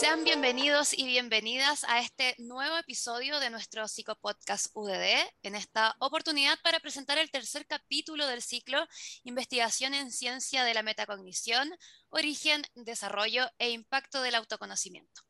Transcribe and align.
Sean 0.00 0.24
bienvenidos 0.24 0.96
y 0.96 1.04
bienvenidas 1.04 1.84
a 1.84 2.00
este 2.00 2.34
nuevo 2.38 2.74
episodio 2.78 3.38
de 3.38 3.50
nuestro 3.50 3.86
psicopodcast 3.86 4.68
UDD. 4.72 5.28
En 5.42 5.54
esta 5.54 5.94
oportunidad 5.98 6.58
para 6.64 6.80
presentar 6.80 7.18
el 7.18 7.30
tercer 7.30 7.66
capítulo 7.66 8.26
del 8.26 8.40
ciclo 8.40 8.78
Investigación 9.24 9.92
en 9.92 10.10
Ciencia 10.10 10.64
de 10.64 10.72
la 10.72 10.82
Metacognición, 10.82 11.70
origen, 12.10 12.62
desarrollo 12.74 13.48
e 13.58 13.70
impacto 13.70 14.22
del 14.22 14.34
autoconocimiento. 14.34 15.22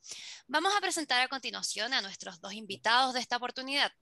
Vamos 0.47 0.75
a 0.75 0.81
presentar 0.81 1.21
a 1.21 1.29
continuación 1.29 1.93
a 1.93 2.01
nuestros 2.01 2.41
dos 2.41 2.55
invitados 2.55 3.15
de 3.15 3.21
esta 3.21 3.37
oportunidad. 3.37 3.93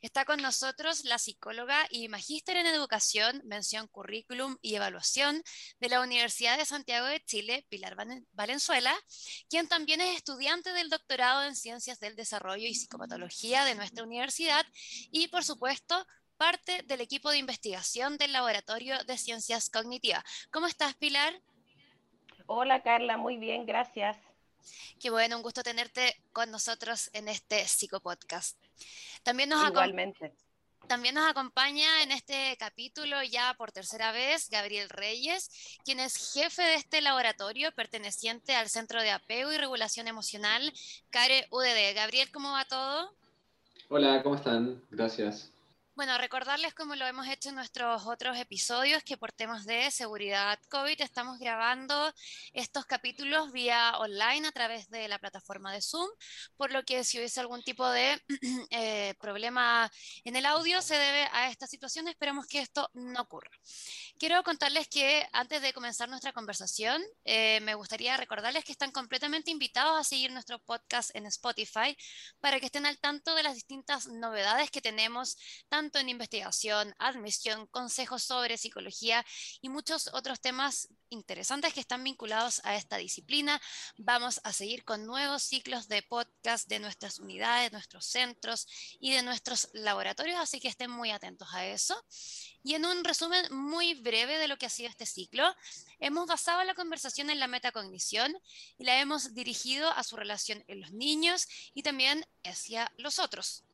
Está 0.00 0.24
con 0.24 0.40
nosotros 0.40 1.04
la 1.04 1.18
psicóloga 1.18 1.86
y 1.90 2.08
magíster 2.08 2.56
en 2.56 2.66
educación, 2.66 3.42
mención 3.44 3.88
currículum 3.88 4.56
y 4.62 4.74
evaluación 4.74 5.42
de 5.80 5.88
la 5.88 6.00
Universidad 6.00 6.56
de 6.56 6.64
Santiago 6.64 7.06
de 7.06 7.22
Chile, 7.24 7.66
Pilar 7.68 7.96
Valenzuela, 8.32 8.94
quien 9.50 9.68
también 9.68 10.00
es 10.00 10.16
estudiante 10.16 10.72
del 10.72 10.90
doctorado 10.90 11.44
en 11.44 11.56
ciencias 11.56 12.00
del 12.00 12.16
desarrollo 12.16 12.66
y 12.66 12.74
psicopatología 12.74 13.64
de 13.64 13.74
nuestra 13.74 14.04
universidad 14.04 14.64
y, 15.10 15.28
por 15.28 15.44
supuesto, 15.44 16.06
parte 16.36 16.82
del 16.84 17.00
equipo 17.00 17.30
de 17.30 17.38
investigación 17.38 18.16
del 18.16 18.32
Laboratorio 18.32 18.96
de 19.04 19.18
Ciencias 19.18 19.68
Cognitivas. 19.68 20.22
¿Cómo 20.50 20.68
estás, 20.68 20.94
Pilar? 20.94 21.42
Hola 22.50 22.82
Carla, 22.82 23.18
muy 23.18 23.36
bien, 23.36 23.66
gracias. 23.66 24.16
Qué 24.98 25.10
bueno, 25.10 25.36
un 25.36 25.42
gusto 25.42 25.62
tenerte 25.62 26.16
con 26.32 26.50
nosotros 26.50 27.10
en 27.12 27.28
este 27.28 27.62
psicopodcast. 27.68 28.56
También 29.22 29.50
nos 29.50 29.68
Igualmente. 29.68 30.32
También 30.86 31.14
nos 31.14 31.28
acompaña 31.28 32.02
en 32.02 32.10
este 32.10 32.56
capítulo 32.58 33.22
ya 33.22 33.52
por 33.58 33.70
tercera 33.70 34.12
vez 34.12 34.48
Gabriel 34.48 34.88
Reyes, 34.88 35.50
quien 35.84 36.00
es 36.00 36.32
jefe 36.32 36.62
de 36.62 36.76
este 36.76 37.02
laboratorio 37.02 37.70
perteneciente 37.72 38.54
al 38.54 38.70
Centro 38.70 39.02
de 39.02 39.10
Apego 39.10 39.52
y 39.52 39.58
Regulación 39.58 40.08
Emocional, 40.08 40.72
CARE 41.10 41.48
UDD. 41.50 41.94
Gabriel, 41.94 42.30
¿cómo 42.32 42.52
va 42.52 42.64
todo? 42.64 43.12
Hola, 43.90 44.22
¿cómo 44.22 44.36
están? 44.36 44.82
Gracias. 44.90 45.52
Bueno, 45.98 46.16
recordarles 46.16 46.74
como 46.74 46.94
lo 46.94 47.08
hemos 47.08 47.26
hecho 47.26 47.48
en 47.48 47.56
nuestros 47.56 48.06
otros 48.06 48.38
episodios 48.38 49.02
que 49.02 49.16
por 49.16 49.32
temas 49.32 49.66
de 49.66 49.90
seguridad 49.90 50.56
COVID 50.68 51.00
estamos 51.00 51.40
grabando 51.40 52.14
estos 52.52 52.86
capítulos 52.86 53.50
vía 53.50 53.98
online 53.98 54.46
a 54.46 54.52
través 54.52 54.88
de 54.90 55.08
la 55.08 55.18
plataforma 55.18 55.72
de 55.72 55.82
Zoom, 55.82 56.08
por 56.56 56.70
lo 56.70 56.84
que 56.84 57.02
si 57.02 57.18
hubiese 57.18 57.40
algún 57.40 57.64
tipo 57.64 57.84
de 57.90 58.22
eh, 58.70 59.14
problema 59.18 59.90
en 60.22 60.36
el 60.36 60.46
audio 60.46 60.80
se 60.82 60.94
debe 60.94 61.28
a 61.32 61.50
esta 61.50 61.66
situación. 61.66 62.06
Esperemos 62.06 62.46
que 62.46 62.60
esto 62.60 62.88
no 62.94 63.22
ocurra. 63.22 63.50
Quiero 64.20 64.40
contarles 64.44 64.86
que 64.86 65.26
antes 65.32 65.60
de 65.62 65.72
comenzar 65.72 66.08
nuestra 66.08 66.32
conversación, 66.32 67.02
eh, 67.24 67.58
me 67.62 67.74
gustaría 67.74 68.16
recordarles 68.16 68.64
que 68.64 68.70
están 68.70 68.92
completamente 68.92 69.50
invitados 69.50 69.98
a 69.98 70.04
seguir 70.04 70.30
nuestro 70.30 70.60
podcast 70.60 71.10
en 71.16 71.26
Spotify 71.26 71.96
para 72.38 72.60
que 72.60 72.66
estén 72.66 72.86
al 72.86 73.00
tanto 73.00 73.34
de 73.34 73.42
las 73.42 73.56
distintas 73.56 74.06
novedades 74.06 74.70
que 74.70 74.80
tenemos, 74.80 75.36
tanto 75.68 75.87
en 75.96 76.10
investigación, 76.10 76.94
admisión, 76.98 77.66
consejos 77.68 78.22
sobre 78.22 78.58
psicología 78.58 79.24
y 79.62 79.70
muchos 79.70 80.10
otros 80.12 80.40
temas 80.40 80.88
interesantes 81.08 81.72
que 81.72 81.80
están 81.80 82.04
vinculados 82.04 82.60
a 82.64 82.76
esta 82.76 82.98
disciplina. 82.98 83.60
Vamos 83.96 84.40
a 84.44 84.52
seguir 84.52 84.84
con 84.84 85.06
nuevos 85.06 85.42
ciclos 85.42 85.88
de 85.88 86.02
podcast 86.02 86.68
de 86.68 86.80
nuestras 86.80 87.18
unidades, 87.18 87.72
nuestros 87.72 88.04
centros 88.04 88.66
y 89.00 89.12
de 89.12 89.22
nuestros 89.22 89.70
laboratorios, 89.72 90.38
así 90.38 90.60
que 90.60 90.68
estén 90.68 90.90
muy 90.90 91.10
atentos 91.10 91.48
a 91.54 91.66
eso. 91.66 91.96
Y 92.62 92.74
en 92.74 92.84
un 92.84 93.04
resumen 93.04 93.46
muy 93.54 93.94
breve 93.94 94.36
de 94.36 94.48
lo 94.48 94.58
que 94.58 94.66
ha 94.66 94.70
sido 94.70 94.90
este 94.90 95.06
ciclo, 95.06 95.54
hemos 96.00 96.26
basado 96.26 96.62
la 96.64 96.74
conversación 96.74 97.30
en 97.30 97.40
la 97.40 97.46
metacognición 97.46 98.36
y 98.76 98.84
la 98.84 99.00
hemos 99.00 99.32
dirigido 99.32 99.90
a 99.90 100.04
su 100.04 100.16
relación 100.16 100.62
en 100.66 100.80
los 100.80 100.92
niños 100.92 101.46
y 101.72 101.82
también 101.82 102.26
hacia 102.44 102.92
los 102.98 103.18
otros. 103.18 103.64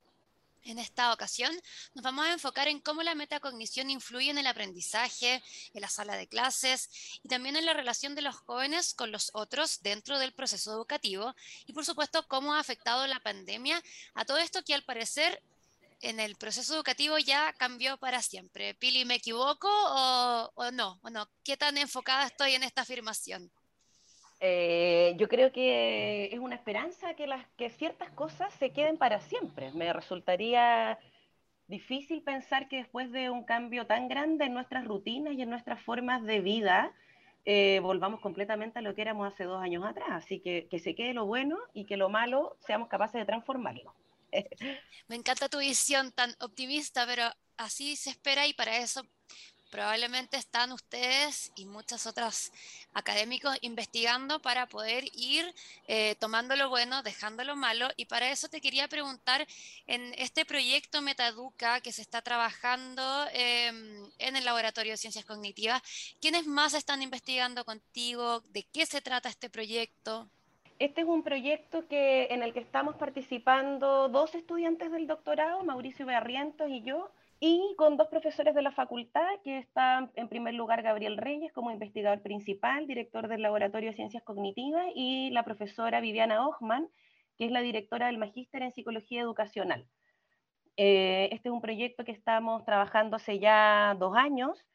En 0.64 0.78
esta 0.78 1.12
ocasión 1.12 1.54
nos 1.94 2.02
vamos 2.02 2.24
a 2.24 2.32
enfocar 2.32 2.68
en 2.68 2.80
cómo 2.80 3.02
la 3.02 3.14
metacognición 3.14 3.90
influye 3.90 4.30
en 4.30 4.38
el 4.38 4.46
aprendizaje, 4.46 5.42
en 5.74 5.80
la 5.82 5.90
sala 5.90 6.16
de 6.16 6.26
clases 6.26 6.88
y 7.22 7.28
también 7.28 7.56
en 7.56 7.66
la 7.66 7.74
relación 7.74 8.14
de 8.14 8.22
los 8.22 8.36
jóvenes 8.36 8.94
con 8.94 9.12
los 9.12 9.30
otros 9.34 9.82
dentro 9.82 10.18
del 10.18 10.32
proceso 10.32 10.72
educativo 10.72 11.34
y 11.66 11.74
por 11.74 11.84
supuesto 11.84 12.26
cómo 12.28 12.54
ha 12.54 12.60
afectado 12.60 13.06
la 13.06 13.20
pandemia 13.20 13.82
a 14.14 14.24
todo 14.24 14.38
esto 14.38 14.64
que 14.64 14.72
al 14.72 14.84
parecer 14.84 15.42
en 16.00 16.18
el 16.18 16.36
proceso 16.36 16.74
educativo 16.74 17.18
ya 17.18 17.52
cambió 17.54 17.98
para 17.98 18.22
siempre. 18.22 18.74
Pili, 18.74 19.04
¿me 19.04 19.16
equivoco 19.16 19.68
o, 19.68 20.70
no? 20.72 20.98
¿O 21.02 21.10
no? 21.10 21.28
¿Qué 21.42 21.56
tan 21.58 21.76
enfocada 21.76 22.26
estoy 22.26 22.54
en 22.54 22.62
esta 22.62 22.82
afirmación? 22.82 23.50
Eh, 24.46 25.14
yo 25.16 25.26
creo 25.26 25.52
que 25.52 26.26
es 26.26 26.38
una 26.38 26.54
esperanza 26.54 27.14
que, 27.14 27.70
ciertas 27.70 28.10
cosas 28.10 28.52
se 28.58 28.72
queden 28.72 28.98
para 28.98 29.18
siempre. 29.22 29.72
Me 29.72 29.90
resultaría 29.90 30.98
difícil 31.66 32.20
pensar 32.22 32.68
que 32.68 32.76
después 32.76 33.10
de 33.10 33.30
un 33.30 33.44
cambio 33.44 33.86
tan 33.86 34.06
grande 34.06 34.44
en 34.44 34.52
nuestras 34.52 34.84
rutinas 34.84 35.32
y 35.32 35.40
en 35.40 35.48
nuestras 35.48 35.80
formas 35.80 36.22
de 36.24 36.40
vida, 36.40 36.92
eh, 37.46 37.80
volvamos 37.80 38.20
completamente 38.20 38.80
a 38.80 38.82
lo 38.82 38.94
que 38.94 39.00
éramos 39.00 39.32
hace 39.32 39.44
dos 39.44 39.62
años 39.62 39.82
atrás. 39.82 40.10
Así 40.10 40.40
que 40.40 40.68
que 40.70 40.78
se 40.78 40.94
quede 40.94 41.14
lo 41.14 41.24
bueno 41.24 41.56
y 41.72 41.86
que 41.86 41.96
lo 41.96 42.10
malo 42.10 42.58
seamos 42.66 42.88
capaces 42.88 43.18
de 43.18 43.24
transformarlo. 43.24 43.94
Me 45.08 45.16
encanta 45.16 45.48
tu 45.48 45.60
visión 45.60 46.12
tan 46.12 46.34
optimista, 46.40 47.06
pero 47.06 47.22
así 47.56 47.96
se 47.96 48.10
espera 48.10 48.46
y 48.46 48.52
para 48.52 48.76
eso 48.76 49.06
probablemente 49.74 50.36
están 50.36 50.70
ustedes 50.70 51.50
y 51.56 51.66
muchos 51.66 52.06
otros 52.06 52.52
académicos 52.92 53.58
investigando 53.60 54.38
para 54.38 54.66
poder 54.66 55.02
ir 55.14 55.44
eh, 55.88 56.14
tomando 56.20 56.54
lo 56.54 56.68
bueno, 56.68 57.02
dejando 57.02 57.42
lo 57.42 57.56
malo. 57.56 57.88
Y 57.96 58.04
para 58.04 58.30
eso 58.30 58.48
te 58.48 58.60
quería 58.60 58.86
preguntar, 58.86 59.44
en 59.88 60.14
este 60.16 60.44
proyecto 60.44 61.02
Metaduca 61.02 61.80
que 61.80 61.90
se 61.90 62.02
está 62.02 62.22
trabajando 62.22 63.02
em, 63.32 64.08
en 64.20 64.36
el 64.36 64.44
Laboratorio 64.44 64.92
de 64.92 64.96
Ciencias 64.96 65.24
Cognitivas, 65.24 65.82
¿quiénes 66.20 66.46
más 66.46 66.74
están 66.74 67.02
investigando 67.02 67.64
contigo? 67.64 68.42
¿De 68.52 68.62
qué 68.72 68.86
se 68.86 69.00
trata 69.00 69.28
este 69.28 69.50
proyecto? 69.50 70.28
Este 70.78 71.00
es 71.00 71.08
un 71.08 71.24
proyecto 71.24 71.88
que, 71.88 72.28
en 72.30 72.44
el 72.44 72.52
que 72.52 72.60
estamos 72.60 72.94
participando 72.94 74.08
dos 74.08 74.36
estudiantes 74.36 74.92
del 74.92 75.08
doctorado, 75.08 75.64
Mauricio 75.64 76.06
Barrientos 76.06 76.70
y 76.70 76.82
yo, 76.82 77.10
y 77.40 77.74
con 77.76 77.96
dos 77.96 78.08
profesores 78.08 78.54
de 78.54 78.62
la 78.62 78.72
facultad, 78.72 79.28
que 79.42 79.58
están 79.58 80.10
en 80.14 80.28
primer 80.28 80.54
lugar 80.54 80.82
Gabriel 80.82 81.16
Reyes 81.16 81.52
como 81.52 81.70
investigador 81.70 82.22
principal, 82.22 82.86
director 82.86 83.28
del 83.28 83.42
Laboratorio 83.42 83.90
de 83.90 83.96
Ciencias 83.96 84.22
Cognitivas, 84.22 84.86
y 84.94 85.30
la 85.30 85.42
profesora 85.44 86.00
Viviana 86.00 86.46
Ochman, 86.46 86.88
que 87.36 87.46
es 87.46 87.50
la 87.50 87.60
directora 87.60 88.06
del 88.06 88.18
Magíster 88.18 88.62
en 88.62 88.72
Psicología 88.72 89.20
Educacional. 89.20 89.86
Eh, 90.76 91.28
este 91.32 91.48
es 91.48 91.52
un 91.52 91.60
proyecto 91.60 92.04
que 92.04 92.12
estamos 92.12 92.64
trabajando 92.64 93.16
hace 93.16 93.38
ya 93.38 93.94
dos 93.98 94.16
años, 94.16 94.66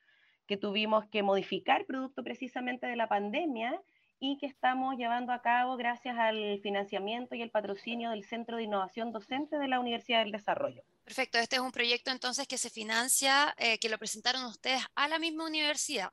que 0.47 0.57
tuvimos 0.57 1.05
que 1.05 1.23
modificar 1.23 1.85
producto 1.85 2.23
precisamente 2.23 2.87
de 2.87 2.95
la 2.95 3.07
pandemia 3.07 3.79
y 4.19 4.37
que 4.37 4.45
estamos 4.45 4.97
llevando 4.97 5.31
a 5.31 5.41
cabo 5.41 5.77
gracias 5.77 6.17
al 6.17 6.59
financiamiento 6.61 7.35
y 7.35 7.41
el 7.41 7.51
patrocinio 7.51 8.09
del 8.11 8.23
Centro 8.23 8.57
de 8.57 8.63
Innovación 8.63 9.11
Docente 9.11 9.57
de 9.57 9.67
la 9.67 9.79
Universidad 9.79 10.19
del 10.19 10.31
Desarrollo. 10.31 10.83
Perfecto, 11.09 11.39
este 11.39 11.55
es 11.55 11.63
un 11.63 11.71
proyecto 11.71 12.11
entonces 12.11 12.47
que 12.47 12.59
se 12.59 12.69
financia, 12.69 13.55
eh, 13.57 13.79
que 13.79 13.89
lo 13.89 13.97
presentaron 13.97 14.45
ustedes 14.45 14.79
a 14.93 15.07
la 15.07 15.17
misma 15.17 15.47
universidad. 15.47 16.11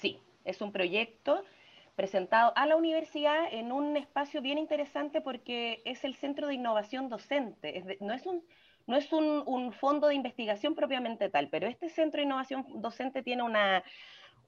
Sí, 0.00 0.18
es 0.44 0.60
un 0.60 0.72
proyecto 0.72 1.44
presentado 1.94 2.52
a 2.56 2.66
la 2.66 2.74
universidad 2.74 3.54
en 3.54 3.70
un 3.70 3.96
espacio 3.96 4.42
bien 4.42 4.58
interesante 4.58 5.20
porque 5.20 5.80
es 5.84 6.02
el 6.02 6.16
Centro 6.16 6.48
de 6.48 6.54
Innovación 6.54 7.08
Docente, 7.08 7.96
no 8.00 8.12
es 8.12 8.26
un 8.26 8.42
no 8.88 8.96
es 8.96 9.12
un, 9.12 9.72
fondo 9.74 10.08
de 10.08 10.16
investigación 10.16 10.74
propiamente 10.74 11.28
tal, 11.28 11.48
pero 11.48 11.68
este 11.68 11.88
centro 11.88 12.18
de 12.18 12.24
innovación 12.24 12.66
docente 12.82 13.22
tiene 13.22 13.44
una, 13.44 13.84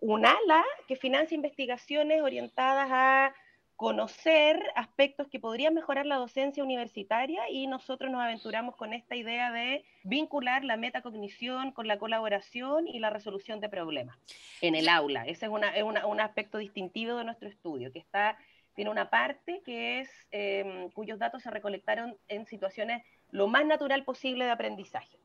un 0.00 0.26
ala 0.26 0.64
que 0.88 0.96
financia 0.96 1.36
investigaciones 1.36 2.20
orientadas 2.20 2.88
a 2.90 3.34
conocer 3.76 4.62
aspectos 4.76 5.28
que 5.28 5.40
podrían 5.40 5.74
mejorar 5.74 6.06
la 6.06 6.16
docencia 6.16 6.62
universitaria 6.62 7.48
y 7.50 7.66
nosotros 7.66 8.10
nos 8.10 8.22
aventuramos 8.22 8.76
con 8.76 8.92
esta 8.92 9.16
idea 9.16 9.50
de 9.50 9.84
vincular 10.04 10.64
la 10.64 10.76
metacognición 10.76 11.72
con 11.72 11.88
la 11.88 11.98
colaboración 11.98 12.86
y 12.86 13.00
la 13.00 13.10
resolución 13.10 13.60
de 13.60 13.68
problemas 13.68 14.16
en 14.60 14.74
el 14.74 14.88
aula. 14.88 15.26
Ese 15.26 15.46
es, 15.46 15.52
un 15.82 16.20
aspecto 16.20 16.58
distintivo 16.58 17.16
de 17.16 17.24
nuestro 17.24 17.48
estudio, 17.48 17.92
que 17.92 17.98
está, 17.98 18.38
tiene 18.74 18.90
una 18.90 19.10
parte 19.10 19.60
que 19.64 20.00
es 20.00 20.10
em, 20.30 20.90
cuyos 20.90 21.18
datos 21.18 21.42
se 21.42 21.50
recolectaron 21.50 22.16
en 22.28 22.46
situaciones 22.46 23.02
lo 23.30 23.48
más 23.48 23.66
natural 23.66 24.04
posible 24.04 24.44
de 24.44 24.52
aprendizaje. 24.52 25.18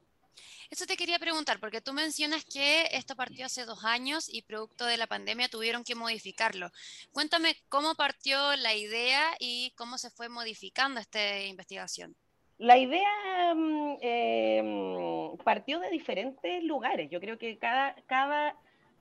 Eso 0.69 0.86
te 0.86 0.97
quería 0.97 1.19
preguntar, 1.19 1.59
porque 1.59 1.81
tú 1.81 1.94
mencionas 1.94 2.45
que 2.45 2.88
esto 2.91 3.15
partió 3.15 3.45
hace 3.45 3.65
dos 3.65 3.83
años 3.83 4.30
y 4.31 4.41
producto 4.44 4.86
de 4.86 4.97
la 4.97 5.07
pandemia 5.07 5.50
tuvieron 5.50 5.83
que 5.83 5.95
modificarlo. 5.95 6.71
Cuéntame 7.12 7.56
cómo 7.69 7.95
partió 7.95 8.56
la 8.56 8.75
idea 8.75 9.24
y 9.39 9.74
cómo 9.75 9.97
se 9.97 10.09
fue 10.09 10.30
modificando 10.30 11.00
esta 11.00 11.44
investigación. 11.44 12.15
La 12.57 12.77
idea 12.77 13.51
em, 14.01 15.38
partió 15.44 15.80
de 15.80 15.89
diferentes 15.89 16.63
lugares. 16.63 17.09
Yo 17.09 17.19
creo 17.19 17.38
que 17.38 17.57
cada, 17.57 17.95
cada 18.06 18.56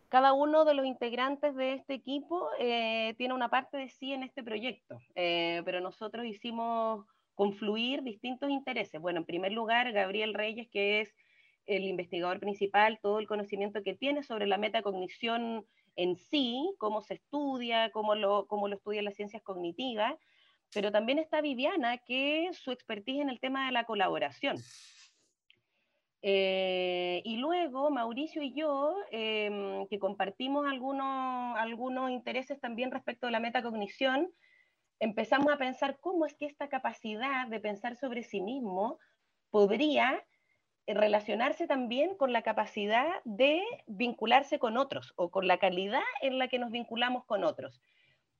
cada 0.08 0.32
uno 0.32 0.64
de 0.64 0.74
los 0.74 0.86
integrantes 0.86 1.54
de 1.54 1.74
este 1.74 1.94
equipo 1.94 2.48
eh, 2.58 3.14
tiene 3.18 3.34
una 3.34 3.50
parte 3.50 3.76
de 3.76 3.88
sí 3.88 4.12
en 4.12 4.22
este 4.22 4.42
proyecto, 4.42 5.00
eh, 5.14 5.62
pero 5.64 5.80
nosotros 5.80 6.24
hicimos 6.24 7.04
confluir 7.34 8.02
distintos 8.02 8.50
intereses. 8.50 9.00
Bueno, 9.00 9.20
en 9.20 9.26
primer 9.26 9.52
lugar, 9.52 9.92
Gabriel 9.92 10.34
Reyes, 10.34 10.68
que 10.68 11.02
es 11.02 11.14
el 11.68 11.84
investigador 11.84 12.40
principal, 12.40 12.98
todo 13.00 13.20
el 13.20 13.28
conocimiento 13.28 13.82
que 13.82 13.94
tiene 13.94 14.22
sobre 14.22 14.46
la 14.46 14.58
metacognición 14.58 15.64
en 15.96 16.16
sí, 16.16 16.74
cómo 16.78 17.02
se 17.02 17.14
estudia, 17.14 17.90
cómo 17.90 18.14
lo, 18.14 18.46
cómo 18.46 18.68
lo 18.68 18.76
estudian 18.76 19.04
las 19.04 19.14
ciencias 19.14 19.42
cognitivas, 19.42 20.14
pero 20.72 20.90
también 20.90 21.18
está 21.18 21.40
Viviana, 21.40 21.98
que 21.98 22.50
su 22.52 22.72
expertise 22.72 23.20
en 23.20 23.30
el 23.30 23.40
tema 23.40 23.66
de 23.66 23.72
la 23.72 23.84
colaboración. 23.84 24.56
Eh, 26.22 27.22
y 27.24 27.36
luego 27.36 27.90
Mauricio 27.90 28.42
y 28.42 28.52
yo, 28.52 28.96
em, 29.10 29.86
que 29.88 29.98
compartimos 29.98 30.66
algunos, 30.66 31.56
algunos 31.56 32.10
intereses 32.10 32.60
también 32.60 32.90
respecto 32.90 33.26
de 33.26 33.32
la 33.32 33.40
metacognición, 33.40 34.28
empezamos 35.00 35.52
a 35.52 35.58
pensar 35.58 35.98
cómo 36.00 36.26
es 36.26 36.34
que 36.34 36.46
esta 36.46 36.68
capacidad 36.68 37.46
de 37.46 37.60
pensar 37.60 37.96
sobre 37.96 38.22
sí 38.24 38.40
mismo 38.40 38.98
podría 39.50 40.24
relacionarse 40.94 41.66
también 41.66 42.16
con 42.16 42.32
la 42.32 42.42
capacidad 42.42 43.06
de 43.24 43.62
vincularse 43.86 44.58
con 44.58 44.76
otros 44.76 45.12
o 45.16 45.30
con 45.30 45.46
la 45.46 45.58
calidad 45.58 46.02
en 46.22 46.38
la 46.38 46.48
que 46.48 46.58
nos 46.58 46.70
vinculamos 46.70 47.24
con 47.24 47.44
otros. 47.44 47.80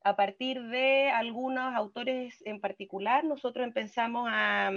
A 0.03 0.17
partir 0.17 0.63
de 0.69 1.11
algunos 1.11 1.75
autores 1.75 2.43
en 2.47 2.61
particular, 2.61 3.25
nosotros 3.25 3.67
empezamos 3.67 4.29
a, 4.31 4.73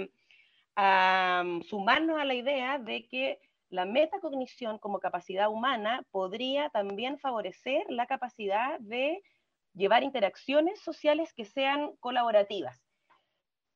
a 0.76 1.42
mm, 1.44 1.62
sumarnos 1.62 2.20
a 2.20 2.24
la 2.24 2.34
idea 2.34 2.78
de 2.78 3.06
que 3.06 3.38
la 3.70 3.86
metacognición 3.86 4.78
como 4.78 5.00
capacidad 5.00 5.48
humana 5.48 6.04
podría 6.10 6.68
también 6.68 7.18
favorecer 7.18 7.84
la 7.88 8.06
capacidad 8.06 8.78
de 8.80 9.22
llevar 9.72 10.02
interacciones 10.02 10.80
sociales 10.80 11.32
que 11.32 11.46
sean 11.46 11.96
colaborativas. 12.00 12.91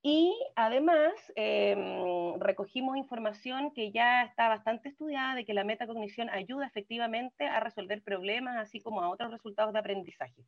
Y 0.09 0.39
además 0.55 1.11
em, 1.35 2.39
recogimos 2.39 2.97
información 2.97 3.73
que 3.73 3.91
ya 3.91 4.23
está 4.23 4.47
bastante 4.47 4.91
estudiada 4.91 5.35
de 5.35 5.45
que 5.45 5.53
la 5.53 5.65
metacognición 5.65 6.31
ayuda 6.31 6.65
efectivamente 6.65 7.45
a 7.45 7.59
resolver 7.59 8.05
problemas, 8.05 8.57
así 8.57 8.81
como 8.81 9.03
a 9.03 9.09
otros 9.11 9.33
resultados 9.33 9.73
de 9.73 9.81
aprendizaje. 9.81 10.45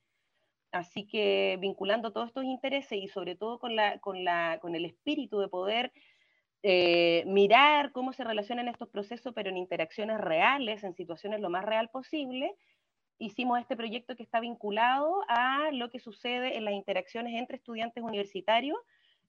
Así 0.71 1.09
que 1.09 1.59
vinculando 1.61 2.13
todos 2.13 2.29
estos 2.29 2.45
intereses 2.45 3.03
y 3.03 3.09
sobre 3.09 3.35
todo 3.35 3.59
con, 3.59 3.75
la, 3.75 3.99
con, 3.99 4.23
la, 4.23 4.61
con 4.61 4.77
el 4.77 4.85
espíritu 4.85 5.41
de 5.41 5.49
poder 5.49 5.93
eh, 6.63 7.25
mirar 7.27 7.91
cómo 7.91 8.13
se 8.13 8.23
relacionan 8.23 8.69
estos 8.69 8.89
procesos, 8.91 9.35
pero 9.35 9.51
en 9.51 9.57
interacciones 9.57 10.21
reales, 10.21 10.85
en 10.85 10.95
situaciones 10.95 11.41
lo 11.41 11.51
más 11.51 11.65
real 11.65 11.89
posible, 11.91 12.55
hicimos 13.19 13.59
este 13.59 13.77
proyecto 13.77 14.15
que 14.15 14.23
está 14.23 14.39
vinculado 14.39 15.25
a 15.27 15.73
lo 15.73 15.91
que 15.91 15.99
sucede 15.99 16.57
en 16.57 16.65
las 16.65 16.75
interacciones 16.75 17.35
entre 17.35 17.57
estudiantes 17.57 18.05
universitarios 18.05 18.79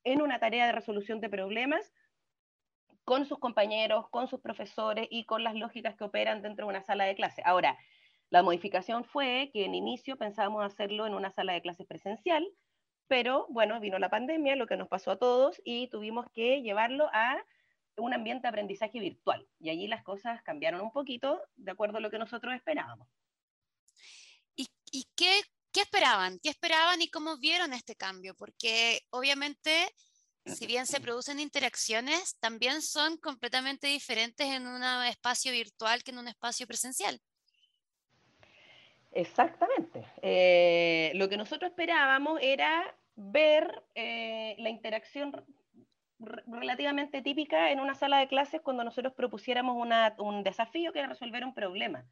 en 0.04 0.22
una 0.22 0.40
tarea 0.40 0.66
de 0.66 0.72
resolución 0.72 1.20
de 1.22 1.30
problemas 1.30 1.94
con 3.04 3.26
sus 3.26 3.40
compañeros, 3.40 4.10
con 4.10 4.28
sus 4.28 4.40
profesores 4.40 5.08
y 5.10 5.26
con 5.26 5.44
las 5.44 5.56
lógicas 5.56 5.96
que 5.96 6.04
operan 6.04 6.42
dentro 6.42 6.66
de 6.66 6.70
una 6.70 6.84
sala 6.84 7.06
de 7.06 7.16
clase. 7.16 7.42
Ahora, 7.44 7.78
la 8.30 8.44
modificación 8.44 9.04
fue 9.04 9.50
que 9.52 9.66
en 9.66 9.74
inicio 9.74 10.18
pensábamos 10.18 10.64
hacerlo 10.64 11.08
en 11.08 11.16
una 11.16 11.32
sala 11.32 11.54
de 11.54 11.62
clases 11.62 11.88
presencial, 11.88 12.48
pero 13.08 13.48
bueno, 13.50 13.80
vino 13.80 13.98
la 13.98 14.10
pandemia, 14.10 14.56
lo 14.56 14.68
que 14.68 14.78
nos 14.78 14.88
pasó 14.88 15.12
a 15.12 15.18
todos, 15.18 15.60
y 15.66 15.88
tuvimos 15.88 16.28
que 16.32 16.62
llevarlo 16.62 17.10
a 17.12 17.44
un 17.98 18.14
ambiente 18.14 18.44
de 18.44 18.50
aprendizaje 18.50 19.00
virtual. 19.00 19.48
Y 19.60 19.72
allí 19.72 19.88
las 19.88 20.04
cosas 20.04 20.42
cambiaron 20.44 20.82
un 20.82 20.92
poquito 20.92 21.42
de 21.56 21.72
acuerdo 21.72 21.98
a 21.98 22.02
lo 22.02 22.12
que 22.12 22.20
nosotros 22.20 22.54
esperábamos. 22.54 23.08
¿Y, 24.92 25.06
qué, 25.16 25.42
qué 25.72 25.82
esperaban? 25.82 26.40
¿Qué 26.40 26.50
esperaban 26.50 27.02
y 27.02 27.10
cómo 27.10 27.38
vieron 27.38 27.74
este 27.74 27.96
cambio? 27.96 28.36
Porque 28.36 29.02
obviamente 29.10 29.94
si 30.46 30.68
bien 30.68 30.86
se 30.86 31.02
producen 31.02 31.40
interacciones, 31.40 32.38
también 32.40 32.82
son 32.82 33.18
completamente 33.18 33.88
diferentes 33.88 34.48
en 34.48 34.68
un 34.68 34.84
espacio 35.06 35.52
virtual 35.52 36.04
que 36.04 36.12
en 36.12 36.20
un 36.20 36.28
espacio 36.28 36.68
presencial. 36.68 37.20
Exactamente. 39.12 40.06
Eh, 40.22 41.12
lo 41.16 41.30
que 41.30 41.38
nosotros 41.38 41.72
esperábamos 41.72 42.40
era 42.42 42.96
ver 43.16 43.84
eh, 43.96 44.56
la 44.60 44.70
interacción 44.70 45.46
relativamente 46.48 47.22
típica 47.22 47.72
en 47.72 47.80
una 47.80 47.96
sala 47.96 48.20
de 48.20 48.28
clases 48.28 48.62
cuando 48.62 48.84
nosotros 48.84 49.14
propusiéramos 49.14 49.76
un 50.18 50.44
desafío 50.44 50.92
que 50.92 51.00
era 51.00 51.08
resolver 51.08 51.46
un 51.46 51.54
problema. 51.54 52.06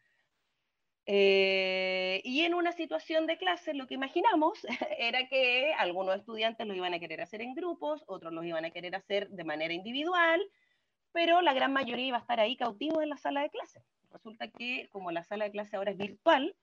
Eh, 1.10 2.20
y 2.26 2.42
en 2.42 2.54
una 2.54 2.74
situación 2.74 3.28
de 3.28 3.38
clase 3.38 3.74
lo 3.74 3.88
que 3.88 3.94
imaginamos 3.94 4.60
era 5.00 5.28
que 5.30 5.74
algunos 5.78 6.18
estudiantes 6.18 6.68
lo 6.68 6.76
iban 6.76 6.94
a 6.94 7.00
querer 7.00 7.22
hacer 7.22 7.42
en 7.42 7.56
grupos, 7.56 8.04
otros 8.08 8.34
lo 8.34 8.44
iban 8.44 8.66
a 8.66 8.72
querer 8.72 8.94
hacer 8.94 9.30
de 9.30 9.46
manera 9.46 9.74
individual, 9.74 10.42
pero 11.14 11.42
la 11.42 11.54
gran 11.54 11.72
mayoría 11.72 12.08
iba 12.08 12.18
a 12.18 12.22
estar 12.22 12.42
ahí 12.42 12.58
cautivos 12.58 13.02
en 13.02 13.10
la 13.10 13.18
sala 13.18 13.42
de 13.42 13.50
clase. 13.50 13.82
Resulta 14.12 14.50
que 14.50 14.90
como 14.92 15.12
la 15.12 15.24
sala 15.24 15.46
de 15.46 15.52
clase 15.52 15.78
ahora 15.78 15.92
es 15.92 15.98
virtual, 15.98 16.56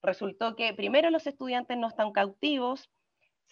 resultó 0.00 0.54
que 0.54 0.72
primero 0.74 1.10
los 1.10 1.26
estudiantes 1.26 1.76
no 1.76 1.88
están 1.88 2.12
cautivos, 2.12 2.88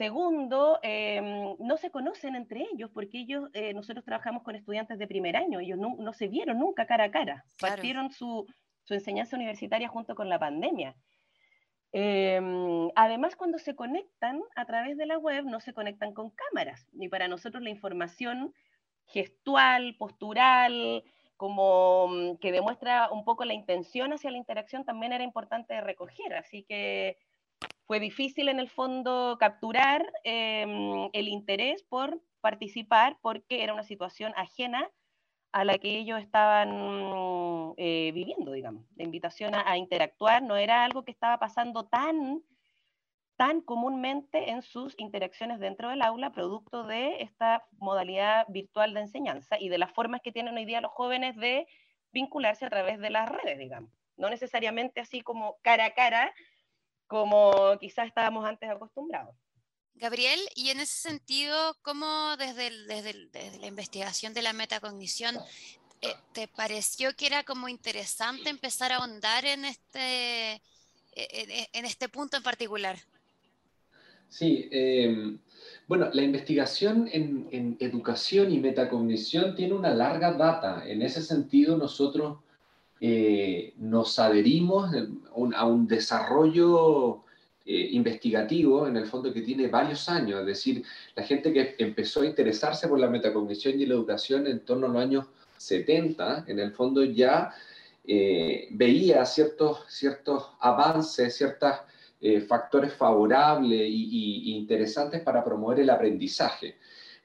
Segundo, 0.00 0.78
em, 0.82 1.56
no 1.58 1.76
se 1.76 1.90
conocen 1.90 2.34
entre 2.34 2.66
ellos 2.72 2.90
porque 2.90 3.18
ellos, 3.18 3.50
eh, 3.52 3.74
nosotros 3.74 4.02
trabajamos 4.02 4.42
con 4.42 4.56
estudiantes 4.56 4.98
de 4.98 5.06
primer 5.06 5.36
año, 5.36 5.60
ellos 5.60 5.78
no, 5.78 6.12
se 6.14 6.26
vieron 6.26 6.58
nunca 6.58 6.86
cara 6.86 7.04
a 7.04 7.10
cara, 7.10 7.44
partieron 7.60 8.10
su, 8.10 8.46
enseñanza 8.88 9.36
universitaria 9.36 9.88
junto 9.88 10.14
con 10.14 10.28
la 10.28 10.38
pandemia. 10.38 10.96
Em, 11.92 12.88
además, 12.94 13.36
cuando 13.36 13.58
se 13.58 13.74
conectan 13.74 14.40
a 14.54 14.64
través 14.64 14.96
de 14.96 15.06
la 15.06 15.18
web, 15.18 15.44
no 15.44 15.60
se 15.60 15.72
conectan 15.72 16.14
con 16.14 16.30
cámaras, 16.30 16.88
y 16.92 17.08
para 17.08 17.28
nosotros 17.28 17.62
la 17.62 17.70
información 17.70 18.54
gestual, 19.06 19.96
postural, 19.98 21.04
como 21.36 22.08
mm, 22.08 22.36
que 22.36 22.52
demuestra 22.52 23.10
un 23.10 23.24
poco 23.24 23.44
la 23.44 23.54
intención 23.54 24.12
hacia 24.12 24.30
la 24.30 24.36
interacción, 24.36 24.84
también 24.84 25.12
era 25.12 25.24
importante 25.24 25.80
recoger. 25.80 26.34
Así 26.34 26.64
que 26.64 27.18
fue 27.86 27.98
difícil 27.98 28.48
en 28.48 28.60
el 28.60 28.68
fondo 28.68 29.36
capturar 29.40 30.12
em, 30.22 31.08
el 31.12 31.28
interés 31.28 31.82
por 31.82 32.20
participar 32.40 33.18
porque 33.20 33.62
era 33.64 33.74
una 33.74 33.82
situación 33.82 34.32
ajena 34.36 34.88
a 35.52 35.64
la 35.64 35.78
que 35.78 35.98
ellos 35.98 36.20
estaban 36.20 37.74
eh, 37.76 38.10
viviendo, 38.14 38.52
digamos. 38.52 38.84
La 38.96 39.04
invitación 39.04 39.54
a, 39.54 39.76
interactuar 39.76 40.42
no 40.42 40.56
era 40.56 40.84
algo 40.84 41.04
que 41.04 41.10
estaba 41.10 41.38
pasando 41.38 41.86
tan, 41.86 42.42
tan 43.36 43.60
comúnmente 43.60 44.50
en 44.50 44.62
sus 44.62 44.94
interacciones 44.98 45.58
dentro 45.58 45.88
del 45.88 46.02
aula, 46.02 46.32
producto 46.32 46.84
de 46.84 47.22
esta 47.22 47.64
modalidad 47.78 48.46
virtual 48.48 48.94
de 48.94 49.00
enseñanza 49.00 49.58
y 49.58 49.68
de 49.68 49.78
las 49.78 49.92
formas 49.92 50.20
que 50.22 50.32
tienen 50.32 50.56
hoy 50.56 50.64
día 50.64 50.80
los 50.80 50.92
jóvenes 50.92 51.36
de 51.36 51.66
vincularse 52.12 52.64
a 52.64 52.70
través 52.70 52.98
de 53.00 53.10
las 53.10 53.28
redes, 53.28 53.58
digamos. 53.58 53.90
No 54.16 54.30
necesariamente 54.30 55.00
así 55.00 55.22
como 55.22 55.56
cara 55.62 55.86
a 55.86 55.94
cara, 55.94 56.32
como 57.06 57.52
quizás 57.80 58.06
estábamos 58.06 58.44
antes 58.44 58.70
acostumbrados. 58.70 59.34
Gabriel, 60.00 60.40
y 60.54 60.70
en 60.70 60.80
ese 60.80 61.08
sentido, 61.10 61.76
¿cómo 61.82 62.34
desde, 62.38 62.70
desde, 62.86 63.58
la 63.60 63.66
investigación 63.66 64.32
de 64.32 64.40
la 64.40 64.54
metacognición 64.54 65.36
eh, 66.00 66.14
te 66.32 66.48
pareció 66.48 67.14
que 67.14 67.26
era 67.26 67.44
como 67.44 67.68
interesante 67.68 68.48
empezar 68.48 68.92
a 68.92 68.96
ahondar 68.96 69.44
en 69.44 69.66
este, 69.66 70.54
e, 70.54 70.60
e, 71.12 71.68
en, 71.74 71.84
este 71.84 72.08
punto 72.08 72.38
en 72.38 72.42
particular? 72.42 72.96
Sí, 74.30 74.68
em, 74.70 75.38
bueno, 75.86 76.08
la 76.14 76.22
investigación 76.22 77.06
en, 77.12 77.48
en, 77.52 77.76
educación 77.78 78.50
y 78.50 78.58
metacognición 78.58 79.54
tiene 79.54 79.74
una 79.74 79.92
larga 79.92 80.32
data. 80.32 80.82
En 80.86 81.02
ese 81.02 81.20
sentido, 81.20 81.76
nosotros 81.76 82.38
eh, 83.02 83.74
nos 83.76 84.18
adherimos 84.18 84.90
a 85.54 85.66
un 85.66 85.86
desarrollo 85.86 87.24
eh, 87.72 87.88
investigativo, 87.92 88.88
en 88.88 88.96
el 88.96 89.06
fondo, 89.06 89.32
que 89.32 89.42
tiene 89.42 89.68
varios 89.68 90.08
años. 90.08 90.40
Es 90.40 90.46
decir, 90.46 90.82
la 91.14 91.22
gente 91.22 91.52
que 91.52 91.76
empezó 91.78 92.22
a 92.22 92.26
interesarse 92.26 92.88
por 92.88 92.98
la 92.98 93.08
metacognición 93.08 93.80
y 93.80 93.86
la 93.86 93.94
educación 93.94 94.48
en 94.48 94.64
torno 94.64 94.86
a 94.86 94.88
los 94.90 95.02
años 95.02 95.26
70, 95.56 96.46
en 96.48 96.58
el 96.58 96.72
fondo 96.72 97.04
ya 97.04 97.54
eh, 98.04 98.66
veía 98.72 99.24
ciertos, 99.24 99.84
ciertos 99.88 100.50
avances, 100.60 101.36
ciertos 101.36 101.72
factores 102.48 102.92
favorables 102.92 103.80
e 103.80 104.50
interesantes 104.50 105.22
para 105.22 105.42
promover 105.42 105.80
el 105.80 105.88
aprendizaje. 105.88 106.76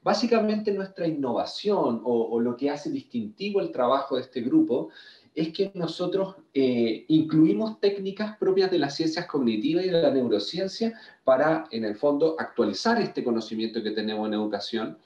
Básicamente 0.05 0.71
nuestra 0.71 1.07
innovación 1.07 2.03
o, 2.05 2.39
lo 2.39 2.55
que 2.55 2.69
hace 2.69 2.91
distintivo 2.91 3.59
el 3.59 3.71
trabajo 3.71 4.15
de 4.15 4.21
este 4.21 4.41
grupo 4.41 4.89
es 5.36 5.51
que 5.51 5.72
nosotros 5.74 6.36
eh, 6.54 7.06
incluimos 7.10 7.80
técnicas 7.82 8.38
propias 8.38 8.72
de 8.72 8.80
las 8.80 8.96
ciencias 8.96 9.25
cognitivas 9.27 9.86
y 9.86 9.89
de 9.89 10.01
la 10.01 10.12
neurociencia 10.12 11.00
para, 11.24 11.65
en 11.72 11.84
el 11.84 11.96
fondo, 11.96 12.36
actualizar 12.39 13.01
este 13.01 13.24
conocimiento 13.24 13.84
que 13.84 13.92
tenemos 13.92 14.27
en 14.27 14.34
educación, 14.34 14.98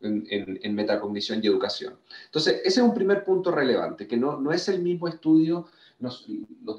en, 0.00 0.74
metacognición 0.74 1.40
y 1.42 1.46
educación. 1.46 1.94
Entonces, 2.26 2.60
ese 2.64 2.80
es 2.80 2.86
un 2.86 2.92
primer 2.92 3.24
punto 3.24 3.50
relevante, 3.50 4.06
que 4.06 4.16
no, 4.16 4.38
no 4.40 4.52
es 4.52 4.68
el 4.68 4.82
mismo 4.82 5.08
estudio 5.08 5.66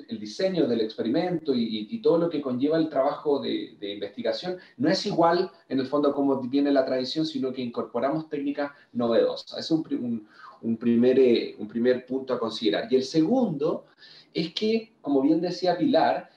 el 0.10 0.20
diseño 0.20 0.68
del 0.68 0.82
experimento 0.82 1.52
y, 1.56 2.00
todo 2.02 2.20
lo 2.20 2.30
que 2.30 2.40
conlleva 2.40 2.78
el 2.78 2.88
trabajo 2.88 3.40
de, 3.40 3.76
investigación 3.82 4.58
no 4.78 4.90
es 4.90 5.06
igual 5.08 5.50
en 5.70 5.80
el 5.80 5.88
fondo 5.88 6.14
como 6.14 6.40
viene 6.42 6.72
la 6.72 6.86
tradición, 6.86 7.26
sino 7.26 7.52
que 7.52 7.64
incorporamos 7.64 8.30
técnicas 8.30 8.72
novedosas. 8.94 9.58
Es 9.58 9.72
un, 9.72 9.80
un, 10.00 10.28
primer, 10.78 11.20
eh, 11.20 11.56
un 11.58 11.68
primer 11.68 12.06
punto 12.06 12.34
a 12.34 12.40
considerar. 12.40 12.88
Y 12.92 12.96
el 12.96 13.04
segundo 13.04 13.86
es 14.34 14.54
que, 14.54 14.94
como 15.02 15.22
bien 15.22 15.42
decía 15.42 15.78
Pilar, 15.78 16.30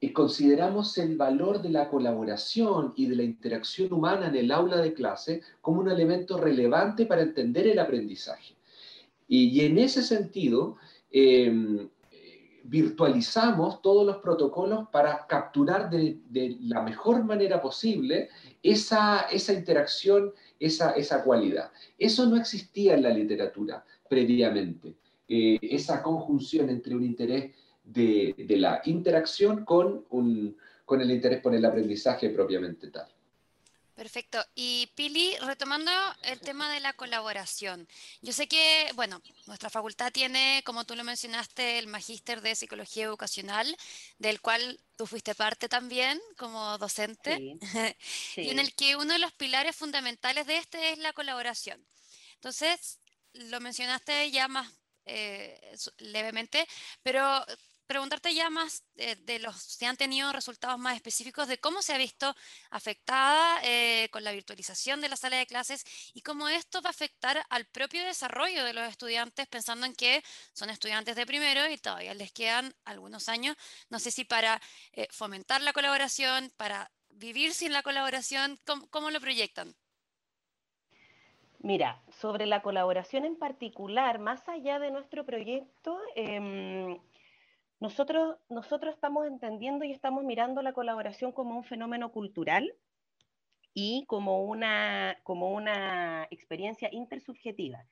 eh, 0.00 0.12
consideramos 0.12 0.96
el 0.98 1.16
valor 1.16 1.60
de 1.60 1.68
la 1.68 1.88
colaboración 1.88 2.94
y 2.96 3.06
de 3.06 3.16
la 3.16 3.22
interacción 3.22 3.92
humana 3.92 4.28
en 4.28 4.36
el 4.36 4.50
aula 4.50 4.78
de 4.78 4.94
clase 4.94 5.42
como 5.60 5.80
un 5.80 5.90
elemento 5.90 6.38
relevante 6.38 7.04
para 7.06 7.22
entender 7.22 7.66
el 7.66 7.78
aprendizaje. 7.78 8.54
Y, 9.28 9.60
en 9.60 9.78
ese 9.78 10.02
sentido, 10.02 10.76
em, 11.12 11.88
virtualizamos 12.64 13.82
todos 13.82 14.06
los 14.06 14.18
protocolos 14.18 14.88
para 14.90 15.26
capturar 15.26 15.90
de, 15.90 16.18
la 16.62 16.82
mejor 16.82 17.24
manera 17.24 17.60
posible 17.60 18.28
esa, 18.62 19.22
esa 19.30 19.52
interacción, 19.52 20.32
esa, 20.60 20.92
esa, 20.92 21.24
cualidad. 21.24 21.70
Eso 21.98 22.26
no 22.26 22.36
existía 22.36 22.94
en 22.94 23.02
la 23.02 23.10
literatura 23.10 23.84
previamente, 24.08 24.94
eh, 25.26 25.58
esa 25.62 26.02
conjunción 26.02 26.68
entre 26.70 26.94
un 26.94 27.04
interés 27.04 27.54
de, 27.82 28.34
de 28.36 28.56
la 28.56 28.82
interacción 28.84 29.64
con, 29.64 30.04
un, 30.10 30.56
con 30.84 31.00
el 31.00 31.10
interés 31.10 31.40
por 31.40 31.54
el 31.54 31.64
aprendizaje 31.64 32.30
propiamente 32.30 32.90
tal. 32.90 33.08
Perfecto. 34.00 34.42
Y 34.54 34.86
Pili, 34.94 35.36
retomando 35.40 35.92
el 36.22 36.40
tema 36.40 36.72
de 36.72 36.80
la 36.80 36.94
colaboración. 36.94 37.86
Yo 38.22 38.32
sé 38.32 38.48
que, 38.48 38.90
bueno, 38.94 39.20
nuestra 39.46 39.68
facultad 39.68 40.10
tiene, 40.10 40.62
como 40.64 40.86
tú 40.86 40.96
lo 40.96 41.04
mencionaste, 41.04 41.78
el 41.78 41.86
magíster 41.86 42.40
de 42.40 42.54
psicología 42.54 43.04
educacional, 43.04 43.76
del 44.16 44.40
cual 44.40 44.80
tú 44.96 45.06
fuiste 45.06 45.34
parte 45.34 45.68
también 45.68 46.18
como 46.38 46.78
docente, 46.78 47.58
y 48.36 48.48
en 48.48 48.58
el 48.58 48.74
que 48.74 48.96
uno 48.96 49.12
de 49.12 49.18
los 49.18 49.34
pilares 49.34 49.76
fundamentales 49.76 50.46
de 50.46 50.56
este 50.56 50.92
es 50.92 50.98
la 50.98 51.12
colaboración. 51.12 51.86
Entonces, 52.36 53.00
lo 53.34 53.60
mencionaste 53.60 54.30
ya 54.30 54.48
más 54.48 54.72
eh, 55.04 55.76
levemente, 55.98 56.66
pero 57.02 57.44
preguntarte 57.90 58.32
ya 58.32 58.50
más 58.50 58.84
de, 58.94 59.40
los 59.40 59.56
si 59.56 59.84
han 59.84 59.96
tenido 59.96 60.32
resultados 60.32 60.78
más 60.78 60.94
específicos 60.94 61.48
de 61.48 61.58
cómo 61.58 61.82
se 61.82 61.92
ha 61.92 61.98
visto 61.98 62.36
afectada 62.70 63.60
eh, 63.64 64.08
con 64.12 64.22
la 64.22 64.30
virtualización 64.30 65.00
de 65.00 65.08
la 65.08 65.16
sala 65.16 65.38
de 65.38 65.46
clases 65.46 65.84
y 66.14 66.22
cómo 66.22 66.48
esto 66.48 66.82
va 66.82 66.90
a 66.90 66.92
afectar 66.92 67.44
al 67.50 67.64
propio 67.66 68.04
desarrollo 68.04 68.64
de 68.64 68.74
los 68.74 68.88
estudiantes, 68.88 69.48
pensando 69.48 69.86
en 69.86 69.96
que 69.96 70.22
son 70.52 70.70
estudiantes 70.70 71.16
de 71.16 71.26
primero 71.26 71.68
y 71.68 71.78
todavía 71.78 72.14
les 72.14 72.30
quedan 72.30 72.72
algunos 72.84 73.28
años, 73.28 73.56
no 73.88 73.98
sé 73.98 74.12
si 74.12 74.24
para 74.24 74.62
eh, 74.92 75.08
fomentar 75.10 75.60
la 75.60 75.72
colaboración, 75.72 76.52
para 76.56 76.92
vivir 77.08 77.54
sin 77.54 77.72
la 77.72 77.82
colaboración, 77.82 78.56
¿cómo, 78.90 79.10
lo 79.10 79.20
proyectan? 79.20 79.74
Mira, 81.58 82.00
sobre 82.20 82.46
la 82.46 82.62
colaboración 82.62 83.24
en 83.24 83.34
particular, 83.34 84.20
más 84.20 84.48
allá 84.48 84.78
de 84.78 84.92
nuestro 84.92 85.26
proyecto, 85.26 85.98
em, 86.14 87.00
nosotros, 87.80 88.36
estamos 88.94 89.26
entendiendo 89.26 89.86
y 89.86 89.92
estamos 89.92 90.22
mirando 90.22 90.60
la 90.60 90.74
colaboración 90.74 91.32
como 91.32 91.56
un 91.56 91.64
fenómeno 91.64 92.12
cultural 92.12 92.74
y 93.72 94.04
como 94.06 94.44
una, 94.44 95.18
como 95.22 95.52
una 95.52 96.28
experiencia 96.30 96.90
intersubjetiva. 96.92 97.86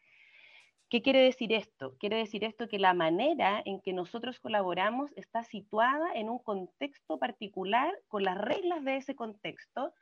¿Qué 0.90 1.00
quiere 1.02 1.21
decir 1.21 1.52
esto? 1.52 1.97
Quiere 1.99 2.16
decir 2.16 2.45
esto 2.45 2.68
que 2.68 2.78
la 2.78 2.92
manera 2.92 3.62
en 3.64 3.80
que 3.80 3.92
nosotros 3.92 4.40
colaboramos 4.40 5.12
está 5.16 5.42
situada 5.45 6.12
en 6.14 6.28
un 6.28 6.38
contexto 6.38 7.18
particular, 7.18 7.95
con 8.09 8.25
las 8.25 8.38
reglas 8.38 8.85
de 8.85 8.97
ese 8.97 9.14
contexto 9.14 9.95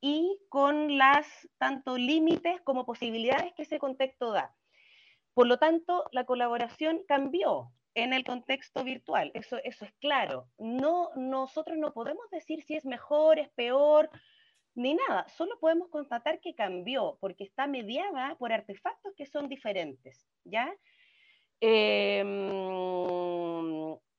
y 0.00 0.38
con 0.48 0.98
las 0.98 1.26
tanto 1.58 1.96
límites 1.96 2.60
como 2.62 2.84
posibilidades 2.84 3.54
que 3.54 3.62
ese 3.62 3.78
contexto 3.78 4.32
da. 4.32 4.54
Por 5.32 5.46
lo 5.46 5.58
tanto, 5.58 6.04
la 6.12 6.24
colaboración 6.24 7.02
cambió 7.06 7.72
en 7.94 8.12
el 8.12 8.24
contexto 8.24 8.84
virtual, 8.84 9.30
eso, 9.34 9.58
eso 9.64 9.84
es 9.84 9.92
claro. 10.00 10.48
No, 10.58 11.10
nosotros 11.16 11.76
no 11.78 11.92
podemos 11.92 12.28
decir 12.30 12.62
si 12.62 12.74
es 12.74 12.84
mejor, 12.84 13.38
es 13.38 13.50
peor, 13.50 14.10
ni 14.74 14.94
nada, 14.94 15.28
solo 15.28 15.58
podemos 15.60 15.88
constatar 15.88 16.40
que 16.40 16.54
cambió, 16.54 17.18
porque 17.20 17.44
está 17.44 17.66
mediada 17.66 18.36
por 18.36 18.52
artefactos 18.52 19.14
que 19.14 19.26
son 19.26 19.48
diferentes, 19.48 20.26
¿ya? 20.44 20.72
Em, 21.60 22.48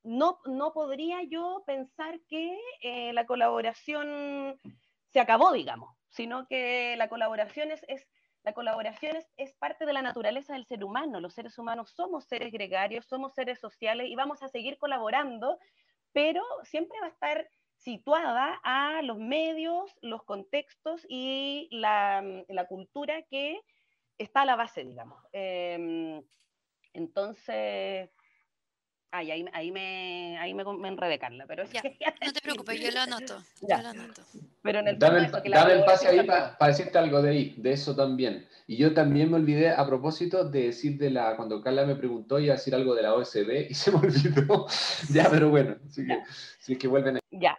no, 0.03 0.39
no 0.45 0.73
podría 0.73 1.23
yo 1.23 1.63
pensar 1.65 2.19
que 2.29 2.57
eh, 2.81 3.13
la 3.13 3.25
colaboración 3.25 4.59
se 5.09 5.19
acabó, 5.19 5.51
digamos, 5.51 5.95
sino 6.09 6.47
que 6.47 6.95
la 6.97 7.09
colaboración 7.09 7.71
es, 7.71 7.83
es 7.87 8.07
la 8.43 8.53
colaboración 8.53 9.17
es, 9.37 9.53
parte 9.55 9.85
de 9.85 9.93
la 9.93 10.01
naturaleza 10.01 10.53
del 10.53 10.65
ser 10.65 10.83
humano. 10.83 11.19
Los 11.19 11.33
seres 11.33 11.57
humanos 11.57 11.91
somos 11.91 12.25
seres 12.25 12.51
gregarios, 12.51 13.05
somos 13.05 13.33
seres 13.33 13.59
sociales 13.59 14.07
y 14.09 14.15
vamos 14.15 14.43
a 14.43 14.49
seguir 14.49 14.77
colaborando, 14.77 15.57
pero 16.11 16.43
siempre 16.63 16.99
va 16.99 17.07
a 17.07 17.09
estar 17.09 17.49
situada 17.77 18.59
a 18.63 19.01
los 19.01 19.17
medios, 19.17 19.97
los 20.01 20.23
contextos 20.23 21.05
y 21.07 21.69
la, 21.71 22.23
cultura 22.67 23.23
que 23.23 23.61
está 24.17 24.41
a 24.41 24.45
la 24.45 24.55
base, 24.55 24.83
digamos. 24.83 25.21
Em, 25.31 26.21
entonces, 26.93 28.09
Ay, 29.15 29.29
ahí, 29.29 29.45
ahí, 29.53 29.71
me, 29.71 30.39
ahí 30.39 30.55
me, 30.55 30.63
me 30.63 30.87
enredé, 30.87 31.19
Carla, 31.19 31.45
pero 31.47 31.63
ya, 31.65 31.83
no 32.25 32.33
te 32.33 32.41
preocupes, 32.41 32.79
yo 32.79 32.89
lo 32.89 33.01
anoto. 33.01 33.43
Yo 33.61 33.77
lo 33.79 33.89
anoto. 33.89 34.23
Pero 34.63 34.79
en 34.79 34.87
el 34.87 34.97
dame, 34.97 35.19
el 35.19 35.83
pase 35.85 36.07
ahí 36.07 36.25
para 36.25 36.57
decirte 36.65 36.97
algo 36.97 37.21
de 37.21 37.29
ahí, 37.29 37.53
de 37.57 37.73
eso 37.73 37.95
también. 37.95 38.47
Y 38.65 38.75
yo 38.75 38.95
también 38.95 39.29
me 39.29 39.35
olvidé 39.35 39.69
a 39.69 39.85
propósito 39.85 40.49
de 40.49 40.63
decir 40.63 40.97
de 40.97 41.11
la, 41.11 41.35
cuando 41.35 41.61
Carla 41.61 41.85
me 41.85 41.95
preguntó, 41.95 42.39
iba 42.39 42.55
a 42.55 42.57
decir 42.57 42.73
algo 42.73 42.95
de 42.95 43.03
la 43.03 43.13
OSB 43.13 43.67
y 43.69 43.73
se 43.75 43.91
me 43.91 43.99
olvidó. 43.99 44.65
ya, 45.13 45.29
pero 45.29 45.51
bueno, 45.51 45.75
así 45.85 46.07
que, 46.07 46.17
sí 46.59 46.75
que 46.75 46.87
vuelven. 46.87 47.19
Ya. 47.29 47.55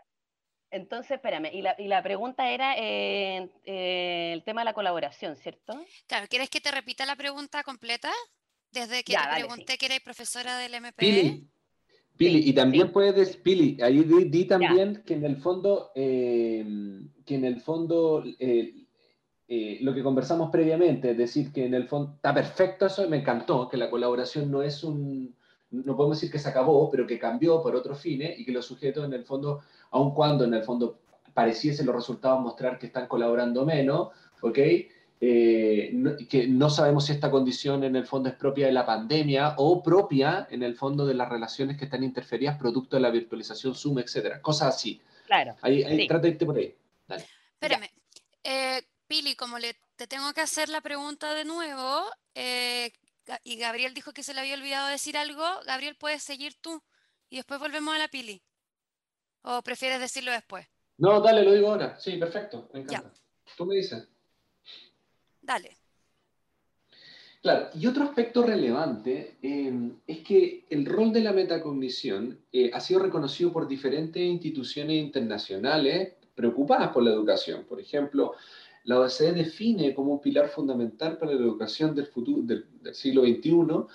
Entonces, 0.72 1.12
espérame, 1.12 1.50
y 1.52 1.62
la, 1.62 1.76
y 1.78 1.86
la 1.86 2.02
pregunta 2.02 2.50
era 2.50 2.76
eh, 2.76 3.48
eh, 3.64 4.32
el 4.32 4.42
tema 4.42 4.62
de 4.62 4.64
la 4.64 4.74
colaboración, 4.74 5.36
¿cierto? 5.36 5.80
Claro, 6.08 6.26
¿quieres 6.28 6.50
que 6.50 6.60
te 6.60 6.72
repita 6.72 7.06
la 7.06 7.14
pregunta 7.14 7.62
completa? 7.62 8.10
Desde 8.74 9.04
que 9.04 9.14
te 9.14 9.34
pregunté 9.36 9.78
que 9.78 9.86
eres 9.86 10.00
profesora 10.00 10.58
del 10.58 10.74
MP. 10.74 10.96
Pili, 10.98 11.48
Pili 12.16 12.48
y 12.48 12.52
también 12.52 12.90
puedes, 12.90 13.36
Pili, 13.36 13.80
ahí 13.80 14.02
di, 14.02 14.44
también 14.46 15.04
que 15.06 15.14
en 15.14 15.24
el 15.24 15.36
fondo, 15.36 15.92
eh, 15.94 16.66
que 17.24 17.36
en 17.36 17.44
el 17.44 17.60
fondo, 17.60 18.24
eh, 18.38 18.74
eh, 19.46 19.78
lo 19.80 19.94
que 19.94 20.02
conversamos 20.02 20.50
previamente, 20.50 21.12
es 21.12 21.16
decir, 21.16 21.52
que 21.52 21.66
en 21.66 21.74
el 21.74 21.86
fondo, 21.86 22.14
está 22.16 22.34
perfecto 22.34 22.86
eso, 22.86 23.08
me 23.08 23.18
encantó, 23.18 23.68
que 23.68 23.76
la 23.76 23.88
colaboración 23.88 24.50
no 24.50 24.60
es 24.60 24.82
un, 24.82 25.36
no 25.70 25.96
podemos 25.96 26.18
decir 26.18 26.32
que 26.32 26.40
se 26.40 26.48
acabó, 26.48 26.90
pero 26.90 27.06
que 27.06 27.18
cambió 27.18 27.62
por 27.62 27.76
otros 27.76 28.00
fines 28.00 28.38
y 28.38 28.44
que 28.44 28.52
los 28.52 28.66
sujetos 28.66 29.04
en 29.04 29.12
el 29.12 29.24
fondo, 29.24 29.60
aun 29.92 30.12
cuando 30.14 30.44
en 30.44 30.54
el 30.54 30.64
fondo 30.64 30.98
pareciese 31.32 31.84
los 31.84 31.94
resultados 31.94 32.40
mostrar 32.40 32.78
que 32.78 32.86
están 32.86 33.06
colaborando 33.06 33.64
menos, 33.64 34.08
¿ok? 34.40 34.58
Eh, 35.26 35.90
que 36.28 36.46
no 36.46 36.68
sabemos 36.68 37.06
si 37.06 37.12
esta 37.12 37.30
condición 37.30 37.82
en 37.82 37.96
el 37.96 38.06
fondo 38.06 38.28
es 38.28 38.34
propia 38.34 38.66
de 38.66 38.72
la 38.72 38.84
pandemia 38.84 39.54
o 39.56 39.82
propia 39.82 40.46
en 40.50 40.62
el 40.62 40.74
fondo 40.74 41.06
de 41.06 41.14
las 41.14 41.30
relaciones 41.30 41.78
que 41.78 41.86
están 41.86 42.04
interferidas 42.04 42.58
producto 42.58 42.96
de 42.96 43.00
la 43.00 43.10
virtualización 43.10 43.74
Zoom, 43.74 44.00
etcétera. 44.00 44.42
Cosas 44.42 44.74
así. 44.74 45.00
Claro. 45.24 45.56
Ahí, 45.62 45.82
ahí 45.82 46.06
Trata 46.06 46.24
de 46.24 46.28
irte 46.28 46.44
por 46.44 46.58
ahí. 46.58 46.76
Dale. 47.08 47.24
Espérame. 47.54 47.90
Eh, 48.42 48.82
Pili, 49.06 49.34
como 49.34 49.58
le, 49.58 49.74
te 49.96 50.06
tengo 50.06 50.30
que 50.34 50.42
hacer 50.42 50.68
la 50.68 50.82
pregunta 50.82 51.32
de 51.32 51.46
nuevo, 51.46 52.04
eh, 52.34 52.92
y 53.44 53.56
Gabriel 53.56 53.94
dijo 53.94 54.12
que 54.12 54.22
se 54.22 54.34
le 54.34 54.40
había 54.40 54.56
olvidado 54.56 54.88
decir 54.88 55.16
algo, 55.16 55.44
Gabriel, 55.64 55.96
puedes 55.98 56.22
seguir 56.22 56.54
tú 56.60 56.82
y 57.30 57.36
después 57.36 57.58
volvemos 57.60 57.94
a 57.94 57.98
la 57.98 58.08
Pili. 58.08 58.42
¿O 59.40 59.62
prefieres 59.62 60.00
decirlo 60.00 60.32
después? 60.32 60.66
No, 60.98 61.22
dale, 61.22 61.44
lo 61.44 61.54
digo 61.54 61.70
ahora. 61.70 61.98
Sí, 61.98 62.18
perfecto. 62.18 62.68
Me 62.74 62.80
encanta. 62.80 63.10
Tú 63.56 63.64
me 63.64 63.76
dices. 63.76 64.06
Dale. 65.44 65.76
Claro, 67.42 67.68
y 67.74 67.86
otro 67.86 68.04
aspecto 68.04 68.42
relevante 68.42 69.36
em, 69.42 69.96
es 70.06 70.20
que 70.20 70.64
el 70.70 70.86
rol 70.86 71.12
de 71.12 71.20
la 71.20 71.34
metacognición 71.34 72.40
eh, 72.50 72.70
ha 72.72 72.80
sido 72.80 73.00
reconocido 73.00 73.52
por 73.52 73.68
diferentes 73.68 74.22
instituciones 74.22 74.96
internacionales 74.96 76.14
preocupadas 76.34 76.88
por 76.88 77.02
la 77.02 77.10
educación. 77.10 77.64
Por 77.64 77.80
ejemplo, 77.80 78.32
la 78.84 78.98
OCDE 78.98 79.32
define 79.32 79.94
como 79.94 80.14
un 80.14 80.20
pilar 80.22 80.48
fundamental 80.48 81.18
para 81.18 81.32
la 81.32 81.40
educación 81.40 81.94
del, 81.94 82.06
futuro, 82.06 82.40
del, 82.42 82.64
siglo 82.94 83.24
XXI 83.24 83.92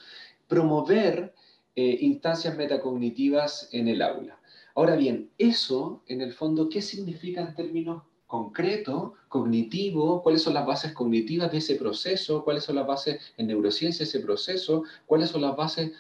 promover 0.48 1.34
eh, 1.76 1.98
instancias 2.02 2.56
metacognitivas 2.56 3.70
en 3.72 3.88
el 3.88 4.04
aula. 4.04 4.40
Ahora 4.76 4.96
bien, 4.96 5.32
eso, 5.40 6.04
en 6.08 6.22
el 6.22 6.34
fondo, 6.34 6.70
¿qué 6.70 6.84
significa 6.84 7.42
en 7.42 7.56
términos 7.56 8.04
concreto, 8.30 9.16
cognitivo, 9.28 10.22
cuáles 10.22 10.44
son 10.44 10.54
las 10.54 10.64
bases 10.64 10.94
cognitivas 10.94 11.52
de 11.52 11.58
ese 11.58 11.76
proceso, 11.78 12.44
cuáles 12.44 12.64
son 12.64 12.76
las 12.76 12.86
bases 12.86 13.20
en 13.38 13.48
neurociencia 13.48 14.06
de 14.06 14.10
ese 14.10 14.20
proceso, 14.20 14.84
cuáles 15.08 15.32
son 15.32 15.42
las 15.42 15.56
bases 15.56 15.94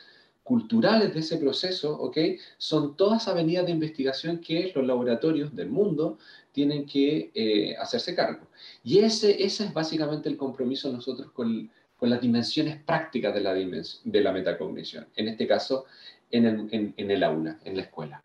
culturales 0.44 1.12
de 1.12 1.22
ese 1.22 1.38
proceso, 1.38 2.00
¿ok? 2.00 2.18
Son 2.60 2.96
todas 2.96 3.28
avenidas 3.28 3.66
de 3.66 3.72
investigación 3.72 4.38
que 4.38 4.72
los 4.76 4.86
laboratorios 4.86 5.56
del 5.56 5.70
mundo 5.70 6.20
tienen 6.52 6.86
que 6.86 7.32
eh, 7.34 7.76
hacerse 7.78 8.14
cargo. 8.14 8.46
Y 8.84 9.00
ese, 9.00 9.44
es 9.44 9.74
básicamente 9.74 10.30
el 10.30 10.38
compromiso 10.38 10.92
nosotros 10.92 11.32
con, 11.32 11.72
con 11.98 12.12
las 12.12 12.22
dimensiones 12.22 12.78
prácticas 12.84 13.34
de 13.34 13.42
la, 13.42 13.56
de 13.56 14.22
la 14.22 14.32
metacognición, 14.32 15.08
en 15.16 15.30
este 15.30 15.48
caso 15.48 15.86
en 16.30 16.46
el, 16.46 16.94
en 16.96 17.10
el 17.10 17.24
aula, 17.24 17.60
en 17.66 17.76
la 17.76 17.82
escuela. 17.82 18.24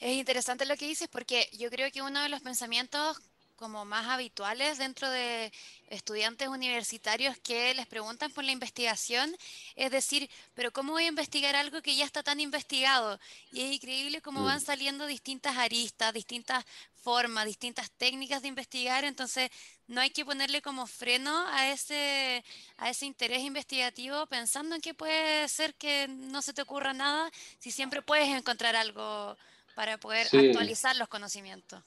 Es 0.00 0.16
interesante 0.16 0.64
lo 0.64 0.76
que 0.76 0.88
dices 0.88 1.08
porque 1.08 1.50
yo 1.52 1.68
creo 1.68 1.92
que 1.92 2.00
uno 2.00 2.22
de 2.22 2.30
los 2.30 2.40
pensamientos 2.40 3.20
como 3.56 3.84
más 3.84 4.08
habituales 4.08 4.78
dentro 4.78 5.10
de 5.10 5.52
estudiantes 5.90 6.48
universitarios 6.48 7.36
que 7.36 7.74
les 7.74 7.86
preguntan 7.86 8.32
por 8.32 8.42
la 8.42 8.52
investigación, 8.52 9.36
es 9.76 9.90
decir, 9.90 10.30
pero 10.54 10.72
¿cómo 10.72 10.92
voy 10.92 11.04
a 11.04 11.08
investigar 11.08 11.54
algo 11.54 11.82
que 11.82 11.94
ya 11.94 12.06
está 12.06 12.22
tan 12.22 12.40
investigado? 12.40 13.20
Y 13.52 13.60
es 13.60 13.72
increíble 13.74 14.22
cómo 14.22 14.42
van 14.42 14.56
mm. 14.56 14.64
saliendo 14.64 15.04
distintas 15.04 15.58
aristas, 15.58 16.14
distintas 16.14 16.64
formas, 17.02 17.44
distintas 17.44 17.90
técnicas 17.90 18.40
de 18.40 18.48
investigar, 18.48 19.04
entonces 19.04 19.50
no 19.88 20.00
hay 20.00 20.08
que 20.08 20.24
ponerle 20.24 20.62
como 20.62 20.86
freno 20.86 21.46
a 21.48 21.68
ese, 21.68 22.42
a 22.78 22.88
ese 22.88 23.04
interés 23.04 23.42
investigativo 23.42 24.24
pensando 24.26 24.74
en 24.74 24.80
que 24.80 24.94
puede 24.94 25.46
ser 25.48 25.74
que 25.74 26.08
no 26.08 26.40
se 26.40 26.54
te 26.54 26.62
ocurra 26.62 26.94
nada 26.94 27.30
si 27.58 27.70
siempre 27.70 28.00
puedes 28.00 28.28
encontrar 28.28 28.74
algo 28.74 29.36
para 29.80 29.96
poder 29.96 30.26
actualizar 30.26 30.94
los 30.98 31.08
conocimientos. 31.08 31.80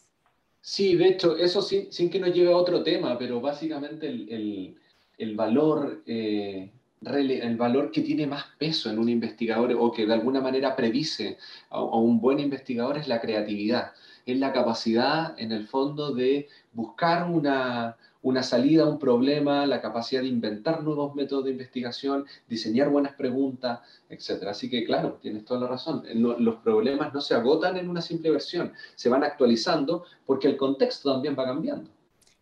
Sí, 0.59 0.95
de 0.95 1.09
hecho, 1.09 1.37
eso 1.37 1.61
sin, 1.61 1.93
sin 1.93 2.09
que 2.09 2.19
nos 2.19 2.33
lleve 2.33 2.51
a 2.51 2.57
otro 2.57 2.81
tema, 2.81 3.19
pero 3.19 3.39
básicamente 3.39 4.07
el, 4.07 4.75
el, 5.19 5.35
valor, 5.35 6.01
eh, 6.07 6.71
el 7.03 7.55
valor 7.55 7.91
que 7.91 8.01
tiene 8.01 8.25
más 8.25 8.45
peso 8.57 8.89
en 8.89 8.97
un 8.97 9.09
investigador 9.09 9.75
o 9.77 9.91
que 9.91 10.07
de 10.07 10.13
alguna 10.13 10.41
manera 10.41 10.75
predice 10.75 11.37
a 11.69 11.83
un 11.83 12.19
buen 12.19 12.39
investigador 12.39 12.97
es 12.97 13.07
la 13.07 13.21
creatividad, 13.21 13.91
es 14.25 14.39
la 14.39 14.51
capacidad 14.51 15.39
en 15.39 15.51
el 15.51 15.67
fondo 15.67 16.15
de 16.15 16.47
buscar 16.71 17.29
una, 17.29 17.95
una 18.23 18.41
salida 18.41 18.83
a 18.83 18.87
un 18.87 18.97
problema, 18.97 19.65
la 19.65 19.81
capacidad 19.81 20.21
de 20.21 20.27
inventar 20.27 20.81
nuevos 20.83 21.13
métodos 21.13 21.45
de 21.45 21.51
investigación, 21.51 22.25
diseñar 22.47 22.89
buenas 22.89 23.13
preguntas, 23.13 23.81
etc. 24.09 24.47
Así 24.47 24.69
que, 24.69 24.83
claro, 24.85 25.19
tienes 25.21 25.45
toda 25.45 25.59
la 25.61 25.67
razón. 25.67 26.03
los 26.15 26.55
problemas 26.55 27.13
no 27.13 27.21
se 27.21 27.35
agotan 27.35 27.77
en 27.77 27.89
una 27.89 28.01
simple 28.01 28.31
versión, 28.31 28.73
se 28.95 29.09
van 29.09 29.23
actualizando 29.23 30.05
porque 30.25 30.47
el 30.47 30.57
contexto 30.57 31.11
también 31.11 31.35
va 31.37 31.45
cambiando. 31.45 31.89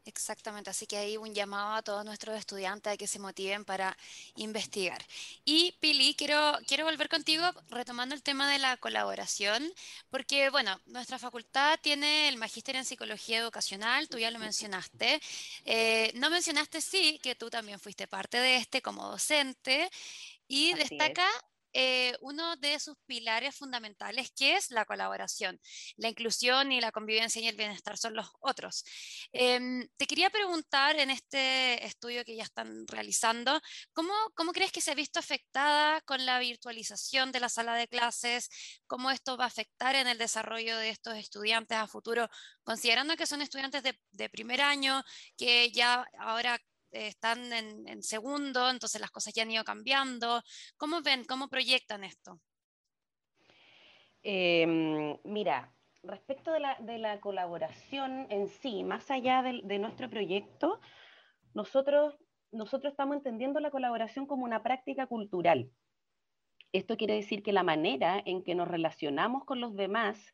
Exactamente, 0.05 0.71
así 0.71 0.87
que 0.87 0.97
hay 0.97 1.17
un 1.17 1.33
llamado 1.35 1.75
a 1.75 1.83
todos 1.83 2.03
nuestros 2.03 2.35
estudiantes 2.35 2.91
a 2.91 2.97
que 2.97 3.05
se 3.05 3.19
motiven 3.19 3.63
para 3.65 3.95
investigar. 4.35 5.05
Y 5.45 5.73
Pili, 5.79 6.15
quiero, 6.15 6.57
quiero 6.65 6.85
volver 6.85 7.07
contigo 7.07 7.43
retomando 7.69 8.15
el 8.15 8.23
tema 8.23 8.51
de 8.51 8.57
la 8.57 8.77
colaboración, 8.77 9.71
porque 10.09 10.49
bueno, 10.49 10.81
nuestra 10.87 11.19
facultad 11.19 11.79
tiene 11.83 12.29
el 12.29 12.37
magíster 12.37 12.75
en 12.77 12.85
psicología 12.85 13.37
educacional, 13.37 14.09
tú 14.09 14.17
ya 14.17 14.31
lo 14.31 14.39
mencionaste. 14.39 15.21
Eh, 15.65 16.11
no 16.15 16.31
mencionaste, 16.31 16.81
sí, 16.81 17.19
que 17.21 17.35
tú 17.35 17.51
también 17.51 17.79
fuiste 17.79 18.07
parte 18.07 18.37
de 18.39 18.55
este 18.57 18.81
como 18.81 19.07
docente 19.07 19.87
y 20.47 20.73
destaca 20.73 21.27
eh, 21.73 22.15
uno 22.21 22.55
de 22.57 22.79
sus 22.79 22.95
pilares 23.05 23.55
fundamentales, 23.55 24.31
que 24.35 24.55
es 24.55 24.71
la 24.71 24.85
colaboración. 24.85 25.59
La 25.97 26.09
inclusión 26.09 26.71
y 26.71 26.81
la 26.81 26.91
convivencia 26.91 27.41
y 27.41 27.47
el 27.47 27.55
bienestar 27.55 27.97
son 27.97 28.15
los 28.15 28.27
otros. 28.39 28.83
Em, 29.31 29.87
te 29.97 30.07
quería 30.07 30.29
preguntar 30.29 30.97
en 30.99 31.09
este 31.09 31.85
estudio 31.85 32.23
que 32.25 32.35
ya 32.35 32.43
están 32.43 32.87
realizando, 32.87 33.59
¿cómo, 33.93 34.13
¿cómo 34.35 34.51
crees 34.51 34.71
que 34.71 34.81
se 34.81 34.91
ha 34.91 34.95
visto 34.95 35.19
afectada 35.19 36.01
con 36.01 36.25
la 36.25 36.39
virtualización 36.39 37.31
de 37.31 37.39
la 37.39 37.49
sala 37.49 37.75
de 37.75 37.87
clases? 37.87 38.49
¿Cómo 38.87 39.11
esto 39.11 39.37
va 39.37 39.45
a 39.45 39.47
afectar 39.47 39.95
en 39.95 40.07
el 40.07 40.17
desarrollo 40.17 40.77
de 40.77 40.89
estos 40.89 41.15
estudiantes 41.15 41.77
a 41.77 41.87
futuro, 41.87 42.29
considerando 42.63 43.15
que 43.15 43.25
son 43.27 43.41
estudiantes 43.41 43.83
de, 43.83 43.99
de 44.11 44.29
primer 44.29 44.61
año, 44.61 45.03
que 45.37 45.71
ya 45.71 46.05
ahora 46.19 46.59
están 46.91 47.51
en, 47.53 48.03
segundo, 48.03 48.69
entonces 48.69 49.01
las 49.01 49.11
cosas 49.11 49.33
ya 49.33 49.43
han 49.43 49.51
ido 49.51 49.63
cambiando. 49.63 50.41
¿Cómo 50.77 51.01
ven, 51.01 51.23
cómo 51.25 51.47
proyectan 51.47 52.03
esto? 52.03 52.39
Em, 54.23 55.17
mira, 55.23 55.73
respecto 56.03 56.51
de 56.51 56.97
la, 56.99 57.19
colaboración 57.19 58.27
en 58.29 58.47
sí, 58.47 58.83
más 58.83 59.09
allá 59.11 59.41
de, 59.41 59.79
nuestro 59.79 60.09
proyecto, 60.09 60.79
nosotros, 61.53 62.15
nosotros 62.51 62.91
estamos 62.91 63.17
entendiendo 63.17 63.59
la 63.59 63.71
colaboración 63.71 64.25
como 64.25 64.43
una 64.43 64.63
práctica 64.63 65.07
cultural. 65.07 65.71
Esto 66.71 66.97
quiere 66.97 67.15
decir 67.15 67.43
que 67.43 67.51
la 67.51 67.63
manera 67.63 68.21
en 68.25 68.43
que 68.43 68.55
nos 68.55 68.67
relacionamos 68.67 69.43
con 69.43 69.59
los 69.59 69.75
demás 69.75 70.33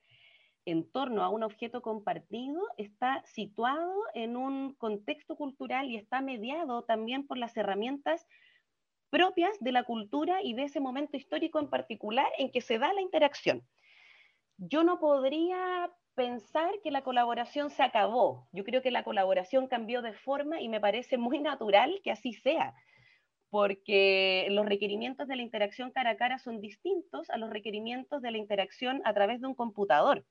en 0.68 0.84
torno 0.92 1.24
a 1.24 1.30
un 1.30 1.44
objeto 1.44 1.82
compartido 1.82 2.62
está 2.78 3.24
situado 3.26 4.04
en 4.14 4.36
un 4.36 4.74
contexto 4.74 5.38
cultural 5.38 5.90
y 5.90 5.96
está 5.96 6.20
mediado 6.20 6.84
también 6.84 7.26
por 7.26 7.38
las 7.38 7.56
herramientas 7.56 8.28
propias 9.10 9.58
de 9.62 9.72
la 9.72 9.86
cultura 9.86 10.44
y 10.44 10.54
de 10.56 10.64
ese 10.64 10.82
momento 10.82 11.16
histórico 11.16 11.60
en 11.60 11.70
particular 11.70 12.28
en 12.38 12.52
que 12.52 12.60
se 12.60 12.80
da 12.80 12.92
la 12.92 13.02
interacción. 13.02 13.66
Yo 14.58 14.84
no 14.84 15.00
podría 15.00 15.90
pensar 16.16 16.74
que 16.84 16.92
la 16.92 17.02
colaboración 17.02 17.70
se 17.70 17.84
acabó. 17.84 18.50
Yo 18.52 18.66
creo 18.66 18.82
que 18.82 18.92
la 18.92 19.06
colaboración 19.06 19.68
cambió 19.68 20.02
de 20.02 20.12
forma 20.12 20.60
y 20.60 20.68
me 20.68 20.82
parece 20.82 21.18
muy 21.18 21.40
natural 21.40 22.02
que 22.04 22.12
así 22.12 22.34
sea, 22.34 22.74
porque 23.50 24.48
los 24.50 24.66
requerimientos 24.66 25.30
de 25.30 25.38
la 25.38 25.44
interacción 25.44 25.92
cara 25.92 26.10
a 26.10 26.18
cara 26.18 26.40
son 26.40 26.60
distintos 26.60 27.30
a 27.30 27.38
los 27.38 27.50
requerimientos 27.52 28.22
de 28.22 28.32
la 28.32 28.38
interacción 28.38 29.02
a 29.06 29.14
través 29.14 29.40
de 29.40 29.48
un 29.48 29.56
computador. 29.56 30.26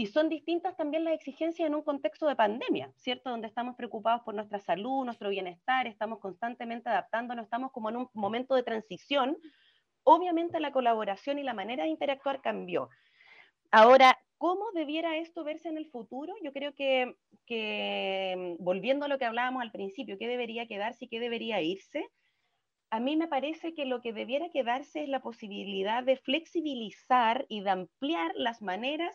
Y 0.00 0.06
son 0.06 0.30
distintas 0.30 0.78
también 0.78 1.04
las 1.04 1.12
exigencias 1.12 1.66
en 1.66 1.74
un 1.74 1.82
contexto 1.82 2.26
de 2.26 2.34
pandemia, 2.34 2.90
¿cierto? 2.96 3.28
Donde 3.28 3.48
estamos 3.48 3.76
preocupados 3.76 4.22
por 4.22 4.34
nuestra 4.34 4.58
salud, 4.58 5.04
nuestro 5.04 5.28
bienestar, 5.28 5.86
estamos 5.86 6.20
constantemente 6.20 6.88
adaptándonos, 6.88 7.44
estamos 7.44 7.70
como 7.70 7.90
en 7.90 7.96
un 7.98 8.08
momento 8.14 8.54
de 8.54 8.62
transición. 8.62 9.36
Obviamente 10.02 10.58
la 10.58 10.72
colaboración 10.72 11.38
y 11.38 11.42
la 11.42 11.52
manera 11.52 11.84
de 11.84 11.90
interactuar 11.90 12.40
cambió. 12.40 12.88
Ahora, 13.70 14.18
¿cómo 14.38 14.72
debiera 14.72 15.18
esto 15.18 15.44
verse 15.44 15.68
en 15.68 15.76
el 15.76 15.90
futuro? 15.90 16.32
Yo 16.42 16.54
creo 16.54 16.72
que, 16.74 17.14
volviendo 18.58 19.04
a 19.04 19.08
lo 19.08 19.18
que 19.18 19.26
hablábamos 19.26 19.60
al 19.60 19.70
principio, 19.70 20.16
¿qué 20.16 20.28
debería 20.28 20.66
quedarse 20.66 21.04
y 21.04 21.08
qué 21.08 21.20
debería 21.20 21.60
irse? 21.60 22.08
A 22.88 23.00
mí 23.00 23.18
me 23.18 23.28
parece 23.28 23.74
que 23.74 23.84
lo 23.84 24.00
que 24.00 24.14
debiera 24.14 24.48
quedarse 24.48 25.02
es 25.02 25.10
la 25.10 25.20
posibilidad 25.20 26.02
de 26.02 26.16
flexibilizar 26.16 27.44
y 27.50 27.60
de 27.60 27.68
ampliar 27.68 28.32
las 28.34 28.62
maneras 28.62 29.14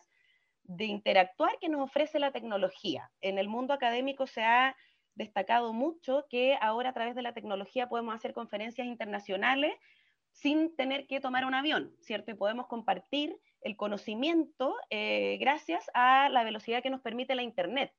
de 0.68 0.84
interactuar 0.84 1.58
que 1.60 1.68
nos 1.68 1.80
ofrece 1.80 2.18
la 2.18 2.32
tecnología. 2.32 3.10
En 3.20 3.38
el 3.38 3.48
mundo 3.48 3.74
académico 3.74 4.26
se 4.26 4.42
ha 4.42 4.76
destacado 5.14 5.72
mucho 5.72 6.26
que 6.28 6.58
ahora 6.60 6.90
a 6.90 6.92
través 6.92 7.14
de 7.14 7.22
la 7.22 7.32
tecnología 7.32 7.88
podemos 7.88 8.14
hacer 8.14 8.32
conferencias 8.32 8.86
internacionales 8.86 9.74
sin 10.32 10.76
tener 10.76 11.06
que 11.06 11.20
tomar 11.20 11.46
un 11.46 11.54
avión, 11.54 11.94
¿cierto? 12.00 12.30
Y 12.30 12.34
podemos 12.34 12.66
compartir 12.66 13.38
el 13.62 13.76
conocimiento 13.76 14.76
eh, 14.90 15.38
gracias 15.40 15.90
a 15.94 16.28
la 16.28 16.44
velocidad 16.44 16.82
que 16.82 16.90
nos 16.90 17.00
permite 17.00 17.34
la 17.34 17.42
Internet. 17.42 17.92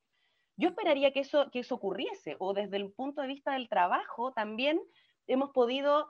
Yo 0.55 0.69
esperaría 0.69 1.11
que 1.11 1.21
eso, 1.21 1.49
que 1.51 1.59
eso 1.59 1.75
ocurriese, 1.75 2.35
o 2.39 2.53
desde 2.53 2.77
el 2.77 2.91
punto 2.91 3.21
de 3.21 3.27
vista 3.27 3.53
del 3.53 3.69
trabajo 3.69 4.33
también 4.33 4.79
hemos 5.25 5.49
podido 5.49 6.07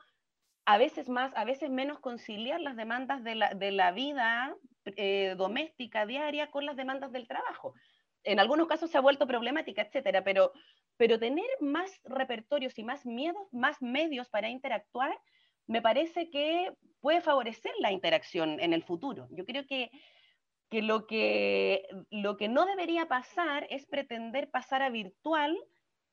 a 0.65 0.77
veces 0.77 1.07
más, 1.07 1.31
a 1.35 1.45
veces 1.45 1.69
menos 1.69 1.99
conciliar 1.99 2.59
las 2.59 2.75
demandas 2.75 3.23
de 3.23 3.35
la, 3.35 3.53
de 3.53 3.71
la 3.71 3.91
vida 3.93 4.53
eh, 4.95 5.35
doméstica 5.37 6.05
diaria 6.05 6.49
con 6.51 6.65
las 6.65 6.75
demandas 6.75 7.11
del 7.11 7.27
trabajo. 7.27 7.73
En 8.23 8.39
algunos 8.39 8.67
casos 8.67 8.89
se 8.89 8.97
ha 8.97 9.01
vuelto 9.01 9.27
problemática, 9.27 9.81
etcétera, 9.81 10.23
pero, 10.23 10.51
pero 10.97 11.19
tener 11.19 11.49
más 11.59 12.01
repertorios 12.03 12.77
y 12.77 12.83
más 12.83 13.05
miedos, 13.05 13.47
más 13.53 13.81
medios 13.81 14.29
para 14.29 14.49
interactuar, 14.49 15.17
me 15.67 15.81
parece 15.81 16.29
que 16.29 16.71
puede 17.01 17.21
favorecer 17.21 17.71
la 17.79 17.91
interacción 17.91 18.59
en 18.59 18.73
el 18.73 18.83
futuro. 18.83 19.27
Yo 19.31 19.45
creo 19.45 19.65
que, 19.65 19.91
que, 20.69 20.81
lo, 20.81 21.05
que 21.05 21.87
lo 22.09 22.37
que 22.37 22.47
no 22.47 22.65
debería 22.65 23.07
pasar 23.07 23.67
es 23.69 23.85
pretender 23.85 24.49
pasar 24.49 24.81
a 24.81 24.89
virtual 24.89 25.57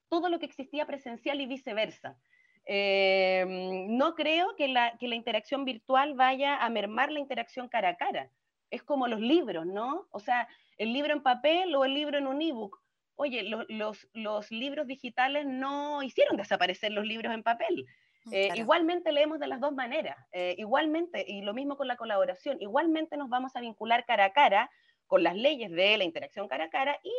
todo 0.08 0.28
lo 0.28 0.38
que 0.38 0.46
existía 0.46 0.86
presencial 0.86 1.40
y 1.40 1.46
viceversa. 1.46 2.18
Em, 2.66 3.96
no 3.96 4.14
creo 4.14 4.56
que 4.56 4.68
la, 4.68 4.96
que 4.98 5.08
la 5.08 5.16
interacción 5.16 5.64
virtual 5.64 6.14
vaya 6.14 6.56
a 6.56 6.70
mermar 6.70 7.12
la 7.12 7.20
interacción 7.20 7.68
cara 7.68 7.90
a 7.90 7.96
cara. 7.96 8.30
Es 8.74 8.82
como 8.82 9.08
los 9.08 9.20
libros, 9.20 9.66
¿no? 9.66 10.06
O 10.10 10.20
sea, 10.20 10.48
el 10.76 10.92
libro 10.92 11.12
en 11.12 11.22
papel 11.22 11.74
o 11.74 11.84
el 11.84 11.94
libro 11.94 12.18
en 12.18 12.26
un 12.26 12.42
ebook. 12.42 12.80
Oye, 13.16 13.44
los, 13.44 14.08
los 14.12 14.50
libros 14.50 14.86
digitales 14.86 15.46
no 15.46 16.02
hicieron 16.02 16.36
desaparecer 16.36 16.90
los 16.92 17.06
libros 17.06 17.32
en 17.32 17.42
papel. 17.42 17.86
Mm, 18.24 18.34
eh, 18.34 18.48
igualmente 18.56 19.12
leemos 19.12 19.38
de 19.38 19.46
las 19.46 19.60
dos 19.60 19.72
maneras, 19.72 20.16
eh, 20.32 20.54
igualmente, 20.58 21.24
y 21.28 21.42
lo 21.42 21.54
mismo 21.54 21.76
con 21.76 21.86
la 21.86 21.96
colaboración, 21.96 22.60
igualmente 22.60 23.16
nos 23.16 23.28
vamos 23.28 23.54
a 23.54 23.60
vincular 23.60 24.04
cara 24.06 24.26
a 24.26 24.32
cara 24.32 24.70
con 25.06 25.22
las 25.22 25.36
leyes 25.36 25.70
de 25.70 25.98
la 25.98 26.04
interacción 26.04 26.48
cara 26.48 26.64
a 26.64 26.70
cara 26.70 26.98
y 27.02 27.12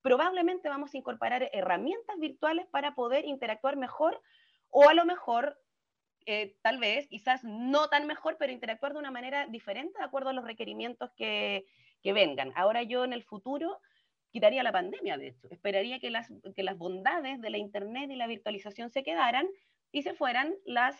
probablemente 0.00 0.70
vamos 0.70 0.94
a 0.94 0.96
incorporar 0.96 1.50
herramientas 1.52 2.18
virtuales 2.18 2.66
para 2.70 2.94
poder 2.94 3.26
interactuar 3.26 3.76
mejor 3.76 4.20
o 4.70 4.88
a 4.88 4.94
lo 4.94 5.04
mejor 5.04 5.59
eh, 6.30 6.56
tal 6.62 6.78
vez, 6.78 7.08
quizás 7.08 7.42
no 7.42 7.88
tan 7.88 8.06
mejor, 8.06 8.36
pero 8.38 8.52
interactuar 8.52 8.92
de 8.92 9.00
una 9.00 9.10
manera 9.10 9.48
diferente 9.48 9.98
de 9.98 10.04
acuerdo 10.04 10.30
a 10.30 10.32
los 10.32 10.44
requerimientos 10.44 11.10
que, 11.16 11.66
vengan. 12.04 12.52
Ahora 12.54 12.82
yo 12.84 13.04
en 13.04 13.12
el 13.12 13.24
futuro 13.24 13.80
quitaría 14.30 14.62
la 14.62 14.70
pandemia, 14.70 15.18
de 15.18 15.28
hecho. 15.28 15.48
Esperaría 15.50 15.98
que 15.98 16.10
las, 16.10 16.32
que 16.54 16.62
las 16.62 16.78
bondades 16.78 17.40
de 17.40 17.50
la 17.50 17.58
Internet 17.58 18.10
y 18.10 18.16
la 18.16 18.28
virtualización 18.28 18.90
se 18.90 19.02
quedaran 19.02 19.48
y 19.90 20.02
se 20.02 20.14
fueran 20.14 20.54
las, 20.64 20.96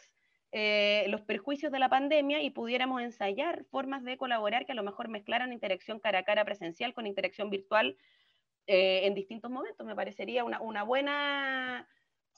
eh, 0.50 1.06
los 1.08 1.22
perjuicios 1.22 1.70
de 1.70 1.78
la 1.78 1.88
pandemia 1.88 2.42
y 2.42 2.50
pudiéramos 2.50 3.00
ensayar 3.00 3.64
formas 3.70 4.02
de 4.02 4.16
colaborar 4.16 4.66
que 4.66 4.72
a 4.72 4.74
lo 4.74 4.82
mejor 4.82 5.08
mezclaran 5.08 5.52
interacción 5.52 6.00
cara 6.00 6.18
a 6.18 6.24
cara 6.24 6.44
presencial 6.44 6.92
con 6.92 7.06
interacción 7.06 7.50
virtual 7.50 7.96
eh, 8.66 9.06
en 9.06 9.14
distintos 9.14 9.50
momentos. 9.50 9.86
Me 9.86 9.94
parecería 9.94 10.42
una, 10.42 10.60
una, 10.60 10.82
buena, 10.82 11.88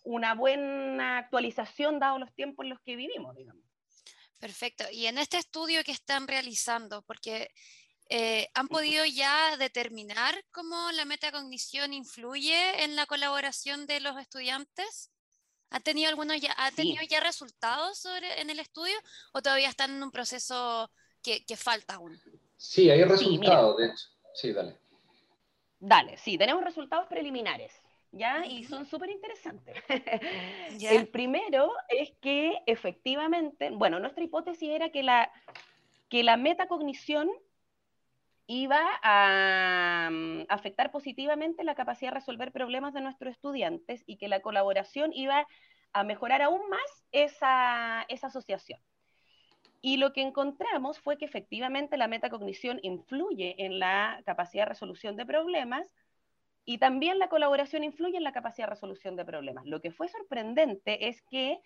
una 0.03 0.35
buena 0.35 1.19
actualización 1.19 1.99
dado 1.99 2.19
los 2.19 2.33
tiempos 2.35 2.65
en 2.65 2.71
los 2.71 2.81
que 2.81 2.97
vivimos, 2.97 3.37
digamos. 3.37 3.63
Perfecto. 4.39 4.85
Y 4.91 5.07
en 5.07 5.19
este 5.19 5.39
estudio 5.39 5.85
que 5.85 5.93
están 5.93 6.27
realizando, 6.27 7.03
porque 7.03 7.49
eh, 8.15 8.51
¿Han 8.53 8.69
podido 8.69 9.07
ya 9.07 9.57
determinar 9.57 10.35
cómo 10.51 10.77
la 10.93 11.07
metacognición 11.07 11.95
influye 11.95 12.85
en 12.85 12.95
la 12.95 13.07
colaboración 13.07 13.87
de 13.87 14.01
los 14.01 14.19
estudiantes? 14.19 15.11
¿Ha 15.71 15.81
tenido, 15.81 16.11
algunos 16.11 16.39
ya, 16.39 16.55
¿ha 16.59 16.71
tenido 16.73 17.03
ya 17.09 17.21
resultados 17.21 17.99
sobre, 17.99 18.43
en 18.43 18.51
el 18.51 18.59
estudio 18.59 18.95
o 19.33 19.41
todavía 19.41 19.71
están 19.71 19.93
en 19.93 20.03
un 20.03 20.11
proceso 20.11 20.91
que, 21.23 21.43
que 21.47 21.57
falta 21.57 21.95
aún? 21.95 22.21
Sí, 22.59 22.91
hay 22.91 23.03
resultados, 23.05 23.79
de 23.79 23.87
hecho. 23.87 24.09
Sí, 24.35 24.53
dale. 24.53 24.79
Dale, 25.79 26.19
sí, 26.19 26.37
tenemos 26.37 26.63
resultados 26.63 27.07
preliminares. 27.09 27.73
¿Ya? 28.13 28.45
Y 28.47 28.65
son 28.65 28.87
súper 28.87 29.11
interesantes. 29.11 29.77
El 30.81 31.09
primero 31.09 31.73
es 31.89 32.13
que 32.21 32.59
efectivamente, 32.67 33.71
bueno, 33.71 33.99
nuestra 33.99 34.23
hipótesis 34.23 34.71
era 34.71 34.91
que 34.91 35.03
la, 35.03 35.33
que 36.09 36.23
la 36.23 36.37
metacognición 36.37 37.31
iba 38.47 38.81
a 39.03 40.11
mm, 40.11 40.43
afectar 40.49 40.91
positivamente 40.91 41.65
la 41.65 41.75
capacidad 41.75 42.11
de 42.11 42.17
resolver 42.17 42.53
problemas 42.53 42.93
de 42.93 43.01
nuestros 43.01 43.33
estudiantes 43.33 44.03
y 44.07 44.17
que 44.17 44.29
la 44.29 44.41
colaboración 44.41 45.13
iba 45.15 45.47
a 45.93 46.05
mejorar 46.05 46.43
aún 46.43 46.69
más 46.69 47.05
esa, 47.13 48.05
esa 48.09 48.27
asociación. 48.27 48.81
Y 49.81 49.97
lo 49.97 50.13
que 50.13 50.23
encontramos 50.23 51.01
fue 51.01 51.19
que 51.19 51.25
efectivamente 51.25 51.97
la 51.97 52.09
metacognición 52.09 52.79
influye 52.83 53.57
en 53.59 53.79
la 53.79 54.23
capacidad 54.25 54.65
de 54.65 54.71
resolución 54.71 55.17
de 55.17 55.27
problemas 55.27 55.93
y 56.65 56.79
también 56.79 57.19
la 57.19 57.29
colaboración 57.29 57.85
influye 57.85 58.17
en 58.17 58.25
la 58.25 58.33
capacidad 58.33 58.67
de 58.67 58.75
resolución 58.75 59.17
de 59.17 59.25
problemas. 59.25 59.67
Lo 59.67 59.81
que 59.81 59.91
fue 59.91 60.09
sorprendente 60.09 61.09
es 61.09 61.23
que 61.23 61.59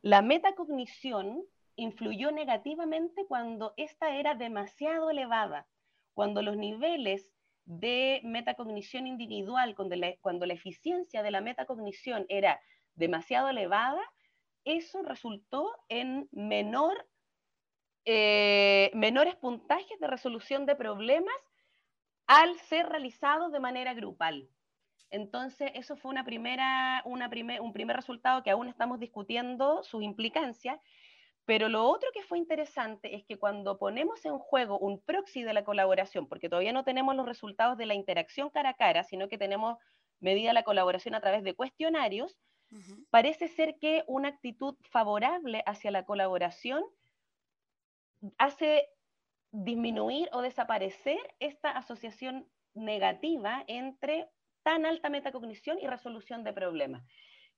la 0.00 0.22
metacognición 0.22 1.42
influyó 1.76 2.32
negativamente 2.32 3.24
cuando 3.26 3.72
esta 3.76 4.16
era 4.16 4.34
demasiado 4.34 5.10
elevada 5.10 5.66
cuando 6.14 6.42
los 6.42 6.56
niveles 6.56 7.30
de 7.64 8.20
metacognición 8.24 9.06
individual, 9.06 9.74
cuando 9.74 9.96
la, 9.96 10.54
eficiencia 10.54 11.22
de 11.22 11.30
la 11.30 11.40
metacognición 11.40 12.26
era 12.28 12.60
demasiado 12.94 13.48
elevada, 13.48 14.02
eso 14.64 15.02
resultó 15.02 15.70
en 15.88 16.28
eh, 18.04 18.90
menores 18.94 19.36
puntajes 19.36 19.98
de 20.00 20.06
resolución 20.06 20.66
de 20.66 20.76
problemas 20.76 21.34
al 22.26 22.58
ser 22.60 22.88
realizados 22.88 23.52
de 23.52 23.60
manera 23.60 23.94
grupal. 23.94 24.48
Entonces, 25.10 25.70
eso 25.74 25.96
fue 25.96 26.10
una 26.10 26.24
primera, 26.24 27.02
una 27.04 27.30
un 27.60 27.72
primer 27.72 27.96
resultado 27.96 28.42
que 28.42 28.50
aún 28.50 28.68
estamos 28.68 28.98
discutiendo 28.98 29.82
sus 29.82 30.02
implicancias 30.02 30.80
pero 31.44 31.68
lo 31.68 31.84
otro 31.88 32.08
que 32.14 32.22
fue 32.22 32.38
interesante 32.38 33.16
es 33.16 33.24
que 33.24 33.38
cuando 33.38 33.78
ponemos 33.78 34.24
en 34.24 34.38
juego 34.38 34.78
un 34.78 35.00
proxy 35.00 35.42
de 35.42 35.52
la 35.52 35.64
colaboración, 35.64 36.28
porque 36.28 36.48
todavía 36.48 36.72
no 36.72 36.84
tenemos 36.84 37.16
los 37.16 37.26
resultados 37.26 37.76
de 37.76 37.86
la 37.86 37.94
interacción 37.94 38.50
cara 38.50 38.70
a 38.70 38.74
cara, 38.74 39.02
sino 39.02 39.28
que 39.28 39.38
tenemos 39.38 39.78
medida 40.20 40.52
la 40.52 40.62
colaboración 40.62 41.14
a 41.14 41.20
través 41.20 41.42
de 41.42 41.54
cuestionarios, 41.54 42.38
parece 43.10 43.48
ser 43.48 43.76
que 43.78 44.02
una 44.06 44.28
actitud 44.28 44.76
favorable 44.90 45.62
hacia 45.66 45.90
la 45.90 46.06
colaboración 46.06 46.82
hace 48.38 48.88
disminuir 49.52 50.28
o 50.32 50.40
desaparecer 50.40 51.20
esta 51.38 51.70
asociación 51.70 52.48
negativa 52.74 53.64
entre 53.66 54.28
tan 54.62 54.86
alta 54.86 55.10
metacognición 55.10 55.78
y 55.78 55.86
resolución 55.86 56.42
de 56.42 56.52
problemas. 56.52 57.04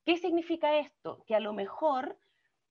¿Qué 0.05 0.19
significa 0.19 0.79
esto? 0.79 1.25
Que 1.27 1.35
a 1.35 1.41
lo 1.41 1.53
mejor 1.53 2.19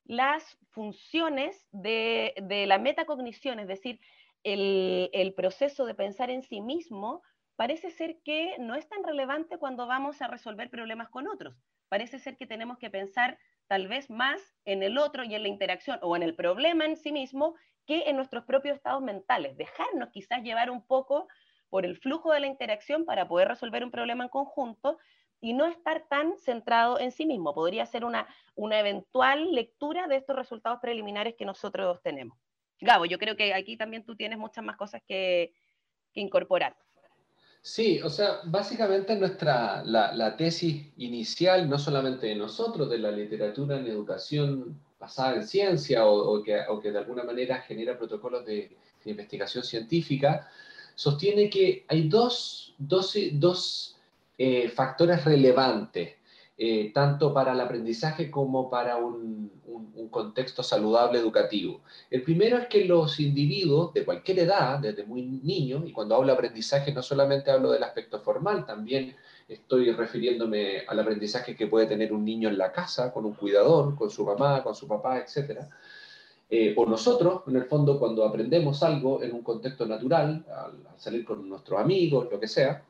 las 0.05 0.57
funciones 0.71 1.67
de, 1.71 2.33
la 2.67 2.77
metacognición, 2.77 3.59
es 3.59 3.67
decir, 3.67 3.99
el, 4.43 5.33
proceso 5.35 5.85
de 5.85 5.95
pensar 5.95 6.29
en 6.29 6.43
sí 6.43 6.61
mismo, 6.61 7.21
parece 7.55 7.91
ser 7.91 8.19
que 8.23 8.55
no 8.59 8.75
es 8.75 8.87
tan 8.89 9.03
relevante 9.03 9.57
cuando 9.57 9.87
vamos 9.87 10.21
a 10.21 10.27
resolver 10.27 10.69
problemas 10.69 11.09
con 11.09 11.27
otros. 11.27 11.55
Parece 11.87 12.19
ser 12.19 12.35
que 12.35 12.47
tenemos 12.47 12.77
que 12.77 12.89
pensar 12.89 13.37
tal 13.67 13.87
vez 13.87 14.09
más 14.09 14.41
en 14.65 14.83
el 14.83 14.97
otro 14.97 15.23
y 15.23 15.33
en 15.33 15.43
la 15.43 15.47
interacción 15.47 15.99
o 16.01 16.15
en 16.15 16.23
el 16.23 16.35
problema 16.35 16.85
en 16.85 16.97
sí 16.97 17.11
mismo 17.11 17.55
que 17.85 18.09
en 18.09 18.15
nuestros 18.15 18.45
propios 18.45 18.75
estados 18.75 19.01
mentales. 19.01 19.57
Dejarnos 19.57 20.09
quizás 20.09 20.41
llevar 20.43 20.69
un 20.69 20.85
poco 20.85 21.27
por 21.69 21.85
el 21.85 21.97
flujo 21.97 22.31
de 22.31 22.39
la 22.39 22.47
interacción 22.47 23.05
para 23.05 23.27
poder 23.27 23.47
resolver 23.47 23.83
un 23.83 23.91
problema 23.91 24.23
en 24.23 24.29
conjunto, 24.29 24.97
y 25.43 25.51
no 25.51 25.65
estar 25.65 26.07
tan 26.07 26.37
centrado 26.37 26.97
en 27.01 27.11
sí 27.11 27.25
mismo. 27.25 27.53
Podría 27.53 27.85
ser 27.85 28.05
una, 28.05 28.25
una 28.55 28.79
eventual 28.79 29.53
lectura 29.53 30.07
de 30.07 30.15
estos 30.15 30.37
resultados 30.37 30.79
preliminares 30.81 31.35
que 31.37 31.43
nosotros 31.43 32.01
tenemos. 32.01 32.37
Gabo, 32.79 33.03
yo 33.03 33.19
creo 33.19 33.35
que 33.35 33.53
aquí 33.53 33.75
también 33.75 34.05
tú 34.05 34.15
tienes 34.15 34.39
muchas 34.39 34.63
más 34.63 34.77
cosas 34.77 35.01
que, 35.05 35.53
incorporar. 36.13 36.77
Sí, 37.61 37.99
o 38.03 38.09
sea, 38.09 38.39
básicamente 38.45 39.17
nuestra, 39.17 39.83
la, 39.83 40.37
tesis 40.37 40.93
inicial, 40.95 41.69
no 41.69 41.77
solamente 41.77 42.27
de 42.27 42.35
nosotros, 42.35 42.89
de 42.89 42.99
la 42.99 43.11
literatura 43.11 43.77
en 43.77 43.87
educación 43.87 44.79
basada 45.03 45.35
en 45.35 45.45
ciencia 45.45 46.05
o, 46.05 46.41
que, 46.41 46.57
o 46.69 46.79
que, 46.79 46.91
de 46.91 46.99
alguna 46.99 47.23
manera 47.23 47.57
genera 47.61 47.97
protocolos 47.97 48.45
de, 48.45 48.77
de 49.03 49.11
investigación 49.11 49.63
científica, 49.63 50.47
sostiene 50.95 51.49
que 51.49 51.85
hay 51.89 52.07
dos, 52.07 52.73
dos, 52.77 53.17
dos 53.33 53.97
eh, 54.37 54.69
factores 54.69 55.25
relevantes, 55.25 56.15
eh, 56.57 56.91
tanto 56.93 57.33
para 57.33 57.53
el 57.53 57.59
aprendizaje 57.59 58.31
como 58.31 58.69
para 58.69 58.97
un, 58.97 59.51
contexto 60.09 60.61
saludable 60.61 61.17
educativo. 61.17 61.81
El 62.11 62.21
primero 62.21 62.59
es 62.59 62.67
que 62.67 62.85
los 62.85 63.19
individuos 63.19 63.93
de 63.93 64.05
cualquier 64.05 64.39
edad, 64.39 64.77
desde 64.77 65.03
muy 65.03 65.23
niños, 65.23 65.81
y 65.87 65.91
cuando 65.91 66.13
hablo 66.13 66.27
de 66.27 66.33
aprendizaje 66.33 66.93
no 66.93 67.01
solamente 67.01 67.49
hablo 67.49 67.71
del 67.71 67.81
aspecto 67.81 68.19
formal, 68.19 68.63
también 68.63 69.15
estoy 69.47 69.91
refiriéndome 69.91 70.83
al 70.87 70.99
aprendizaje 70.99 71.55
que 71.55 71.67
puede 71.67 71.87
tener 71.87 72.13
un 72.13 72.23
niño 72.23 72.49
en 72.49 72.57
la 72.57 72.71
casa, 72.71 73.11
con 73.11 73.25
un 73.25 73.33
cuidador, 73.33 73.95
con 73.95 74.09
su 74.09 74.25
mamá, 74.25 74.63
con 74.63 74.75
su 74.75 74.87
papá, 74.87 75.19
etcétera 75.19 75.69
eh, 76.55 76.75
o 76.77 76.85
nosotros, 76.85 77.41
en 77.47 77.55
el 77.55 77.65
fondo, 77.65 77.97
cuando 77.97 78.23
aprendemos 78.23 78.83
algo 78.83 79.23
en 79.23 79.33
un 79.33 79.41
contexto 79.41 79.87
natural, 79.87 80.45
al, 80.55 80.99
salir 80.99 81.25
con 81.25 81.49
nuestros 81.49 81.79
amigos, 81.79 82.27
lo 82.31 82.39
que 82.39 82.47
sea, 82.47 82.83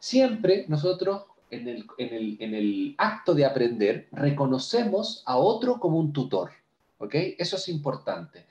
siempre 0.00 0.64
nosotros 0.66 1.22
en 1.48 1.68
el, 1.68 1.86
en, 1.96 2.12
el, 2.12 2.36
en 2.40 2.54
el, 2.56 2.94
acto 2.98 3.34
de 3.34 3.44
aprender 3.44 4.08
reconocemos 4.10 5.22
a 5.26 5.36
otro 5.36 5.78
como 5.78 5.96
un 5.96 6.12
tutor. 6.12 6.50
Eso 7.12 7.54
es 7.54 7.68
importante. 7.68 8.46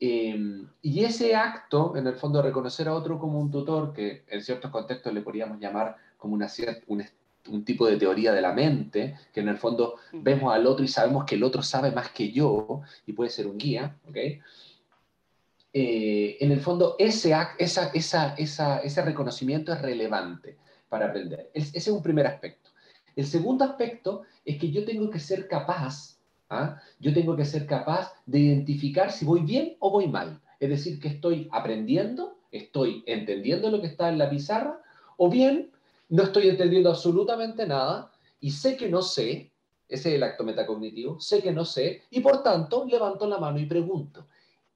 Eh, 0.00 0.64
y 0.82 1.04
ese 1.04 1.36
acto, 1.36 1.96
en 1.96 2.08
el 2.08 2.16
fondo, 2.16 2.42
de 2.42 2.48
reconocer 2.48 2.88
a 2.88 2.94
otro 2.94 3.20
como 3.20 3.38
un 3.38 3.52
tutor, 3.52 3.92
que 3.92 4.24
en 4.26 4.42
ciertos 4.42 4.72
contextos 4.72 5.14
le 5.14 5.20
podríamos 5.20 5.60
llamar 5.60 5.96
como 6.22 6.34
una 6.34 6.46
un, 6.86 7.04
un 7.48 7.64
tipo 7.64 7.84
de 7.88 7.96
teoría 7.96 8.32
de 8.32 8.40
la 8.40 8.52
mente, 8.52 9.16
que 9.34 9.40
en 9.40 9.48
el 9.48 9.58
fondo 9.58 9.96
vemos 10.12 10.54
al 10.54 10.68
otro 10.68 10.84
y 10.84 10.88
sabemos 10.88 11.24
que 11.24 11.34
el 11.34 11.42
otro 11.42 11.62
sabe 11.62 11.90
más 11.90 12.10
que 12.10 12.30
yo 12.30 12.82
y 13.04 13.12
puede 13.12 13.28
ser 13.28 13.48
un 13.48 13.58
guía, 13.58 13.96
¿ok? 14.08 14.16
Eh, 15.74 16.36
en 16.38 16.52
el 16.52 16.60
fondo 16.60 16.94
ese, 16.96 17.34
esa, 17.58 17.88
esa, 17.88 18.34
esa, 18.34 18.78
ese 18.78 19.02
reconocimiento 19.02 19.72
es 19.72 19.82
relevante 19.82 20.56
para 20.88 21.06
aprender. 21.06 21.50
ese 21.54 21.76
es 21.76 21.88
un 21.88 22.02
primer 22.02 22.28
aspecto. 22.28 22.70
El 23.16 23.26
segundo 23.26 23.64
aspecto 23.64 24.22
es 24.44 24.58
que 24.58 24.70
yo 24.70 24.84
tengo 24.84 25.10
que 25.10 25.18
ser 25.18 25.48
capaz, 25.48 26.20
¿ah? 26.50 26.80
yo 27.00 27.12
tengo 27.12 27.34
que 27.34 27.44
ser 27.44 27.66
capaz 27.66 28.12
de 28.26 28.38
identificar 28.38 29.10
si 29.10 29.24
voy 29.24 29.40
bien 29.40 29.76
o 29.80 29.90
voy 29.90 30.06
mal. 30.06 30.40
Es 30.60 30.68
decir, 30.68 31.00
que 31.00 31.08
estoy 31.08 31.48
aprendiendo, 31.50 32.38
estoy 32.52 33.02
entendiendo 33.06 33.68
lo 33.68 33.80
que 33.80 33.88
está 33.88 34.08
en 34.08 34.18
la 34.18 34.30
pizarra, 34.30 34.78
o 35.16 35.28
bien 35.28 35.71
no 36.12 36.24
estoy 36.24 36.50
entendiendo 36.50 36.90
absolutamente 36.90 37.66
nada 37.66 38.12
y 38.38 38.50
sé 38.50 38.76
que 38.76 38.86
no 38.86 39.00
sé, 39.00 39.50
ese 39.88 40.08
es 40.10 40.14
el 40.14 40.22
acto 40.22 40.44
metacognitivo, 40.44 41.18
sé 41.18 41.40
que 41.40 41.52
no 41.52 41.64
sé 41.64 42.02
y 42.10 42.20
por 42.20 42.42
tanto 42.42 42.84
levanto 42.84 43.26
la 43.26 43.38
mano 43.38 43.58
y 43.58 43.64
pregunto. 43.64 44.26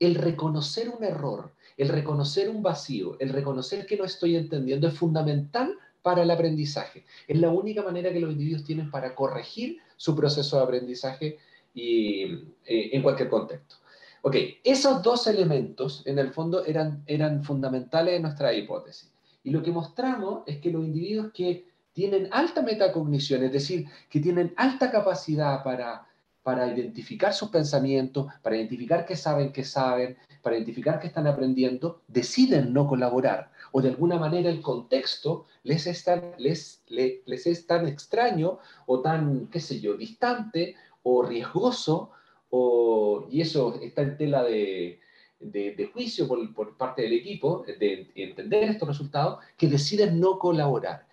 El 0.01 0.15
reconocer 0.15 0.89
un 0.89 1.05
error, 1.05 1.53
el 1.77 1.89
reconocer 1.89 2.49
un 2.49 2.63
vacío, 2.63 3.19
el 3.21 3.29
reconocer 3.29 3.85
que 3.85 3.99
no 3.99 4.05
estoy 4.05 4.35
entendiendo 4.35 4.89
es 4.89 4.95
fundamental 4.95 5.77
para 6.01 6.23
el 6.23 6.31
aprendizaje. 6.31 7.05
Es 7.29 7.39
la 7.39 7.51
única 7.51 7.83
manera 7.83 8.11
que 8.11 8.21
los 8.21 8.33
individuos 8.33 8.65
tienen 8.65 8.91
para 8.91 9.15
corregir 9.15 9.77
su 9.99 10.17
proceso 10.17 10.57
de 10.57 10.63
aprendizaje 10.63 11.37
y 11.75 12.23
eh, 12.65 12.91
en 12.93 13.03
cualquier 13.03 13.29
contexto. 13.29 13.77
Ok, 14.23 14.37
esos 14.65 15.03
dos 15.03 15.27
elementos 15.27 16.03
en 16.07 16.19
el 16.19 16.33
fondo 16.33 16.65
eran, 16.65 17.03
eran 17.07 17.45
fundamentales 17.45 18.15
en 18.15 18.23
nuestra 18.23 18.55
hipótesis. 18.55 19.16
Y 19.47 19.53
lo 19.53 19.63
que 19.63 19.71
mostramos 19.71 20.43
es 20.45 20.59
que 20.59 20.73
los 20.73 20.85
individuos 20.85 21.31
que 21.33 21.69
tienen 21.93 22.29
alta 22.33 22.63
metacognición, 22.63 23.45
es 23.45 23.53
decir, 23.53 23.87
que 24.11 24.19
tienen 24.19 24.53
alta 24.57 24.91
capacidad 24.91 25.63
para, 25.63 26.05
para 26.43 26.67
identificar 26.67 27.33
sus 27.33 27.51
pensamientos, 27.51 28.27
para 28.43 28.57
identificar 28.57 29.07
qué 29.07 29.15
saben, 29.15 29.53
qué 29.53 29.63
saben, 29.63 30.17
para 30.43 30.57
identificar 30.57 30.99
qué 30.99 31.07
están 31.07 31.29
aprendiendo, 31.29 32.03
deciden 32.09 32.73
no 32.73 32.89
colaborar. 32.89 33.53
O 33.71 33.81
de 33.81 33.91
alguna 33.91 34.19
manera 34.19 34.51
el 34.51 34.61
contexto 34.61 35.47
les 35.63 35.87
es 35.87 36.03
tan, 36.03 36.33
les, 36.39 36.83
les, 36.89 37.47
es 37.47 37.69
tan 37.69 37.87
extraño 37.87 38.59
o 38.87 39.01
tan, 39.01 39.47
qué 39.47 39.61
sé 39.61 39.79
yo, 39.79 39.97
distante 39.97 40.75
o 41.05 41.23
riesgoso, 41.23 42.11
o, 42.51 43.29
y 43.31 43.43
eso 43.43 43.79
está 43.81 44.03
en 44.03 44.17
tela 44.17 44.43
de, 44.43 44.99
de, 45.41 45.91
juicio 45.93 46.27
por, 46.29 46.77
parte 46.77 47.03
del 47.03 47.15
equipo, 47.15 47.65
de 47.67 48.11
entender 48.15 48.65
estos 48.65 48.89
resultados, 48.89 49.39
que 49.57 49.69
deciden 49.69 50.19
no 50.21 50.39
colaborar. 50.39 51.07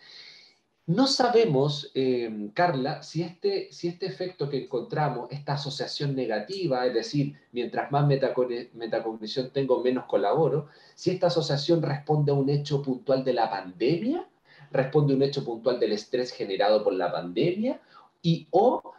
No 0.86 1.07
sabemos, 1.07 1.91
eh, 1.95 2.49
Carla, 2.53 3.03
si 3.03 3.23
este, 3.23 3.71
si 3.71 3.88
este 3.88 4.05
efecto 4.05 4.49
que 4.49 4.65
encontramos, 4.65 5.31
esta 5.31 5.53
asociación 5.53 6.13
negativa, 6.13 6.86
es 6.86 6.93
decir, 6.93 7.39
mientras 7.53 7.89
más 7.89 8.05
metacognición 8.05 9.51
tengo, 9.51 9.81
menos 9.81 10.03
colaboro, 10.05 10.67
si 10.93 11.12
esta 11.12 11.27
asociación 11.27 11.81
responde 11.81 12.33
a 12.33 12.36
un 12.36 12.49
hecho 12.49 12.81
puntual 12.81 13.23
de 13.23 13.31
la 13.31 13.49
pandemia, 13.49 14.27
responde 14.71 15.13
a 15.13 15.15
un 15.15 15.23
hecho 15.23 15.45
puntual 15.45 15.79
del 15.79 15.93
estrés 15.93 16.33
generado 16.33 16.83
por 16.83 16.93
la 16.93 17.09
pandemia, 17.13 17.79
y 18.21 18.47
o 18.51 18.93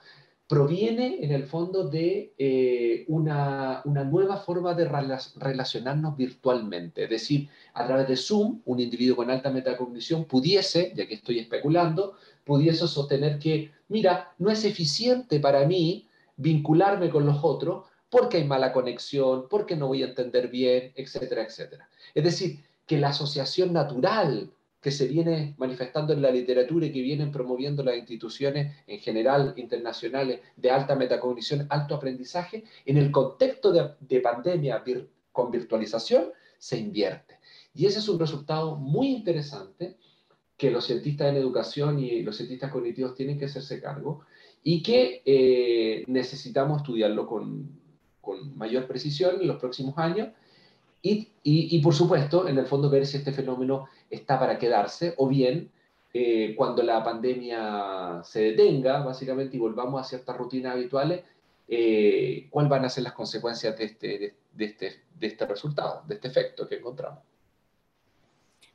proviene 0.46 1.24
en 1.24 1.32
el 1.32 1.44
fondo 1.44 1.88
de 1.88 2.34
eh, 2.36 3.04
una, 3.08 3.82
nueva 3.84 4.36
forma 4.36 4.74
de 4.74 4.84
relacionarnos 5.36 6.16
virtualmente. 6.16 7.04
Es 7.04 7.10
decir, 7.10 7.48
a 7.72 7.86
través 7.86 8.08
de 8.08 8.16
Zoom, 8.16 8.60
un 8.66 8.80
individuo 8.80 9.16
con 9.16 9.30
alta 9.30 9.50
metacognición 9.50 10.26
pudiese, 10.26 10.92
ya 10.94 11.06
que 11.06 11.14
estoy 11.14 11.38
especulando, 11.38 12.16
pudiese 12.44 12.86
sostener 12.86 13.38
que, 13.38 13.72
mira, 13.88 14.34
no 14.38 14.50
es 14.50 14.64
eficiente 14.64 15.40
para 15.40 15.66
mí 15.66 16.08
vincularme 16.36 17.08
con 17.10 17.24
los 17.24 17.38
otros 17.42 17.84
porque 18.10 18.36
hay 18.36 18.44
mala 18.44 18.72
conexión, 18.72 19.46
porque 19.48 19.76
no 19.76 19.88
voy 19.88 20.02
a 20.02 20.06
entender 20.06 20.48
bien, 20.48 20.92
etcétera, 20.94 21.42
etcétera. 21.42 21.88
Es 22.14 22.22
decir, 22.22 22.60
que 22.86 22.98
la 22.98 23.08
asociación 23.08 23.72
natural 23.72 24.50
que 24.84 24.90
se 24.90 25.06
viene 25.06 25.54
manifestando 25.56 26.12
en 26.12 26.20
la 26.20 26.30
literatura 26.30 26.84
y 26.84 26.92
que 26.92 27.00
vienen 27.00 27.32
promoviendo 27.32 27.82
las 27.82 27.96
instituciones 27.96 28.70
en 28.86 28.98
general 28.98 29.54
internacionales 29.56 30.40
de 30.58 30.70
alta 30.70 30.94
metacognición, 30.94 31.66
alto 31.70 31.94
aprendizaje, 31.94 32.64
en 32.84 32.98
el 32.98 33.10
contexto 33.10 33.72
de, 33.72 34.20
pandemia 34.20 34.84
con 35.32 35.50
virtualización, 35.50 36.26
se 36.58 36.76
invierte. 36.76 37.38
Y 37.72 37.86
ese 37.86 38.00
es 38.00 38.08
un 38.10 38.18
resultado 38.18 38.76
muy 38.76 39.08
interesante 39.08 39.96
que 40.54 40.70
los 40.70 40.84
cientistas 40.84 41.30
en 41.30 41.36
educación 41.36 41.98
y 41.98 42.20
los 42.20 42.36
cientistas 42.36 42.70
cognitivos 42.70 43.14
tienen 43.14 43.38
que 43.38 43.46
hacerse 43.46 43.80
cargo 43.80 44.26
y 44.62 44.82
que 44.82 45.22
eh, 45.24 46.04
necesitamos 46.08 46.82
estudiarlo 46.82 47.26
con, 47.26 47.70
con 48.20 48.54
mayor 48.58 48.86
precisión 48.86 49.40
en 49.40 49.46
los 49.46 49.56
próximos 49.56 49.96
años 49.96 50.28
y, 51.06 51.78
por 51.80 51.94
supuesto, 51.94 52.48
en 52.48 52.56
el 52.56 52.66
fondo, 52.66 52.88
ver 52.88 53.06
si 53.06 53.18
este 53.18 53.32
fenómeno 53.32 53.88
está 54.08 54.38
para 54.38 54.58
quedarse 54.58 55.14
o 55.18 55.28
bien 55.28 55.70
eh, 56.14 56.54
cuando 56.56 56.82
la 56.82 57.04
pandemia 57.04 58.22
se 58.24 58.40
detenga, 58.40 59.02
básicamente, 59.02 59.56
y 59.56 59.60
volvamos 59.60 60.00
a 60.00 60.04
ciertas 60.04 60.34
rutinas 60.36 60.72
habituales, 60.72 61.22
eh, 61.68 62.46
cuáles 62.50 62.70
van 62.70 62.84
a 62.86 62.88
ser 62.88 63.04
las 63.04 63.12
consecuencias 63.12 63.76
de 63.76 63.84
este, 63.84 64.34
de, 64.52 64.64
este, 64.64 65.02
de 65.14 65.26
este 65.26 65.46
resultado, 65.46 66.02
de 66.06 66.14
este 66.14 66.28
efecto 66.28 66.66
que 66.66 66.76
encontramos. 66.76 67.18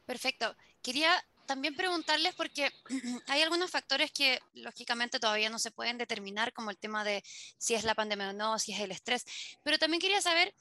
Perfecto. 0.06 0.56
Quería 0.84 1.12
también 1.48 1.76
preguntarles 1.76 2.36
porque 2.36 2.70
hay 3.28 3.42
algunos 3.42 3.72
factores 3.72 4.12
que 4.12 4.40
lógicamente 4.54 5.20
todavía 5.20 5.50
no 5.50 5.58
se 5.58 5.72
pueden 5.72 5.98
determinar, 5.98 6.54
como 6.54 6.70
el 6.70 6.78
tema 6.78 7.04
de 7.04 7.24
si 7.58 7.74
es 7.74 7.84
la 7.84 7.96
pandemia 7.96 8.30
o 8.30 8.34
no, 8.34 8.60
si 8.60 8.72
es 8.72 8.82
el 8.82 8.92
estrés, 8.92 9.26
pero 9.64 9.80
también 9.80 10.00
quería 10.00 10.22
saber 10.22 10.54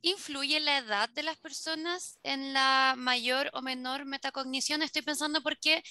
¿Influye 0.00 0.60
la 0.60 0.78
edad 0.78 1.08
de 1.08 1.22
las 1.22 1.36
personas 1.38 2.18
en 2.22 2.52
la 2.52 2.94
mayor 2.96 3.50
o 3.52 3.62
menor 3.62 4.04
metacognición? 4.04 4.82
Estoy 4.82 5.02
pensando 5.02 5.42
porque 5.42 5.82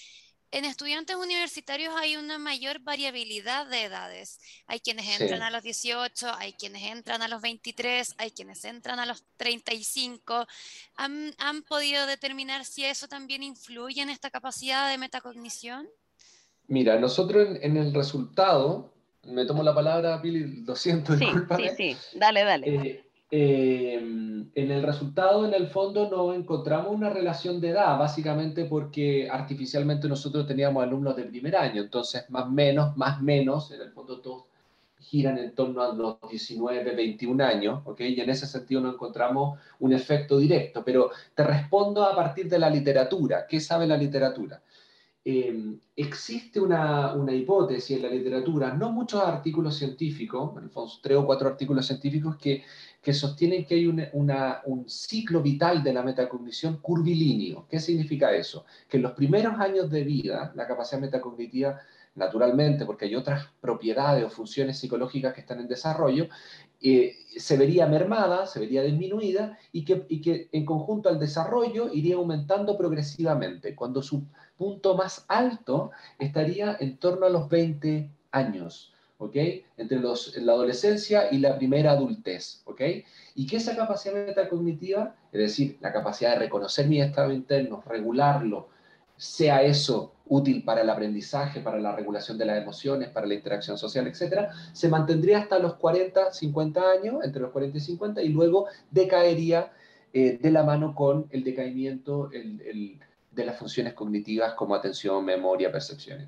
en 0.52 0.64
estudiantes 0.64 1.18
universitarios 1.18 1.94
hay 1.98 2.16
una 2.16 2.38
mayor 2.38 2.80
variabilidad 2.80 3.68
de 3.68 3.84
edades. 3.84 4.40
Hay 4.66 4.80
quienes 4.80 5.20
entran 5.20 5.42
a 5.42 5.52
los 5.52 5.62
18, 5.62 6.34
hay 6.38 6.54
quienes 6.54 6.84
entran 6.84 7.22
a 7.22 7.28
los 7.28 7.42
23, 7.42 8.16
hay 8.18 8.32
quienes 8.32 8.64
entran 8.64 9.00
a 9.00 9.06
los 9.06 9.26
35. 9.36 10.48
¿Han, 10.96 11.34
han 11.38 11.64
podido 11.64 12.06
determinar 12.06 12.64
si 12.64 12.86
eso 12.86 13.08
también 13.10 13.44
influye 13.44 14.02
en 14.02 14.10
esta 14.10 14.30
capacidad 14.30 14.90
de 14.90 14.98
metacognición? 14.98 15.88
Mira, 16.68 16.98
nosotros 17.00 17.58
en, 17.62 17.78
el 17.78 17.94
resultado, 17.94 18.94
me 19.24 19.46
tomo 19.46 19.64
la 19.64 19.76
palabra, 19.76 20.22
Pili, 20.22 20.64
lo 20.66 20.76
siento, 20.76 21.18
sí, 21.18 21.26
Sí, 21.58 21.70
sí, 21.78 21.98
dale, 22.18 22.44
dale. 22.44 22.68
Eh, 22.68 23.07
eh, 23.30 23.96
en 23.96 24.72
el 24.72 24.84
resultado, 24.84 25.46
en 25.46 25.54
el 25.54 25.68
fondo, 25.68 26.10
no 26.10 26.34
encontramos 26.34 26.96
una 26.96 27.10
relación 27.10 27.60
de 27.60 27.70
edad, 27.70 28.00
básicamente 28.00 28.66
porque 28.66 29.30
artificialmente 29.30 30.08
nosotros 30.08 30.48
teníamos 30.48 30.82
alumnos 30.82 31.16
de 31.16 31.24
primer 31.24 31.56
año, 31.56 31.82
entonces 31.82 32.30
más 32.30 32.50
menos, 32.50 32.96
más 32.96 33.22
menos, 33.22 33.72
en 33.72 33.82
el 33.82 33.92
fondo 33.92 34.20
todos 34.20 34.46
giran 35.00 35.38
en 35.38 35.54
torno 35.54 35.82
a 35.82 35.94
los 35.94 36.18
19, 36.30 36.96
21 36.96 37.44
años, 37.44 37.82
¿ok? 37.86 38.02
Y 38.02 38.20
en 38.20 38.30
ese 38.30 38.46
sentido 38.46 38.82
no 38.82 38.92
encontramos 38.92 39.60
un 39.80 39.94
efecto 39.94 40.38
directo, 40.38 40.84
pero 40.84 41.12
te 41.36 41.44
respondo 41.44 42.04
a 42.04 42.16
partir 42.16 42.50
de 42.50 42.60
la 42.60 42.70
literatura. 42.70 43.46
¿Qué 43.48 43.60
sabe 43.60 43.88
la 43.88 43.96
literatura? 43.96 44.62
Eh, 45.24 45.78
existe 45.96 46.60
una, 46.60 47.14
una, 47.14 47.34
hipótesis 47.34 47.98
en 47.98 48.04
la 48.04 48.10
literatura, 48.10 48.74
no 48.74 48.92
muchos 48.92 49.22
artículos 49.22 49.76
científicos, 49.76 50.58
en 50.58 50.64
el 50.64 50.70
fondo 50.70 50.92
tres 51.02 51.18
o 51.18 51.26
cuatro 51.26 51.50
artículos 51.50 51.86
científicos 51.86 52.38
que 52.38 52.64
que 53.08 53.14
sostienen 53.14 53.66
que 53.66 53.76
hay 53.76 53.88
un 53.88 54.90
ciclo 54.90 55.42
vital 55.42 55.82
de 55.82 55.94
la 55.94 56.04
metacognición 56.04 56.80
curvilíneo. 56.82 57.66
¿Qué 57.70 57.80
significa 57.80 58.34
eso? 58.34 58.66
Que 58.90 58.98
en 58.98 59.04
los 59.04 59.14
primeros 59.14 59.58
años 59.62 59.90
de 59.90 60.04
vida, 60.04 60.52
la 60.56 60.68
capacidad 60.68 61.00
metacognitiva, 61.00 61.80
naturalmente, 62.16 62.86
porque 62.86 63.06
hay 63.06 63.16
otras 63.16 63.48
propiedades 63.62 64.26
o 64.26 64.30
funciones 64.30 64.78
psicológicas 64.78 65.34
que 65.34 65.40
están 65.40 65.62
en 65.62 65.70
desarrollo, 65.70 66.28
eh, 66.82 67.16
se 67.38 67.56
vería 67.56 67.88
mermada, 67.88 68.46
se 68.46 68.60
vería 68.60 68.84
disminuida 68.84 69.58
y 69.72 69.86
que, 69.86 70.06
y 70.10 70.20
que 70.20 70.50
en 70.52 70.66
conjunto 70.66 71.08
al 71.08 71.18
desarrollo 71.18 71.90
iría 71.94 72.18
aumentando 72.18 72.78
progresivamente, 72.78 73.74
cuando 73.74 74.04
su 74.04 74.26
punto 74.58 74.98
más 74.98 75.24
alto 75.30 75.92
estaría 76.20 76.76
en 76.82 76.98
torno 76.98 77.26
a 77.26 77.30
los 77.30 77.48
20 77.48 78.12
años. 78.32 78.92
¿Ok? 79.18 79.36
Entre 79.78 80.00
los, 80.00 80.36
la 80.38 80.54
adolescencia 80.54 81.32
y 81.32 81.40
la 81.40 81.58
primera 81.58 81.92
adultez, 81.92 82.62
¿ok? 82.66 82.82
Y 83.36 83.48
que 83.48 83.58
esa 83.58 83.76
capacidad 83.76 84.14
metacognitiva, 84.14 85.16
es 85.32 85.40
decir, 85.40 85.78
la 85.82 85.92
capacidad 85.92 86.32
de 86.34 86.40
reconocer 86.40 86.88
mi 86.88 87.02
estado 87.02 87.32
interno, 87.32 87.84
regularlo, 87.86 88.70
sea 89.16 89.64
eso 89.64 90.14
útil 90.28 90.64
para 90.64 90.82
el 90.82 90.90
aprendizaje, 90.90 91.62
para 91.62 91.80
la 91.80 91.96
regulación 91.96 92.38
de 92.38 92.46
las 92.46 92.62
emociones, 92.62 93.10
para 93.10 93.26
la 93.26 93.34
interacción 93.34 93.78
social, 93.78 94.06
etc., 94.08 94.50
se 94.74 94.90
mantendría 94.90 95.40
hasta 95.40 95.58
los 95.58 95.76
40, 95.76 96.32
50 96.32 96.82
años, 96.92 97.24
entre 97.24 97.42
los 97.42 97.52
40 97.52 97.78
y 97.78 97.82
50, 97.82 98.22
y 98.22 98.30
luego 98.30 98.68
decaería 98.92 99.72
eh, 100.14 100.38
de 100.40 100.52
la 100.52 100.64
mano 100.64 100.94
con 100.94 101.28
el 101.32 101.44
decaimiento 101.44 102.30
de 102.30 103.46
las 103.46 103.58
funciones 103.58 103.94
cognitivas 103.94 104.54
como 104.54 104.76
atención, 104.76 105.24
memoria, 105.26 105.72
percepción, 105.72 106.22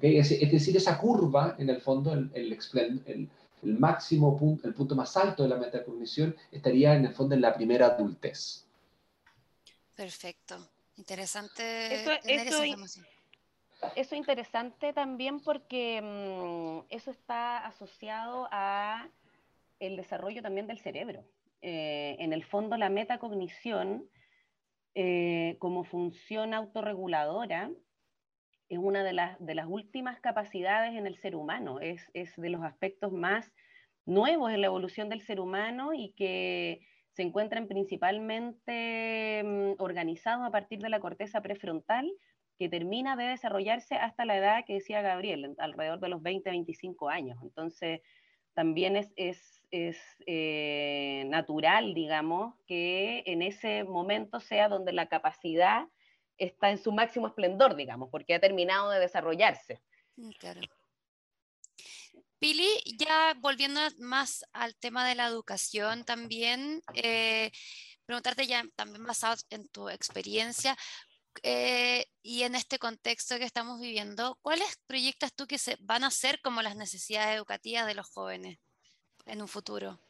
Es, 0.00 0.52
decir, 0.52 0.76
esa 0.76 0.98
curva, 0.98 1.56
en 1.58 1.68
el 1.68 1.80
fondo, 1.80 2.12
el, 2.12 2.30
el, 2.34 3.28
el, 3.62 3.78
máximo 3.78 4.36
punto, 4.36 4.68
el 4.68 4.74
punto 4.74 4.94
más 4.94 5.16
alto 5.16 5.42
de 5.42 5.48
la 5.48 5.56
metacognición 5.56 6.34
estaría 6.52 6.94
en 6.94 7.06
el 7.06 7.12
fondo 7.12 7.34
en 7.34 7.40
la 7.40 7.54
primera 7.54 7.86
adultez. 7.86 8.64
Perfecto. 9.96 10.56
Interesante. 10.96 11.94
Eso, 11.94 12.12
eso, 12.24 12.62
eso 13.96 14.14
interesante 14.14 14.92
también 14.92 15.40
porque 15.40 16.00
mm, 16.02 16.86
eso 16.90 17.10
está 17.10 17.66
asociado 17.66 18.48
a 18.50 19.08
el 19.78 19.96
desarrollo 19.96 20.42
también 20.42 20.66
del 20.66 20.78
cerebro. 20.78 21.24
Eh, 21.62 22.16
en 22.18 22.32
el 22.32 22.44
fondo, 22.44 22.76
la 22.76 22.90
metacognición, 22.90 24.08
eh, 24.94 25.56
como 25.58 25.84
función 25.84 26.54
autorreguladora, 26.54 27.70
es 28.70 28.78
una 28.78 29.04
de 29.04 29.12
las, 29.12 29.36
de 29.44 29.54
las 29.54 29.66
últimas 29.66 30.20
capacidades 30.20 30.94
en 30.94 31.06
el 31.06 31.16
ser 31.16 31.34
humano, 31.34 31.80
es, 31.80 32.08
es, 32.14 32.34
de 32.36 32.48
los 32.48 32.62
aspectos 32.62 33.12
más 33.12 33.52
nuevos 34.06 34.52
en 34.52 34.60
la 34.60 34.68
evolución 34.68 35.08
del 35.08 35.20
ser 35.20 35.40
humano 35.40 35.92
y 35.92 36.12
que 36.12 36.80
se 37.12 37.22
encuentran 37.22 37.66
principalmente 37.66 39.42
mm, 39.44 39.82
organizados 39.82 40.46
a 40.46 40.50
partir 40.50 40.78
de 40.78 40.88
la 40.88 41.00
corteza 41.00 41.42
prefrontal, 41.42 42.10
que 42.58 42.68
termina 42.68 43.16
de 43.16 43.24
desarrollarse 43.24 43.96
hasta 43.96 44.24
la 44.24 44.36
edad 44.36 44.64
que 44.64 44.74
decía 44.74 45.02
Gabriel, 45.02 45.54
alrededor 45.58 45.98
de 45.98 46.08
los 46.08 46.22
20, 46.22 46.50
25 46.50 47.08
años. 47.08 47.38
Entonces, 47.42 48.02
también 48.54 48.96
es, 48.96 49.12
es, 49.16 50.00
eh, 50.26 51.24
natural, 51.28 51.94
digamos, 51.94 52.54
que 52.66 53.22
en 53.26 53.42
ese 53.42 53.84
momento 53.84 54.38
sea 54.38 54.68
donde 54.68 54.92
la 54.92 55.06
capacidad 55.06 55.88
está 56.40 56.70
en 56.70 56.78
su 56.78 56.90
máximo 56.90 57.28
esplendor, 57.28 57.76
digamos, 57.76 58.08
porque 58.10 58.34
ha 58.34 58.40
terminado 58.40 58.90
de 58.90 58.98
desarrollarse. 58.98 59.80
Mm, 60.16 60.30
claro. 60.30 60.60
Pili, 62.38 62.68
ya 62.98 63.34
volviendo 63.38 63.80
más 63.98 64.44
al 64.52 64.74
tema 64.76 65.06
de 65.06 65.14
la 65.14 65.26
educación 65.26 66.04
también, 66.04 66.82
eh, 66.94 67.50
preguntarte 68.06 68.46
ya 68.46 68.64
también 68.74 69.04
basado 69.04 69.36
en 69.50 69.68
tu 69.68 69.90
experiencia 69.90 70.76
eh, 71.42 72.06
y 72.22 72.42
en 72.42 72.54
este 72.54 72.78
contexto 72.78 73.38
que 73.38 73.44
estamos 73.44 73.78
viviendo, 73.78 74.38
¿cuáles 74.42 74.78
proyectas 74.86 75.34
tú 75.34 75.46
que 75.46 75.58
se 75.58 75.76
van 75.80 76.02
a 76.02 76.10
ser 76.10 76.40
como 76.40 76.62
las 76.62 76.76
necesidades 76.76 77.36
educativas 77.36 77.86
de 77.86 77.94
los 77.94 78.08
jóvenes 78.08 78.58
en 79.26 79.42
un 79.42 79.48
futuro? 79.48 80.00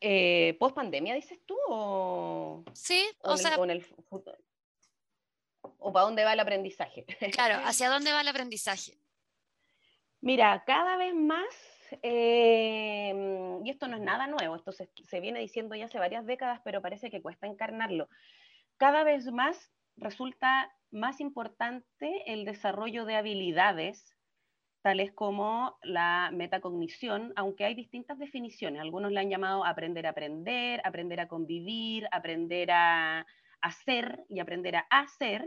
Eh, 0.00 0.56
¿Post 0.58 0.74
pandemia 0.74 1.14
dices 1.14 1.38
tú? 1.46 1.56
O, 1.68 2.64
sí, 2.74 3.06
o, 3.20 3.36
sea... 3.36 3.56
¿O 3.58 4.22
para 5.62 6.04
dónde 6.04 6.24
va 6.24 6.32
el 6.32 6.40
aprendizaje? 6.40 7.04
Claro, 7.32 7.64
¿hacia 7.64 7.88
dónde 7.88 8.12
va 8.12 8.20
el 8.20 8.28
aprendizaje? 8.28 8.98
Mira, 10.20 10.64
cada 10.66 10.96
vez 10.96 11.14
más, 11.14 11.46
em, 12.02 13.64
y 13.64 13.70
esto 13.70 13.88
no 13.88 13.96
es 13.96 14.02
nada 14.02 14.26
nuevo, 14.26 14.54
esto 14.54 14.72
se, 14.72 15.20
viene 15.20 15.40
diciendo 15.40 15.74
ya 15.74 15.86
hace 15.86 15.98
varias 15.98 16.26
décadas, 16.26 16.60
pero 16.62 16.82
parece 16.82 17.10
que 17.10 17.22
cuesta 17.22 17.46
encarnarlo, 17.46 18.08
cada 18.76 19.02
vez 19.02 19.32
más 19.32 19.72
resulta 19.96 20.70
más 20.90 21.20
importante 21.20 22.22
el 22.26 22.44
desarrollo 22.44 23.04
de 23.04 23.16
habilidades 23.16 24.16
tales 24.82 25.12
como 25.12 25.78
la 25.82 26.30
metacognición, 26.32 27.32
aunque 27.36 27.64
hay 27.64 27.74
distintas 27.74 28.18
definiciones. 28.18 28.80
Algunos 28.80 29.12
le 29.12 29.20
han 29.20 29.28
llamado 29.28 29.64
aprender 29.64 30.06
a 30.06 30.10
aprender, 30.10 30.80
aprender 30.84 31.20
a 31.20 31.28
convivir, 31.28 32.08
aprender 32.12 32.70
a 32.70 33.26
hacer 33.62 34.24
y 34.28 34.40
aprender 34.40 34.76
a 34.76 34.86
hacer. 34.90 35.44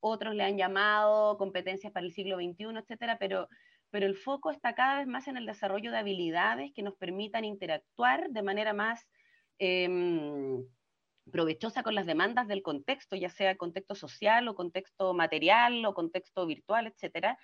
Otros 0.00 0.34
le 0.34 0.44
han 0.44 0.56
llamado 0.56 1.36
competencias 1.38 1.92
para 1.92 2.06
el 2.06 2.12
siglo 2.12 2.36
XXI, 2.36 2.78
etcétera, 2.78 3.18
pero 3.18 3.48
pero 3.90 4.06
el 4.06 4.16
foco 4.16 4.50
está 4.50 4.74
cada 4.74 4.98
vez 4.98 5.06
más 5.06 5.28
en 5.28 5.36
el 5.36 5.46
desarrollo 5.46 5.90
de 5.90 5.98
habilidades 5.98 6.72
que 6.74 6.82
nos 6.82 6.94
permitan 6.96 7.44
interactuar 7.44 8.28
de 8.30 8.42
manera 8.42 8.72
más 8.72 9.06
em, 9.58 10.64
provechosa 11.30 11.82
con 11.82 11.94
las 11.94 12.06
demandas 12.06 12.48
del 12.48 12.62
contexto, 12.62 13.16
ya 13.16 13.30
sea 13.30 13.56
contexto 13.56 13.94
social 13.94 14.46
o 14.48 14.54
contexto 14.54 15.14
material 15.14 15.84
o 15.84 15.94
contexto 15.94 16.46
virtual, 16.46 16.86
etcétera, 16.86 17.38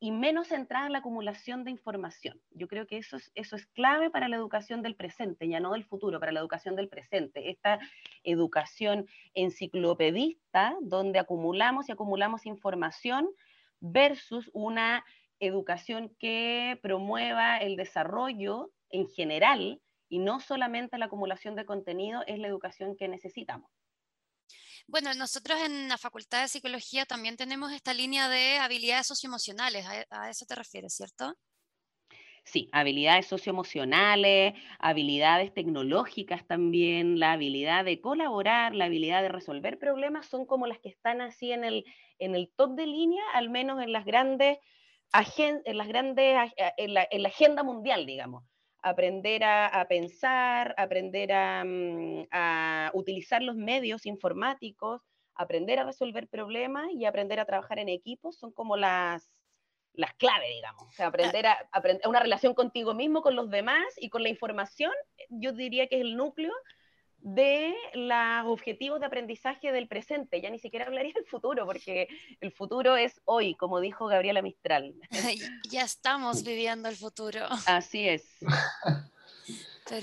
y 0.00 0.12
menos 0.12 0.48
centrada 0.48 0.86
en 0.86 0.92
la 0.92 0.98
acumulación 0.98 1.64
de 1.64 1.70
información. 1.70 2.40
Yo 2.50 2.68
creo 2.68 2.86
que 2.86 2.98
eso 2.98 3.16
es, 3.16 3.32
eso 3.34 3.56
es 3.56 3.66
clave 3.66 4.10
para 4.10 4.28
la 4.28 4.36
educación 4.36 4.82
del 4.82 4.94
presente, 4.94 5.48
ya 5.48 5.60
no 5.60 5.72
del 5.72 5.84
futuro, 5.84 6.20
para 6.20 6.32
la 6.32 6.40
educación 6.40 6.76
del 6.76 6.88
presente. 6.88 7.50
Esta 7.50 7.80
educación 8.22 9.06
enciclopedista, 9.34 10.76
donde 10.80 11.18
acumulamos 11.18 11.88
y 11.88 11.92
acumulamos 11.92 12.46
información 12.46 13.28
versus 13.80 14.50
una 14.52 15.04
educación 15.40 16.14
que 16.18 16.78
promueva 16.82 17.58
el 17.58 17.76
desarrollo 17.76 18.70
en 18.90 19.08
general 19.08 19.80
y 20.08 20.18
no 20.18 20.40
solamente 20.40 20.98
la 20.98 21.06
acumulación 21.06 21.54
de 21.54 21.66
contenido 21.66 22.22
es 22.26 22.38
la 22.38 22.48
educación 22.48 22.96
que 22.96 23.08
necesitamos. 23.08 23.70
Bueno, 24.88 25.12
nosotros 25.12 25.60
en 25.60 25.88
la 25.90 25.98
Facultad 25.98 26.40
de 26.40 26.48
Psicología 26.48 27.04
también 27.04 27.36
tenemos 27.36 27.72
esta 27.72 27.92
línea 27.92 28.30
de 28.30 28.56
habilidades 28.56 29.06
socioemocionales, 29.06 29.84
a, 30.10 30.30
eso 30.30 30.46
te 30.46 30.54
refieres, 30.54 30.94
¿cierto? 30.94 31.34
Sí, 32.44 32.70
habilidades 32.72 33.26
socioemocionales, 33.26 34.54
habilidades 34.78 35.52
tecnológicas 35.52 36.46
también, 36.46 37.18
la 37.18 37.32
habilidad 37.32 37.84
de 37.84 38.00
colaborar, 38.00 38.74
la 38.74 38.86
habilidad 38.86 39.20
de 39.20 39.28
resolver 39.28 39.78
problemas 39.78 40.26
son 40.26 40.46
como 40.46 40.66
las 40.66 40.78
que 40.78 40.88
están 40.88 41.20
así 41.20 41.52
en 41.52 41.64
el, 41.64 41.84
en 42.18 42.34
el 42.34 42.50
top 42.56 42.74
de 42.74 42.86
línea, 42.86 43.22
al 43.34 43.50
menos 43.50 43.82
en 43.82 43.92
las 43.92 44.06
grandes 44.06 44.58
en 45.12 45.76
las 45.76 45.88
grandes, 45.88 46.52
en 46.76 46.94
la, 46.94 47.28
agenda 47.28 47.62
mundial, 47.62 48.06
digamos. 48.06 48.44
Aprender 48.88 49.44
a, 49.44 49.86
pensar, 49.88 50.74
aprender 50.78 51.30
mm, 51.30 52.28
a, 52.30 52.90
utilizar 52.94 53.42
los 53.42 53.56
medios 53.56 54.06
informáticos, 54.06 55.02
aprender 55.34 55.78
a 55.78 55.84
resolver 55.84 56.28
problemas 56.28 56.88
y 56.92 57.04
aprender 57.04 57.38
a 57.38 57.44
trabajar 57.44 57.78
en 57.78 57.88
equipos 57.88 58.38
son 58.38 58.52
como 58.52 58.76
las, 58.76 59.30
las 59.92 60.14
claves, 60.14 60.48
digamos. 60.54 60.82
O 60.82 60.92
sea, 60.92 61.08
aprender 61.08 61.46
a, 61.46 61.68
aprender 61.72 62.08
una 62.08 62.20
relación 62.20 62.54
contigo 62.54 62.94
mismo, 62.94 63.22
con 63.22 63.36
los 63.36 63.50
demás 63.50 63.84
y 63.98 64.08
con 64.08 64.22
la 64.22 64.28
información, 64.28 64.92
yo 65.28 65.52
diría 65.52 65.86
que 65.88 65.96
es 65.96 66.02
el 66.02 66.16
núcleo 66.16 66.52
de 67.20 67.74
los 67.94 68.46
objetivos 68.46 69.00
de 69.00 69.06
aprendizaje 69.06 69.72
del 69.72 69.88
presente, 69.88 70.40
ya 70.40 70.50
ni 70.50 70.58
siquiera 70.58 70.86
hablaría 70.86 71.12
del 71.14 71.26
futuro, 71.26 71.66
porque 71.66 72.08
el 72.40 72.52
futuro 72.52 72.96
es 72.96 73.20
hoy, 73.24 73.54
como 73.54 73.80
dijo 73.80 74.06
Gabriela 74.06 74.42
Mistral. 74.42 74.94
ya 75.70 75.82
estamos 75.82 76.44
viviendo 76.44 76.88
el 76.88 76.96
futuro. 76.96 77.40
Así 77.66 78.08
es. 78.08 78.24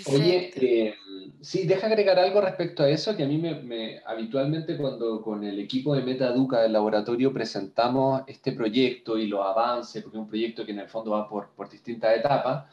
Oye, 0.08 0.52
eh, 0.56 0.96
sí, 1.42 1.68
deja 1.68 1.88
agregar 1.88 2.18
algo 2.18 2.42
respecto 2.42 2.84
a 2.84 2.90
eso, 2.90 3.16
que 3.16 3.24
a 3.24 3.28
mí 3.28 3.38
me, 3.38 4.02
habitualmente 4.06 4.78
cuando 4.78 5.22
con 5.22 5.44
el 5.44 5.60
equipo 5.60 5.96
de 5.96 6.02
MetaEduca 6.02 6.62
del 6.62 6.74
laboratorio 6.74 7.32
presentamos 7.32 8.24
este 8.28 8.52
proyecto 8.54 9.18
y 9.18 9.28
los 9.28 9.46
avances, 9.46 10.02
porque 10.02 10.18
es 10.18 10.22
un 10.22 10.28
proyecto 10.28 10.66
que 10.66 10.72
en 10.72 10.80
el 10.80 10.88
fondo 10.88 11.12
va 11.12 11.30
por, 11.30 11.50
por 11.50 11.70
distintas 11.70 12.18
etapas, 12.18 12.66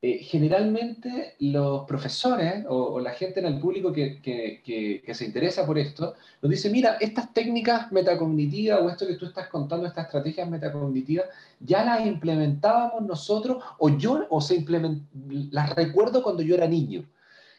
eh, 0.00 0.18
generalmente 0.18 1.34
los 1.40 1.84
profesores 1.84 2.64
o, 2.68 3.00
la 3.00 3.10
gente 3.10 3.40
en 3.40 3.46
el 3.46 3.58
público 3.58 3.92
que, 3.92 4.20
que, 4.22 5.12
se 5.12 5.24
interesa 5.24 5.66
por 5.66 5.76
esto 5.76 6.14
nos 6.40 6.50
dice, 6.50 6.70
mira, 6.70 6.98
estas 7.00 7.34
técnicas 7.34 7.90
metacognitivas 7.90 8.80
o 8.80 8.88
esto 8.88 9.08
que 9.08 9.16
tú 9.16 9.26
estás 9.26 9.48
contando, 9.48 9.88
estas 9.88 10.06
estrategias 10.06 10.48
metacognitivas, 10.48 11.26
ya 11.58 11.84
las 11.84 12.06
implementábamos 12.06 13.02
nosotros 13.02 13.64
o 13.78 13.88
yo 13.98 14.24
o 14.30 14.40
se 14.40 14.64
las 15.50 15.74
recuerdo 15.74 16.22
cuando 16.22 16.42
yo 16.42 16.54
era 16.54 16.68
niño. 16.68 17.04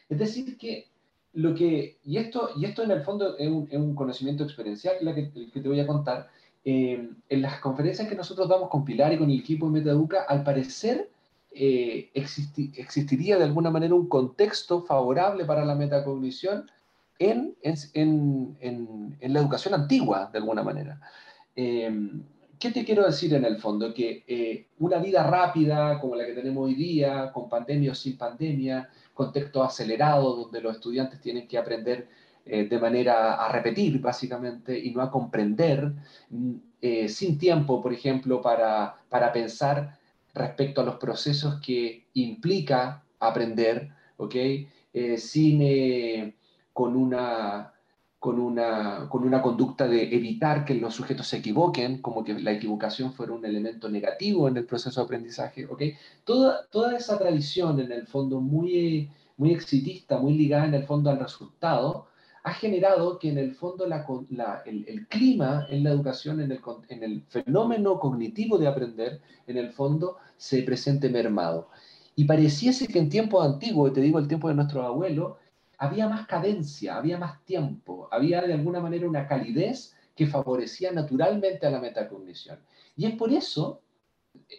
Es 0.08 0.18
decir, 0.18 0.56
que 0.56 0.88
lo 1.34 1.54
que, 1.54 1.98
y 2.04 2.16
esto, 2.16 2.52
y 2.56 2.64
esto 2.64 2.82
en 2.82 2.90
el 2.92 3.02
fondo 3.02 3.36
es 3.36 3.48
un, 3.48 3.94
conocimiento 3.94 4.44
experiencial 4.44 4.96
que, 5.14 5.50
que, 5.52 5.60
te 5.60 5.68
voy 5.68 5.80
a 5.80 5.86
contar, 5.86 6.30
eh, 6.64 7.06
en 7.28 7.42
las 7.42 7.60
conferencias 7.60 8.08
que 8.08 8.14
nosotros 8.14 8.48
damos 8.48 8.70
con 8.70 8.82
Pilar 8.82 9.12
y 9.12 9.18
con 9.18 9.30
el 9.30 9.40
equipo 9.40 9.66
de 9.66 9.72
MetaEduca, 9.72 10.22
al 10.22 10.42
parecer 10.42 11.10
eh, 11.52 12.10
existiría 12.14 13.36
de 13.36 13.44
alguna 13.44 13.70
manera 13.70 13.94
un 13.94 14.08
contexto 14.08 14.82
favorable 14.82 15.44
para 15.44 15.64
la 15.64 15.74
metacognición 15.74 16.70
en, 17.18 17.56
en, 17.62 18.56
en, 18.60 19.32
la 19.32 19.40
educación 19.40 19.74
antigua, 19.74 20.30
de 20.32 20.38
alguna 20.38 20.62
manera. 20.62 21.00
Em, 21.56 22.22
¿Qué 22.58 22.70
te 22.70 22.84
quiero 22.84 23.04
decir 23.04 23.34
en 23.34 23.44
el 23.44 23.56
fondo? 23.56 23.92
Que 23.92 24.22
eh, 24.26 24.66
una 24.78 24.98
vida 24.98 25.24
rápida 25.24 25.98
como 25.98 26.14
la 26.14 26.24
que 26.24 26.34
tenemos 26.34 26.66
hoy 26.66 26.74
día, 26.74 27.32
con 27.32 27.48
pandemia 27.48 27.92
o 27.92 27.94
sin 27.94 28.16
pandemia, 28.16 28.88
contexto 29.12 29.62
acelerado 29.62 30.36
donde 30.36 30.60
los 30.60 30.76
estudiantes 30.76 31.20
tienen 31.20 31.48
que 31.48 31.58
aprender 31.58 32.08
eh, 32.46 32.66
de 32.66 32.78
manera 32.78 33.34
a 33.34 33.50
repetir 33.50 34.00
básicamente 34.00 34.78
y 34.78 34.92
no 34.92 35.02
a 35.02 35.10
comprender, 35.10 35.92
mm, 36.30 36.54
sin 37.08 37.38
tiempo, 37.38 37.82
por 37.82 37.92
ejemplo, 37.92 38.40
para, 38.40 38.94
para 39.10 39.32
pensar 39.32 39.99
respecto 40.34 40.80
a 40.80 40.84
los 40.84 40.96
procesos 40.96 41.60
que 41.60 42.08
implica 42.14 43.04
aprender, 43.18 43.90
¿ok? 44.16 44.34
Eh, 44.92 45.18
sin, 45.18 46.34
con, 46.72 46.96
una, 46.96 47.72
con, 48.18 48.40
una, 48.40 49.08
con 49.08 49.24
una 49.24 49.42
conducta 49.42 49.86
de 49.88 50.14
evitar 50.14 50.64
que 50.64 50.74
los 50.74 50.94
sujetos 50.94 51.26
se 51.28 51.38
equivoquen, 51.38 52.00
como 52.02 52.24
que 52.24 52.34
la 52.34 52.52
equivocación 52.52 53.12
fuera 53.12 53.32
un 53.32 53.44
elemento 53.44 53.88
negativo 53.88 54.48
en 54.48 54.56
el 54.56 54.66
proceso 54.66 55.00
de 55.00 55.04
aprendizaje, 55.04 55.66
¿ok? 55.66 55.82
Toda, 56.24 56.66
toda 56.70 56.96
esa 56.96 57.18
tradición, 57.18 57.80
en 57.80 57.92
el 57.92 58.06
fondo, 58.06 58.40
muy, 58.40 59.10
muy 59.36 59.52
exitista, 59.52 60.18
muy 60.18 60.34
ligada 60.34 60.66
en 60.66 60.74
el 60.74 60.84
fondo 60.84 61.10
al 61.10 61.18
resultado, 61.18 62.09
ha 62.42 62.54
generado 62.54 63.18
que 63.18 63.28
en 63.28 63.38
el 63.38 63.54
fondo 63.54 63.84
el, 63.84 65.06
clima 65.08 65.66
en 65.68 65.84
la 65.84 65.90
educación, 65.90 66.40
en 66.40 66.52
el, 66.52 66.60
en 66.88 67.02
el, 67.02 67.22
fenómeno 67.28 67.98
cognitivo 67.98 68.56
de 68.58 68.66
aprender, 68.66 69.20
en 69.46 69.58
el 69.58 69.70
fondo 69.72 70.16
se 70.36 70.62
presente 70.62 71.08
mermado. 71.08 71.68
Y 72.16 72.24
pareciese 72.24 72.86
que 72.88 72.98
en 72.98 73.08
tiempos 73.08 73.44
antiguos, 73.44 73.92
te 73.92 74.00
digo 74.00 74.18
el 74.18 74.28
tiempo 74.28 74.48
de 74.48 74.54
nuestros 74.54 74.84
abuelos, 74.84 75.34
había 75.78 76.08
más 76.08 76.26
cadencia, 76.26 76.96
había 76.96 77.18
más 77.18 77.42
tiempo, 77.44 78.08
había 78.10 78.42
de 78.42 78.54
alguna 78.54 78.80
manera 78.80 79.08
una 79.08 79.26
calidez 79.26 79.94
que 80.14 80.26
favorecía 80.26 80.92
naturalmente 80.92 81.66
a 81.66 81.70
la 81.70 81.80
metacognición. 81.80 82.58
Y 82.96 83.06
es 83.06 83.14
por 83.16 83.32
eso 83.32 83.80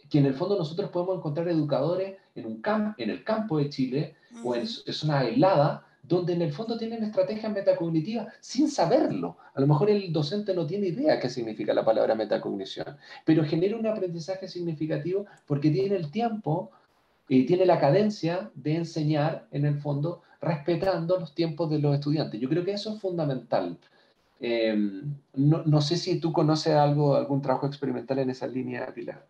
que 0.09 0.19
en 0.19 0.25
el 0.25 0.34
fondo 0.34 0.57
nosotros 0.57 0.89
podemos 0.89 1.17
encontrar 1.17 1.47
educadores 1.47 2.17
en, 2.36 2.45
un 2.45 2.61
camp, 2.61 2.99
en 2.99 3.09
el 3.09 3.23
campo 3.23 3.57
de 3.57 3.69
Chile 3.69 4.15
o 4.43 4.55
en, 4.55 4.61
en 4.61 4.93
zonas 4.93 5.25
aisladas 5.25 5.82
donde 6.16 6.34
en 6.34 6.41
el 6.41 6.51
fondo 6.51 6.78
tienen 6.78 7.03
estrategias 7.03 7.51
metacognitivas 7.51 8.34
sin 8.39 8.70
saberlo. 8.70 9.38
A 9.53 9.62
lo 9.62 9.68
mejor 9.68 9.89
el 9.89 10.12
docente 10.12 10.53
no 10.53 10.66
tiene 10.68 10.88
idea 10.88 11.20
qué 11.20 11.30
significa 11.30 11.74
la 11.74 11.86
palabra 11.86 12.16
metacognición, 12.16 12.97
pero 13.26 13.45
genera 13.45 13.78
un 13.78 13.88
aprendizaje 13.88 14.47
significativo 14.47 15.26
porque 15.47 15.72
tiene 15.72 15.95
el 15.95 16.12
tiempo 16.12 16.72
y 17.30 17.45
tiene 17.45 17.66
la 17.66 17.80
cadencia 17.80 18.51
de 18.55 18.76
enseñar, 18.76 19.47
en 19.51 19.66
el 19.66 19.80
fondo, 19.80 20.22
respetando 20.41 21.18
los 21.18 21.34
tiempos 21.34 21.70
de 21.70 21.80
los 21.80 21.95
estudiantes. 21.95 22.41
Yo 22.41 22.49
creo 22.49 22.66
que 22.66 22.74
eso 22.74 22.93
es 22.93 22.99
fundamental. 22.99 23.78
Eh, 24.41 24.76
no, 25.36 25.64
no, 25.64 25.82
sé 25.82 25.95
si 25.95 26.20
tú 26.20 26.34
conoces 26.34 26.74
algo, 26.74 27.16
algún 27.16 27.41
trabajo 27.41 27.68
experimental 27.68 28.20
en 28.20 28.32
esa 28.32 28.47
línea, 28.47 28.93
Pilar. 28.93 29.26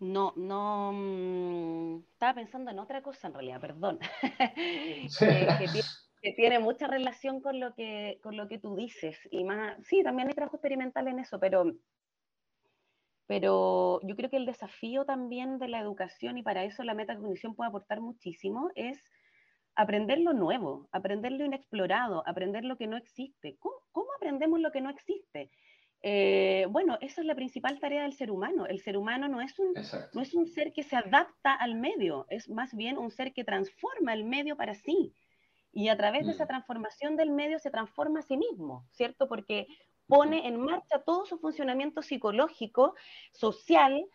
No, 0.00 0.32
no, 0.36 0.92
mm, 0.92 2.04
estaba 2.12 2.34
pensando 2.34 2.70
en 2.70 2.78
otra 2.78 3.02
cosa 3.02 3.26
en 3.26 3.34
realidad, 3.34 3.60
perdón, 3.60 3.98
que, 6.22 6.32
tiene, 6.34 6.60
mucha 6.60 6.86
relación 6.86 7.40
con 7.40 7.58
lo, 7.58 7.74
que, 7.74 8.20
con 8.22 8.36
lo 8.36 8.46
que 8.46 8.58
tú 8.58 8.76
dices. 8.76 9.18
Y 9.32 9.42
más, 9.42 9.76
sí, 9.84 10.04
también 10.04 10.28
hay 10.28 10.34
trabajo 10.34 10.56
experimental 10.56 11.08
en 11.08 11.18
eso, 11.18 11.40
pero, 11.40 11.72
pero 13.26 14.00
yo 14.04 14.14
creo 14.14 14.30
que 14.30 14.36
el 14.36 14.46
desafío 14.46 15.04
también 15.04 15.58
de 15.58 15.66
la 15.66 15.80
educación, 15.80 16.38
y 16.38 16.44
para 16.44 16.62
eso 16.62 16.84
la 16.84 16.94
metacognición 16.94 17.56
puede 17.56 17.68
aportar 17.68 18.00
muchísimo, 18.00 18.70
es 18.76 19.02
aprender 19.74 20.20
lo 20.20 20.32
nuevo, 20.32 20.88
aprender 20.92 21.32
lo 21.32 21.44
inexplorado, 21.44 22.22
aprender 22.24 22.64
lo 22.64 22.76
que 22.76 22.86
no 22.86 22.96
existe. 22.96 23.56
cómo 23.58 24.06
aprendemos 24.16 24.60
lo 24.60 24.70
que 24.70 24.80
no 24.80 24.90
existe? 24.90 25.50
Eh, 26.02 26.66
bueno, 26.70 26.96
esa 27.00 27.20
es 27.20 27.26
la 27.26 27.34
principal 27.34 27.80
tarea 27.80 28.02
del 28.02 28.12
ser 28.12 28.30
humano. 28.30 28.66
El 28.66 28.80
ser 28.80 28.96
humano 28.96 29.28
no 29.28 29.40
es, 29.40 29.58
un, 29.58 29.74
no 30.12 30.22
es 30.22 30.34
un 30.34 30.46
ser 30.46 30.72
que 30.72 30.82
se 30.82 30.96
adapta 30.96 31.54
al 31.54 31.74
medio, 31.74 32.26
es 32.28 32.48
más 32.48 32.74
bien 32.74 32.98
un 32.98 33.10
ser 33.10 33.32
que 33.32 33.44
transforma 33.44 34.12
el 34.12 34.24
medio 34.24 34.56
para 34.56 34.74
sí. 34.74 35.12
Y 35.72 35.88
a 35.88 35.96
través 35.96 36.24
de 36.26 36.32
esa 36.32 36.44
mm. 36.44 36.48
transformación 36.48 37.16
del 37.16 37.30
medio 37.30 37.58
se 37.58 37.70
transforma 37.70 38.20
a 38.20 38.22
sí 38.22 38.36
mismo, 38.36 38.86
¿cierto? 38.90 39.28
Porque 39.28 39.66
pone 40.06 40.46
en 40.46 40.60
marcha 40.60 41.02
todo 41.04 41.26
su 41.26 41.38
funcionamiento 41.38 42.02
psicológico, 42.02 42.94
social, 43.32 44.06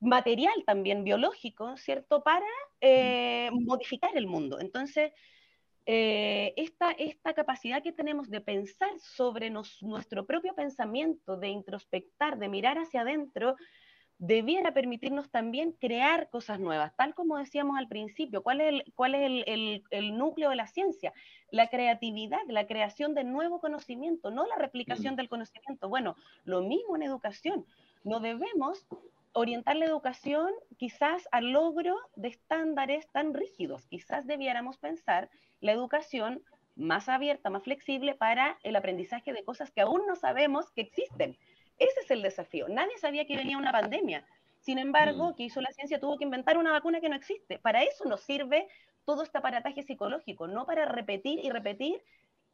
material 0.00 0.64
también, 0.66 1.04
biológico, 1.04 1.76
¿cierto? 1.76 2.22
Para 2.22 2.46
eh, 2.80 3.50
modificar 3.52 4.16
el 4.16 4.26
mundo. 4.26 4.58
Entonces, 4.60 5.12
eh, 5.86 6.54
esta, 6.56 6.92
esta, 6.92 7.34
capacidad 7.34 7.82
que 7.82 7.92
tenemos 7.92 8.30
de 8.30 8.40
pensar 8.40 8.90
sobre 8.98 9.50
nuestro 9.50 10.26
propio 10.26 10.54
pensamiento, 10.54 11.36
de 11.36 11.48
introspectar, 11.48 12.38
de 12.38 12.48
mirar 12.48 12.78
hacia 12.78 13.02
adentro, 13.02 13.56
debiera 14.18 14.72
permitirnos 14.72 15.30
también 15.30 15.72
crear 15.72 16.30
cosas 16.30 16.60
nuevas, 16.60 16.94
tal 16.96 17.14
como 17.14 17.36
decíamos 17.36 17.76
al 17.76 17.88
principio. 17.88 18.42
¿Cuál 18.42 18.60
es 18.60 18.68
el, 18.68 18.92
cuál 18.94 19.14
es 19.14 19.82
el, 19.90 20.16
núcleo 20.16 20.50
de 20.50 20.56
la 20.56 20.66
ciencia? 20.66 21.12
La 21.50 21.68
creatividad, 21.68 22.40
la 22.48 22.66
creación 22.66 23.14
de 23.14 23.24
nuevo 23.24 23.60
conocimiento, 23.60 24.30
no 24.30 24.46
la 24.46 24.56
replicación 24.56 25.14
mm. 25.14 25.16
del 25.16 25.28
conocimiento. 25.28 25.88
Bueno, 25.88 26.16
lo 26.44 26.62
mismo 26.62 26.96
en 26.96 27.02
educación. 27.02 27.66
No 28.04 28.20
debemos 28.20 28.86
orientar 29.34 29.76
la 29.76 29.84
educación 29.84 30.50
quizás 30.78 31.28
al 31.32 31.50
logro 31.52 31.96
de 32.14 32.28
estándares 32.28 33.10
tan 33.10 33.34
rígidos. 33.34 33.86
Quizás 33.86 34.26
debiéramos 34.26 34.78
pensar 34.78 35.28
la 35.60 35.72
educación 35.72 36.42
más 36.76 37.08
abierta, 37.08 37.50
más 37.50 37.64
flexible 37.64 38.14
para 38.14 38.58
el 38.62 38.76
aprendizaje 38.76 39.32
de 39.32 39.44
cosas 39.44 39.70
que 39.70 39.80
aún 39.80 40.06
no 40.06 40.16
sabemos 40.16 40.70
que 40.70 40.82
existen. 40.82 41.36
Ese 41.78 42.00
es 42.00 42.10
el 42.10 42.22
desafío. 42.22 42.68
Nadie 42.68 42.96
sabía 42.98 43.26
que 43.26 43.36
venía 43.36 43.58
una 43.58 43.72
pandemia. 43.72 44.24
Sin 44.60 44.78
embargo, 44.78 45.30
mm. 45.30 45.34
que 45.34 45.42
hizo 45.42 45.60
la 45.60 45.72
ciencia? 45.72 46.00
Tuvo 46.00 46.16
que 46.16 46.24
inventar 46.24 46.56
una 46.56 46.72
vacuna 46.72 47.00
que 47.00 47.08
no 47.08 47.16
existe. 47.16 47.58
Para 47.58 47.82
eso 47.82 48.04
nos 48.04 48.20
sirve 48.20 48.68
todo 49.04 49.22
este 49.22 49.38
aparataje 49.38 49.82
psicológico, 49.82 50.46
no 50.46 50.64
para 50.64 50.86
repetir 50.86 51.44
y 51.44 51.50
repetir 51.50 52.02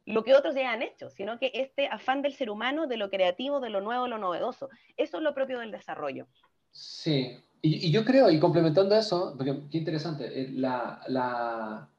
lo 0.05 0.23
que 0.23 0.33
otros 0.33 0.55
ya 0.55 0.71
han 0.71 0.81
hecho, 0.81 1.09
sino 1.11 1.37
que 1.37 1.51
este 1.53 1.87
afán 1.87 2.23
del 2.23 2.33
ser 2.33 2.49
humano, 2.49 2.87
de 2.87 2.97
lo 2.97 3.09
creativo, 3.09 3.59
de 3.59 3.69
lo 3.69 3.81
nuevo, 3.81 4.07
lo 4.07 4.17
novedoso. 4.17 4.69
Eso 4.97 5.17
es 5.17 5.23
lo 5.23 5.35
propio 5.35 5.59
del 5.59 5.71
desarrollo. 5.71 6.27
Sí, 6.71 7.37
y, 7.61 7.91
yo 7.91 8.03
creo, 8.05 8.29
y 8.31 8.39
complementando 8.39 8.95
eso, 8.95 9.33
porque 9.37 9.59
qué 9.69 9.77
interesante, 9.77 10.25
eh, 10.41 10.51
la, 10.51 11.01
la, 11.07 11.89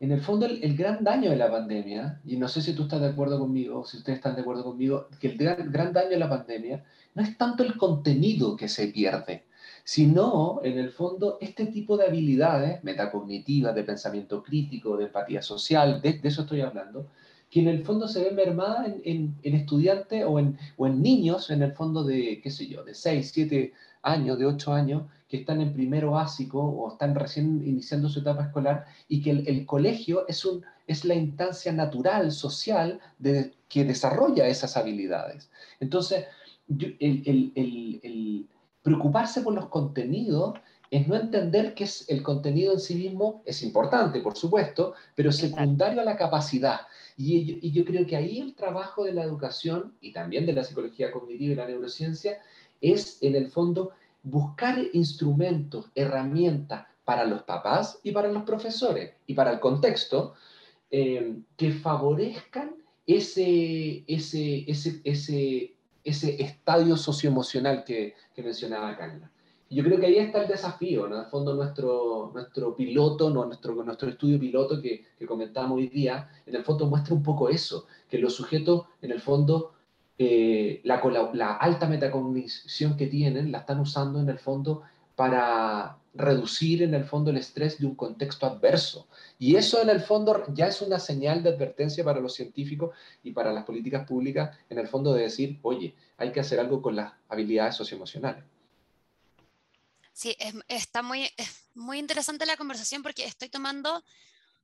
en 0.00 0.12
el 0.12 0.20
fondo 0.20 0.46
el, 0.46 0.76
gran 0.76 1.04
daño 1.04 1.30
de 1.30 1.36
la 1.36 1.50
pandemia, 1.50 2.20
y 2.24 2.36
no 2.36 2.48
sé 2.48 2.62
si 2.62 2.72
tú 2.74 2.84
estás 2.84 3.00
de 3.00 3.08
acuerdo 3.08 3.38
conmigo, 3.38 3.84
si 3.84 3.98
ustedes 3.98 4.18
están 4.18 4.34
de 4.34 4.42
acuerdo 4.42 4.64
conmigo, 4.64 5.08
que 5.20 5.28
el 5.28 5.38
gran, 5.38 5.70
gran 5.70 5.92
daño 5.92 6.10
de 6.10 6.18
la 6.18 6.28
pandemia 6.28 6.84
no 7.14 7.22
es 7.22 7.36
tanto 7.36 7.62
el 7.62 7.76
contenido 7.76 8.56
que 8.56 8.68
se 8.68 8.88
pierde, 8.88 9.44
sino 9.84 10.60
en 10.64 10.78
el 10.78 10.90
fondo 10.90 11.38
este 11.40 11.66
tipo 11.66 11.96
de 11.96 12.06
habilidades 12.06 12.82
metacognitivas, 12.84 13.74
de 13.74 13.84
pensamiento 13.84 14.42
crítico, 14.42 14.96
de 14.96 15.06
empatía 15.06 15.42
social, 15.42 16.00
de, 16.02 16.14
de 16.14 16.28
eso 16.28 16.42
estoy 16.42 16.60
hablando, 16.60 17.08
que 17.50 17.60
en 17.60 17.68
el 17.68 17.84
fondo 17.84 18.08
se 18.08 18.22
ven 18.24 18.36
mermadas 18.36 18.88
en, 19.04 19.34
en, 19.42 19.54
estudiantes 19.54 20.24
o 20.26 20.38
en, 20.38 20.58
o 20.76 20.86
en 20.86 21.00
niños, 21.02 21.50
en 21.50 21.62
el 21.62 21.72
fondo 21.72 22.04
de, 22.04 22.40
qué 22.42 22.50
sé 22.50 22.66
yo, 22.66 22.84
de 22.84 22.94
6, 22.94 23.30
7 23.32 23.72
años, 24.10 24.38
de 24.38 24.46
8 24.46 24.72
años, 24.72 25.02
que 25.28 25.36
están 25.38 25.60
en 25.60 25.74
primero 25.74 26.12
básico 26.12 26.60
o 26.60 26.92
están 26.92 27.14
recién 27.14 27.62
iniciando 27.66 28.08
su 28.08 28.20
etapa 28.20 28.44
escolar 28.44 28.86
y 29.08 29.20
que 29.22 29.30
el, 29.30 29.66
colegio 29.66 30.26
es, 30.26 30.44
un, 30.44 30.64
es 30.86 31.04
la 31.04 31.14
instancia 31.14 31.70
natural, 31.72 32.32
social, 32.32 32.98
de, 33.18 33.52
que 33.68 33.84
desarrolla 33.84 34.48
esas 34.48 34.76
habilidades. 34.76 35.50
Entonces, 35.80 36.24
el, 36.68 37.52
el, 37.54 38.48
preocuparse 38.82 39.42
por 39.42 39.52
los 39.52 39.66
contenidos 39.66 40.54
es 40.90 41.06
no 41.06 41.16
entender 41.16 41.74
que 41.74 41.84
es, 41.84 42.08
el 42.08 42.22
contenido 42.22 42.72
en 42.72 42.80
sí 42.80 42.94
mismo 42.94 43.42
es 43.44 43.62
importante, 43.62 44.20
por 44.20 44.34
supuesto, 44.34 44.94
pero 45.14 45.30
secundario 45.30 46.00
a 46.00 46.04
la 46.04 46.16
capacidad. 46.16 46.80
Y, 47.18 47.58
y, 47.60 47.72
yo 47.72 47.84
creo 47.84 48.06
que 48.06 48.16
ahí 48.16 48.38
el 48.38 48.54
trabajo 48.54 49.04
de 49.04 49.12
la 49.12 49.24
educación 49.24 49.94
y 50.00 50.12
también 50.12 50.46
de 50.46 50.54
la 50.54 50.64
psicología 50.64 51.10
cognitiva 51.10 51.52
y 51.52 51.56
la 51.56 51.66
neurociencia 51.66 52.38
es, 52.80 53.18
en 53.22 53.34
el 53.34 53.48
fondo, 53.48 53.92
buscar 54.22 54.78
instrumentos, 54.92 55.86
herramientas 55.94 56.86
para 57.04 57.24
los 57.24 57.42
papás 57.44 58.00
y 58.02 58.12
para 58.12 58.30
los 58.30 58.42
profesores 58.42 59.14
y 59.26 59.34
para 59.34 59.52
el 59.52 59.60
contexto 59.60 60.34
eh, 60.90 61.38
que 61.56 61.72
favorezcan 61.72 62.74
ese, 63.06 64.04
ese, 64.06 64.70
ese, 64.70 65.00
ese, 65.04 65.74
ese 66.04 66.42
estadio 66.42 66.96
socioemocional 66.96 67.84
que, 67.84 68.14
que 68.34 68.42
mencionaba 68.42 68.96
Carla. 68.96 69.30
yo 69.70 69.82
creo 69.82 69.98
que 69.98 70.06
ahí 70.06 70.18
está 70.18 70.42
el 70.42 70.48
desafío, 70.48 71.06
En 71.06 71.14
el 71.14 71.26
fondo 71.26 71.54
nuestro, 71.54 72.30
nuestro 72.34 72.76
piloto, 72.76 73.30
nuestro, 73.30 73.74
nuestro 73.82 74.10
estudio 74.10 74.38
piloto 74.38 74.80
que, 74.80 75.06
que 75.18 75.26
comentamos 75.26 75.78
hoy 75.78 75.88
día, 75.88 76.28
en 76.44 76.56
el 76.56 76.64
fondo 76.64 76.86
muestra 76.86 77.14
un 77.14 77.22
poco 77.22 77.48
eso, 77.48 77.86
que 78.10 78.18
los 78.18 78.34
sujetos 78.34 78.86
en 79.00 79.12
el 79.12 79.20
fondo 79.20 79.72
eh, 80.18 80.80
la, 80.84 81.00
la, 81.32 81.54
alta 81.54 81.86
metacognición 81.86 82.96
que 82.96 83.06
tienen 83.06 83.52
la 83.52 83.58
están 83.58 83.78
usando 83.78 84.20
en 84.20 84.28
el 84.28 84.38
fondo 84.38 84.82
para 85.14 85.98
reducir 86.14 86.82
en 86.82 86.94
el 86.94 87.04
fondo 87.04 87.30
el 87.30 87.36
estrés 87.36 87.78
de 87.78 87.86
un 87.86 87.94
contexto 87.94 88.46
adverso. 88.46 89.06
Y 89.38 89.54
eso 89.54 89.80
en 89.80 89.88
el 89.88 90.00
fondo 90.00 90.44
ya 90.52 90.66
es 90.66 90.82
una 90.82 90.98
señal 90.98 91.42
de 91.42 91.50
advertencia 91.50 92.02
para 92.02 92.20
los 92.20 92.34
científicos 92.34 92.96
y 93.22 93.30
para 93.30 93.52
las 93.52 93.64
políticas 93.64 94.06
públicas, 94.06 94.56
en 94.68 94.78
el 94.78 94.88
fondo 94.88 95.12
de 95.12 95.22
decir, 95.22 95.58
oye, 95.62 95.94
hay 96.16 96.32
que 96.32 96.40
hacer 96.40 96.58
algo 96.58 96.82
con 96.82 96.96
las 96.96 97.12
habilidades 97.28 97.76
socioemocionales. 97.76 98.44
Sí, 100.12 100.36
está 100.66 101.02
muy, 101.02 101.28
muy 101.74 101.98
interesante 101.98 102.44
la 102.44 102.56
conversación 102.56 103.04
porque 103.04 103.24
estoy 103.24 103.48
tomando 103.48 104.02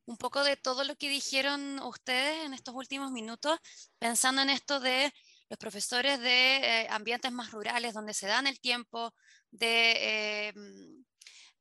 un 0.06 0.16
poco 0.16 0.42
de 0.42 0.56
todo 0.56 0.84
lo 0.84 0.96
que 0.96 1.08
dijeron 1.08 1.78
ustedes 1.80 2.44
en 2.44 2.54
estos 2.54 2.74
últimos 2.74 3.10
minutos, 3.12 3.58
pensando 3.98 4.42
en 4.42 4.50
esto 4.50 4.80
de 4.80 5.12
los 5.54 5.58
profesores 5.58 6.18
de 6.18 6.56
eh, 6.56 6.88
ambientes 6.90 7.30
más 7.30 7.52
rurales 7.52 7.94
donde 7.94 8.12
se 8.12 8.26
dan 8.26 8.48
el 8.48 8.58
tiempo 8.58 9.14
de, 9.52 10.48
eh, 10.48 10.52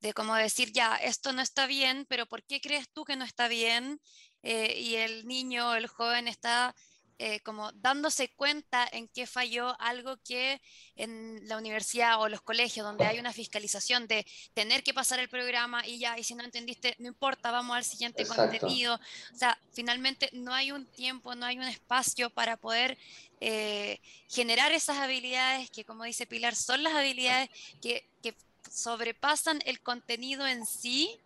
de 0.01 0.13
como 0.13 0.33
decir, 0.35 0.71
ya, 0.73 0.95
esto 0.95 1.31
no 1.31 1.43
está 1.43 1.67
bien, 1.67 2.07
pero 2.09 2.25
¿por 2.25 2.43
qué 2.43 2.59
crees 2.59 2.89
tú 2.91 3.03
que 3.03 3.15
no 3.15 3.23
está 3.23 3.47
bien? 3.47 3.99
Eh, 4.41 4.79
y 4.79 4.95
el 4.95 5.27
niño, 5.27 5.75
el 5.75 5.85
joven 5.85 6.27
está 6.27 6.73
eh, 7.20 7.39
como 7.41 7.72
dándose 7.74 8.30
cuenta 8.30 8.88
en 8.91 9.07
qué 9.07 9.28
falló 9.28 9.80
algo 9.80 10.18
que 10.18 10.61
en 10.95 11.47
la 11.47 11.57
universidad 11.57 12.20
o 12.22 12.30
los 12.30 12.41
colegios 12.41 12.86
donde 12.86 13.05
hay 13.05 13.20
una 13.20 13.32
fiscalización 13.32 14.07
de 14.07 14.26
tener 14.53 14.84
que 14.84 14.93
pasar 14.93 15.20
el 15.20 15.30
programa 15.30 15.86
y 15.86 15.99
ya, 15.99 16.18
y 16.18 16.24
si 16.24 16.36
no 16.36 16.43
entendiste, 16.43 16.95
no 16.99 17.07
importa, 17.07 17.51
vamos 17.51 17.78
al 17.78 17.84
siguiente 17.84 18.26
contenido. 18.26 18.99
O 19.34 19.38
sea, 19.38 19.57
finalmente 19.74 20.30
no 20.34 20.53
hay 20.53 20.72
un 20.72 20.86
tiempo, 20.86 21.36
no 21.36 21.45
hay 21.45 21.57
un 21.57 21.64
espacio 21.64 22.30
para 22.30 22.57
poder 22.57 22.97
eh, 23.41 23.99
generar 24.30 24.72
esas 24.72 24.97
habilidades 24.97 25.70
que, 25.70 25.86
como 25.86 26.03
dice 26.03 26.26
Pilar, 26.26 26.55
son 26.55 26.84
las 26.84 26.93
habilidades 26.93 27.49
que, 27.82 28.07
que 28.22 28.36
sobrepasan 28.72 29.61
el 29.66 29.82
contenido 29.82 30.47
en 30.47 30.66
sí 30.66 31.20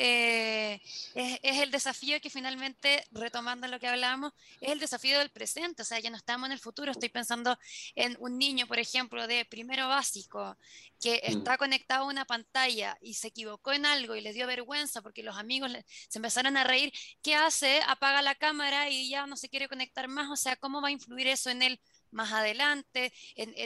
eh, 0.00 0.80
es, 1.16 1.58
el 1.58 1.72
desafío 1.72 2.20
que 2.20 2.30
finalmente, 2.30 3.04
retomando 3.10 3.66
lo 3.66 3.80
que 3.80 3.88
hablábamos, 3.88 4.32
es 4.60 4.70
el 4.70 4.78
desafío 4.78 5.18
del 5.18 5.30
presente, 5.30 5.82
o 5.82 5.84
sea, 5.84 5.98
ya 5.98 6.08
no 6.08 6.16
estamos 6.16 6.46
en 6.46 6.52
el 6.52 6.60
futuro, 6.60 6.92
estoy 6.92 7.08
pensando 7.08 7.58
en 7.96 8.16
un 8.20 8.38
niño, 8.38 8.68
por 8.68 8.78
ejemplo, 8.78 9.26
de 9.26 9.44
primero 9.44 9.88
básico, 9.88 10.56
que 11.00 11.14
mm. 11.14 11.38
está 11.38 11.58
conectado 11.58 12.04
a 12.04 12.06
una 12.06 12.24
pantalla 12.24 12.96
y 13.00 13.14
se 13.14 13.26
equivocó 13.26 13.72
en 13.72 13.86
algo 13.86 14.14
y 14.14 14.20
le 14.20 14.32
dio 14.32 14.46
vergüenza 14.46 15.02
porque 15.02 15.24
los 15.24 15.36
amigos 15.36 15.72
se 16.08 16.18
empezaron 16.18 16.56
a 16.56 16.62
reír, 16.62 16.92
¿qué 17.20 17.34
hace? 17.34 17.80
Apaga 17.88 18.22
la 18.22 18.36
cámara 18.36 18.90
y 18.90 19.10
ya 19.10 19.26
no 19.26 19.36
se 19.36 19.48
quiere 19.48 19.66
conectar 19.66 20.06
más, 20.06 20.30
o 20.30 20.36
sea, 20.36 20.54
¿cómo 20.54 20.80
va 20.80 20.88
a 20.88 20.92
influir 20.92 21.26
eso 21.26 21.50
en 21.50 21.62
él 21.62 21.80
más 22.10 22.32
adelante, 22.32 23.12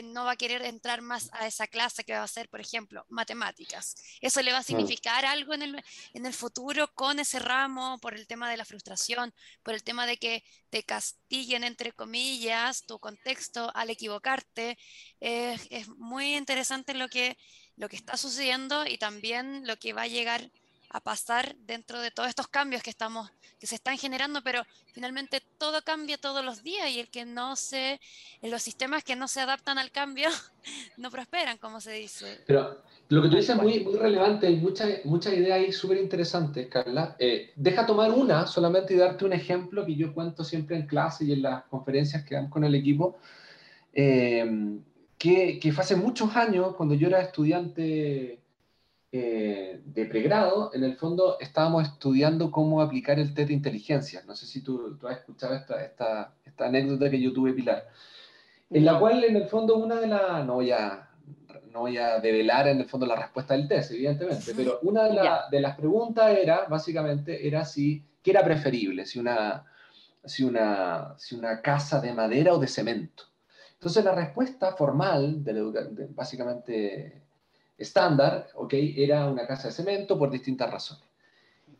no 0.03 0.25
va 0.25 0.31
a 0.31 0.35
querer 0.35 0.63
entrar 0.63 1.01
más 1.01 1.29
a 1.33 1.47
esa 1.47 1.67
clase 1.67 2.03
que 2.03 2.13
va 2.13 2.23
a 2.23 2.27
ser, 2.27 2.49
por 2.49 2.61
ejemplo, 2.61 3.05
matemáticas. 3.09 3.95
Eso 4.21 4.41
le 4.41 4.51
va 4.51 4.59
a 4.59 4.63
significar 4.63 5.25
algo 5.25 5.53
en 5.53 5.61
el, 5.63 5.83
en 6.13 6.25
el 6.25 6.33
futuro 6.33 6.93
con 6.93 7.19
ese 7.19 7.39
ramo 7.39 7.97
por 7.99 8.15
el 8.15 8.27
tema 8.27 8.49
de 8.49 8.57
la 8.57 8.65
frustración, 8.65 9.33
por 9.63 9.73
el 9.73 9.83
tema 9.83 10.05
de 10.05 10.17
que 10.17 10.43
te 10.69 10.83
castiguen, 10.83 11.63
entre 11.63 11.91
comillas, 11.91 12.85
tu 12.85 12.99
contexto 12.99 13.71
al 13.75 13.89
equivocarte. 13.89 14.77
es 15.19 15.87
muy 15.97 16.35
interesante 16.35 16.93
lo 16.93 17.07
que, 17.09 17.37
lo 17.75 17.89
que 17.89 17.95
está 17.95 18.17
sucediendo 18.17 18.85
y 18.85 18.97
también 18.97 19.65
lo 19.67 19.77
que 19.77 19.93
va 19.93 20.03
a 20.03 20.07
llegar 20.07 20.51
a 20.93 20.99
pasar 20.99 21.55
dentro 21.65 21.99
de 21.99 22.11
todos 22.11 22.29
estos 22.29 22.47
cambios 22.47 22.83
que 22.83 22.91
estamos 22.91 23.29
que 23.59 23.65
se 23.65 23.75
están 23.75 23.97
generando, 23.97 24.41
pero 24.43 24.61
finalmente 24.91 25.41
todo 25.57 25.81
cambia 25.83 26.17
todos 26.17 26.45
los 26.45 26.63
días 26.63 26.89
y 26.91 26.99
el 26.99 27.09
que 27.09 27.25
no 27.25 27.55
se 27.55 27.99
los 28.43 28.61
sistemas 28.61 29.03
que 29.03 29.15
no 29.15 29.27
se 29.27 29.41
adaptan 29.41 29.79
al 29.79 29.89
cambio 29.89 30.29
no 30.97 31.09
prosperan, 31.09 31.57
como 31.57 31.81
se 31.81 31.93
dice. 31.93 32.41
Pero 32.45 32.83
lo 33.09 33.21
que 33.23 33.29
tú 33.29 33.37
dices 33.37 33.55
es 33.55 33.61
muy, 33.61 33.79
muy 33.79 33.95
relevante, 33.95 34.45
hay 34.47 34.57
muchas 34.57 35.03
muchas 35.03 35.33
ideas 35.33 35.59
ahí 35.59 35.71
súper 35.71 35.97
interesantes, 35.97 36.67
Carla. 36.67 37.15
Eh, 37.17 37.53
deja 37.55 37.87
tomar 37.87 38.11
una 38.11 38.45
solamente 38.45 38.93
y 38.93 38.97
darte 38.97 39.25
un 39.25 39.33
ejemplo 39.33 39.85
que 39.85 39.95
yo 39.95 40.13
cuento 40.13 40.43
siempre 40.43 40.75
en 40.75 40.85
clase 40.85 41.25
y 41.25 41.33
en 41.33 41.41
las 41.41 41.63
conferencias 41.63 42.23
que 42.23 42.35
dan 42.35 42.49
con 42.49 42.63
el 42.63 42.75
equipo. 42.75 43.17
Eh, 43.93 44.77
que, 45.17 45.57
que 45.57 45.71
fue 45.71 45.83
hace 45.83 45.95
muchos 45.95 46.35
años, 46.35 46.75
cuando 46.75 46.95
yo 46.95 47.07
era 47.07 47.21
estudiante 47.21 48.42
eh, 49.15 49.79
de 49.85 50.07
pregrado, 50.07 50.71
en 50.73 50.83
el 50.83 50.95
fondo 50.95 51.37
estábamos 51.39 51.83
estudiando 51.83 52.49
cómo 52.49 52.81
aplicar 52.81 53.19
el 53.19 53.35
test 53.35 53.49
de 53.49 53.53
inteligencia. 53.53 54.23
No 54.25 54.35
sé 54.35 54.47
si 54.47 54.61
tú, 54.63 54.97
tú 54.97 55.07
has 55.07 55.19
escuchado 55.19 55.53
esta, 55.53 55.83
esta, 55.85 56.33
esta, 56.43 56.65
anécdota 56.65 57.11
que 57.11 57.21
yo 57.21 57.31
tuve, 57.31 57.53
Pilar, 57.53 57.85
en 58.71 58.83
la 58.83 58.97
cual 58.97 59.23
en 59.23 59.35
el 59.35 59.45
fondo 59.45 59.77
una 59.77 59.99
de 59.99 60.07
las, 60.07 60.43
no 60.47 60.55
voy 60.55 60.71
a, 60.71 61.11
no 61.71 61.81
voy 61.81 61.97
a 61.97 62.19
develar 62.21 62.67
en 62.67 62.79
el 62.79 62.89
fondo 62.89 63.05
la 63.05 63.15
respuesta 63.15 63.53
del 63.53 63.67
test, 63.67 63.91
evidentemente, 63.91 64.51
pero 64.55 64.79
una 64.81 65.03
de, 65.03 65.29
de 65.51 65.61
las 65.61 65.77
preguntas 65.77 66.35
era, 66.35 66.65
básicamente, 66.65 67.47
era 67.47 67.65
si, 67.65 68.03
¿qué 68.23 68.31
era 68.31 68.43
preferible? 68.43 69.05
Si 69.05 69.19
una, 69.19 69.63
si, 70.25 70.43
una, 70.43 71.13
si 71.19 71.35
una 71.35 71.61
casa 71.61 72.01
de 72.01 72.13
madera 72.13 72.55
o 72.55 72.57
de 72.57 72.65
cemento. 72.65 73.25
Entonces 73.73 74.03
la 74.03 74.15
respuesta 74.15 74.75
formal, 74.75 75.43
de, 75.43 75.53
de 75.53 76.07
básicamente 76.07 77.22
estándar, 77.83 78.47
¿ok? 78.55 78.73
Era 78.73 79.27
una 79.27 79.45
casa 79.45 79.67
de 79.67 79.73
cemento 79.73 80.17
por 80.17 80.31
distintas 80.31 80.71
razones. 80.71 81.03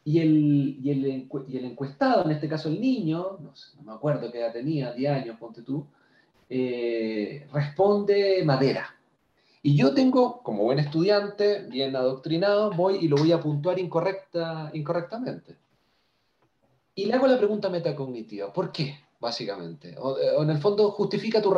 Y 0.05 0.19
el, 0.19 0.79
y 0.83 0.89
el, 0.91 1.29
y 1.47 1.57
el 1.57 1.65
encuestado, 1.65 2.25
en 2.25 2.31
este 2.31 2.49
caso 2.49 2.67
el 2.69 2.79
niño, 2.79 3.37
no, 3.39 3.53
me 3.83 3.93
acuerdo 3.93 4.31
qué 4.31 4.39
edad 4.39 4.51
tenía, 4.51 4.91
10 4.91 5.11
años, 5.11 5.37
ponte 5.39 5.61
tú, 5.61 5.85
eh, 6.49 7.47
responde 7.53 8.43
madera. 8.43 8.95
Y 9.61 9.77
yo 9.77 9.93
tengo, 9.93 10.43
como 10.43 10.63
buen 10.63 10.79
estudiante, 10.79 11.63
bien 11.69 11.95
adoctrinado, 11.95 12.71
voy 12.71 12.97
y 12.97 13.07
lo 13.07 13.15
voy 13.15 13.31
a 13.31 13.39
puntuar 13.39 13.79
incorrecta, 13.79 14.69
incorrectamente. 14.73 15.55
Y 16.95 17.05
le 17.05 17.13
hago 17.13 17.27
la 17.27 17.37
pregunta 17.37 17.69
metacognitiva, 17.69 18.51
¿por 18.51 18.73
qué? 18.73 18.99
Básicamente. 19.21 19.95
O, 19.97 20.17
o 20.37 20.43
en 20.43 20.49
el 20.49 20.57
fondo, 20.57 20.91
justifica 20.91 21.41
tu... 21.41 21.55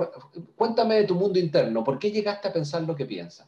Cuéntame 0.56 0.96
de 0.96 1.06
tu 1.06 1.16
mundo 1.16 1.40
interno, 1.40 1.84
¿por 1.84 1.98
qué 1.98 2.12
llegaste 2.12 2.48
a 2.48 2.54
pensar 2.54 2.84
lo 2.84 2.96
que 2.96 3.08
piensas? 3.08 3.48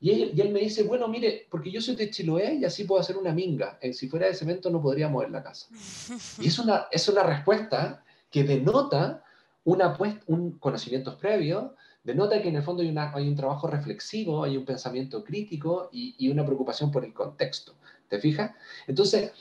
Y 0.00 0.40
él, 0.40 0.50
me 0.50 0.60
dice, 0.60 0.82
bueno, 0.82 1.08
mire, 1.08 1.46
porque 1.50 1.70
yo 1.70 1.80
soy 1.80 1.96
de 1.96 2.10
Chiloé 2.10 2.56
y 2.56 2.64
así 2.64 2.84
puedo 2.84 3.00
hacer 3.00 3.16
una 3.16 3.32
minga. 3.32 3.78
Eh, 3.80 3.92
si 3.92 4.08
fuera 4.08 4.26
de 4.26 4.34
cemento 4.34 4.68
no 4.68 4.82
podría 4.82 5.08
mover 5.08 5.30
la 5.30 5.42
casa. 5.42 5.68
Y 6.42 6.48
es 6.48 6.58
una, 6.58 6.86
es 6.90 7.08
una 7.08 7.22
respuesta 7.22 8.04
que 8.30 8.44
denota 8.44 9.24
una, 9.64 9.96
un 10.26 10.58
conocimiento 10.58 11.16
previo, 11.16 11.74
denota 12.02 12.42
que 12.42 12.48
en 12.48 12.56
el 12.56 12.62
fondo 12.62 12.82
hay, 12.82 12.90
una, 12.90 13.12
hay 13.14 13.28
un 13.28 13.36
trabajo 13.36 13.66
reflexivo, 13.66 14.44
hay 14.44 14.56
un 14.58 14.66
pensamiento 14.66 15.24
crítico 15.24 15.88
y, 15.90 16.14
y 16.18 16.28
una 16.28 16.44
preocupación 16.44 16.90
por 16.90 17.04
el 17.04 17.14
contexto. 17.14 17.74
¿Te 18.08 18.18
fijas? 18.18 18.52
Entonces, 18.86 19.32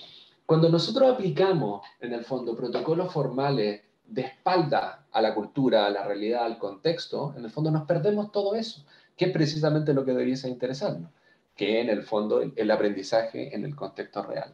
cuando 0.46 0.70
nosotros 0.70 1.12
aplicamos, 1.12 1.86
en 2.00 2.14
el 2.14 2.24
fondo, 2.24 2.56
protocolos 2.56 3.12
formales 3.12 3.82
de 4.08 4.22
espalda 4.22 5.08
a 5.12 5.22
la 5.22 5.34
cultura, 5.34 5.86
a 5.86 5.90
la 5.90 6.04
realidad, 6.06 6.46
al 6.46 6.58
contexto, 6.58 7.34
en 7.38 7.44
el 7.44 7.52
fondo 7.52 7.72
nos 7.72 7.86
perdemos 7.86 8.32
todo 8.32 8.56
eso 8.56 8.86
que 9.18 9.26
es 9.26 9.32
precisamente 9.32 9.94
lo 9.94 10.06
que 10.06 10.14
debiese 10.14 10.50
interesarnos, 10.50 11.12
que 11.56 11.82
en 11.82 11.90
el 11.90 12.04
fondo 12.04 12.42
el 12.56 12.72
aprendizaje 12.72 13.56
en 13.56 13.66
el 13.66 13.76
contexto 13.76 14.24
real. 14.24 14.54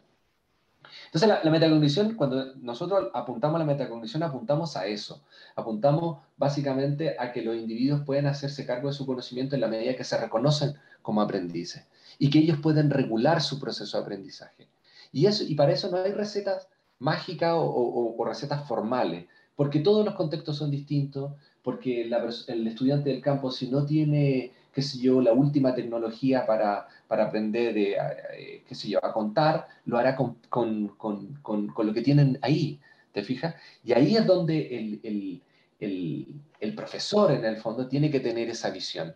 Entonces, 1.06 1.30
la, 1.30 1.42
la, 1.44 2.16
cuando 2.16 2.56
nosotros 2.56 3.10
apuntamos 3.14 3.56
a 3.56 3.60
la 3.60 3.66
metacognición, 3.66 4.24
apuntamos 4.24 4.76
a 4.76 4.86
eso. 4.86 5.24
Apuntamos 5.56 6.20
básicamente 6.38 7.16
a 7.20 7.32
que 7.32 7.42
los 7.42 7.56
individuos 7.56 8.02
pueden 8.06 8.28
hacerse 8.28 8.66
cargo 8.66 8.90
de 8.90 8.94
su 8.94 9.06
conocimiento 9.06 9.56
en 9.56 9.62
la 9.62 9.68
medida 9.68 9.96
que 9.96 10.04
se 10.04 10.18
reconocen 10.18 10.76
como 11.02 11.22
aprendices 11.22 11.86
y 12.18 12.30
que 12.30 12.40
ellos 12.40 12.60
pueden 12.62 12.90
regular 12.90 13.42
su 13.42 13.60
proceso 13.60 13.98
de 13.98 14.04
aprendizaje. 14.04 14.68
Y, 15.12 15.26
eso, 15.26 15.44
y 15.44 15.56
para 15.56 15.72
eso 15.72 15.90
no 15.90 15.98
hay 15.98 16.12
recetas 16.12 16.68
mágicas 17.00 17.54
o 17.56 18.24
recetas 18.26 18.68
formales, 18.68 19.26
porque 19.60 19.82
todos 19.82 20.06
los 20.06 20.16
contextos 20.16 20.56
son 20.56 20.72
distintos, 20.72 21.34
porque 21.62 22.04
el 22.04 22.66
estudiante 22.66 23.10
del 23.10 23.22
campo, 23.22 23.52
si 23.52 23.70
no 23.70 23.86
tiene, 23.86 24.54
qué 24.72 24.82
sé 24.82 25.00
yo, 25.00 25.20
la 25.20 25.34
última 25.34 25.76
tecnología 25.76 26.46
para, 26.46 26.88
para 27.10 27.26
aprender, 27.26 27.78
eh, 27.78 28.64
qué 28.66 28.74
sé 28.74 28.88
yo, 28.88 29.04
a 29.04 29.12
contar, 29.12 29.68
lo 29.84 29.98
hará 29.98 30.16
con, 30.16 30.36
con, 30.48 30.88
con, 30.96 31.34
con, 31.42 31.74
lo 31.76 31.94
que 31.94 32.02
tienen 32.02 32.40
ahí, 32.42 32.80
¿te 33.12 33.22
fijas? 33.22 33.54
Y 33.84 33.92
ahí 33.92 34.16
es 34.16 34.26
donde 34.26 34.78
el, 34.78 35.02
el, 35.04 35.42
el, 35.82 36.28
el, 36.62 36.74
profesor, 36.74 37.30
en 37.34 37.44
el 37.44 37.58
fondo, 37.58 37.86
tiene 37.90 38.10
que 38.10 38.22
tener 38.22 38.50
esa 38.50 38.70
visión. 38.70 39.14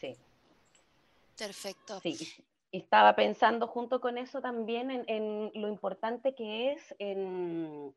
Sí. 0.00 0.16
Perfecto. 1.38 2.00
Sí. 2.00 2.16
Estaba 2.72 3.14
pensando 3.14 3.68
junto 3.68 4.00
con 4.00 4.18
eso 4.18 4.40
también 4.40 4.90
en, 4.90 5.04
en 5.06 5.52
lo 5.54 5.68
importante 5.68 6.34
que 6.34 6.72
es 6.72 6.96
en, 6.98 7.94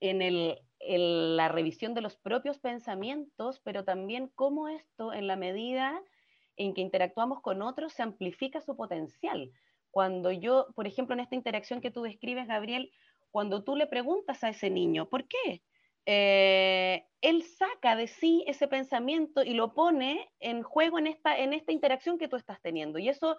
en 0.00 0.22
el 0.22 0.58
la 0.86 1.48
revisión 1.48 1.94
de 1.94 2.00
los 2.00 2.16
propios 2.16 2.58
pensamientos, 2.58 3.60
pero 3.60 3.84
también 3.84 4.30
cómo 4.34 4.68
esto, 4.68 5.12
en 5.12 5.26
la 5.26 5.36
medida 5.36 6.02
en 6.56 6.74
que 6.74 6.80
interactuamos 6.80 7.40
con 7.42 7.62
otros, 7.62 7.92
se 7.92 8.02
amplifica 8.02 8.60
su 8.60 8.76
potencial. 8.76 9.52
Cuando 9.90 10.30
yo, 10.30 10.68
por 10.74 10.86
ejemplo, 10.86 11.14
en 11.14 11.20
esta 11.20 11.34
interacción 11.34 11.80
que 11.80 11.90
tú 11.90 12.02
describes, 12.02 12.46
Gabriel, 12.46 12.90
cuando 13.30 13.62
tú 13.62 13.76
le 13.76 13.86
preguntas 13.86 14.42
a 14.42 14.50
ese 14.50 14.70
niño, 14.70 15.08
¿por 15.08 15.26
qué? 15.28 15.62
Eh, 16.06 17.06
él 17.20 17.42
saca 17.42 17.94
de 17.94 18.06
sí 18.06 18.42
ese 18.46 18.66
pensamiento 18.66 19.42
y 19.42 19.52
lo 19.52 19.74
pone 19.74 20.30
en 20.40 20.62
juego 20.62 20.98
en 20.98 21.06
esta, 21.06 21.38
en 21.38 21.52
esta 21.52 21.72
interacción 21.72 22.18
que 22.18 22.28
tú 22.28 22.36
estás 22.36 22.60
teniendo. 22.62 22.98
Y 22.98 23.08
eso 23.08 23.36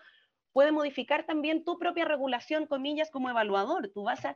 puede 0.53 0.72
modificar 0.72 1.26
también 1.26 1.64
tu 1.64 1.80
propia 1.80 2.05
regulación, 2.05 2.68
comillas, 2.68 3.09
como 3.09 3.30
evaluador. 3.30 3.89
Tú 3.93 4.03
vas 4.03 4.26
a, 4.26 4.36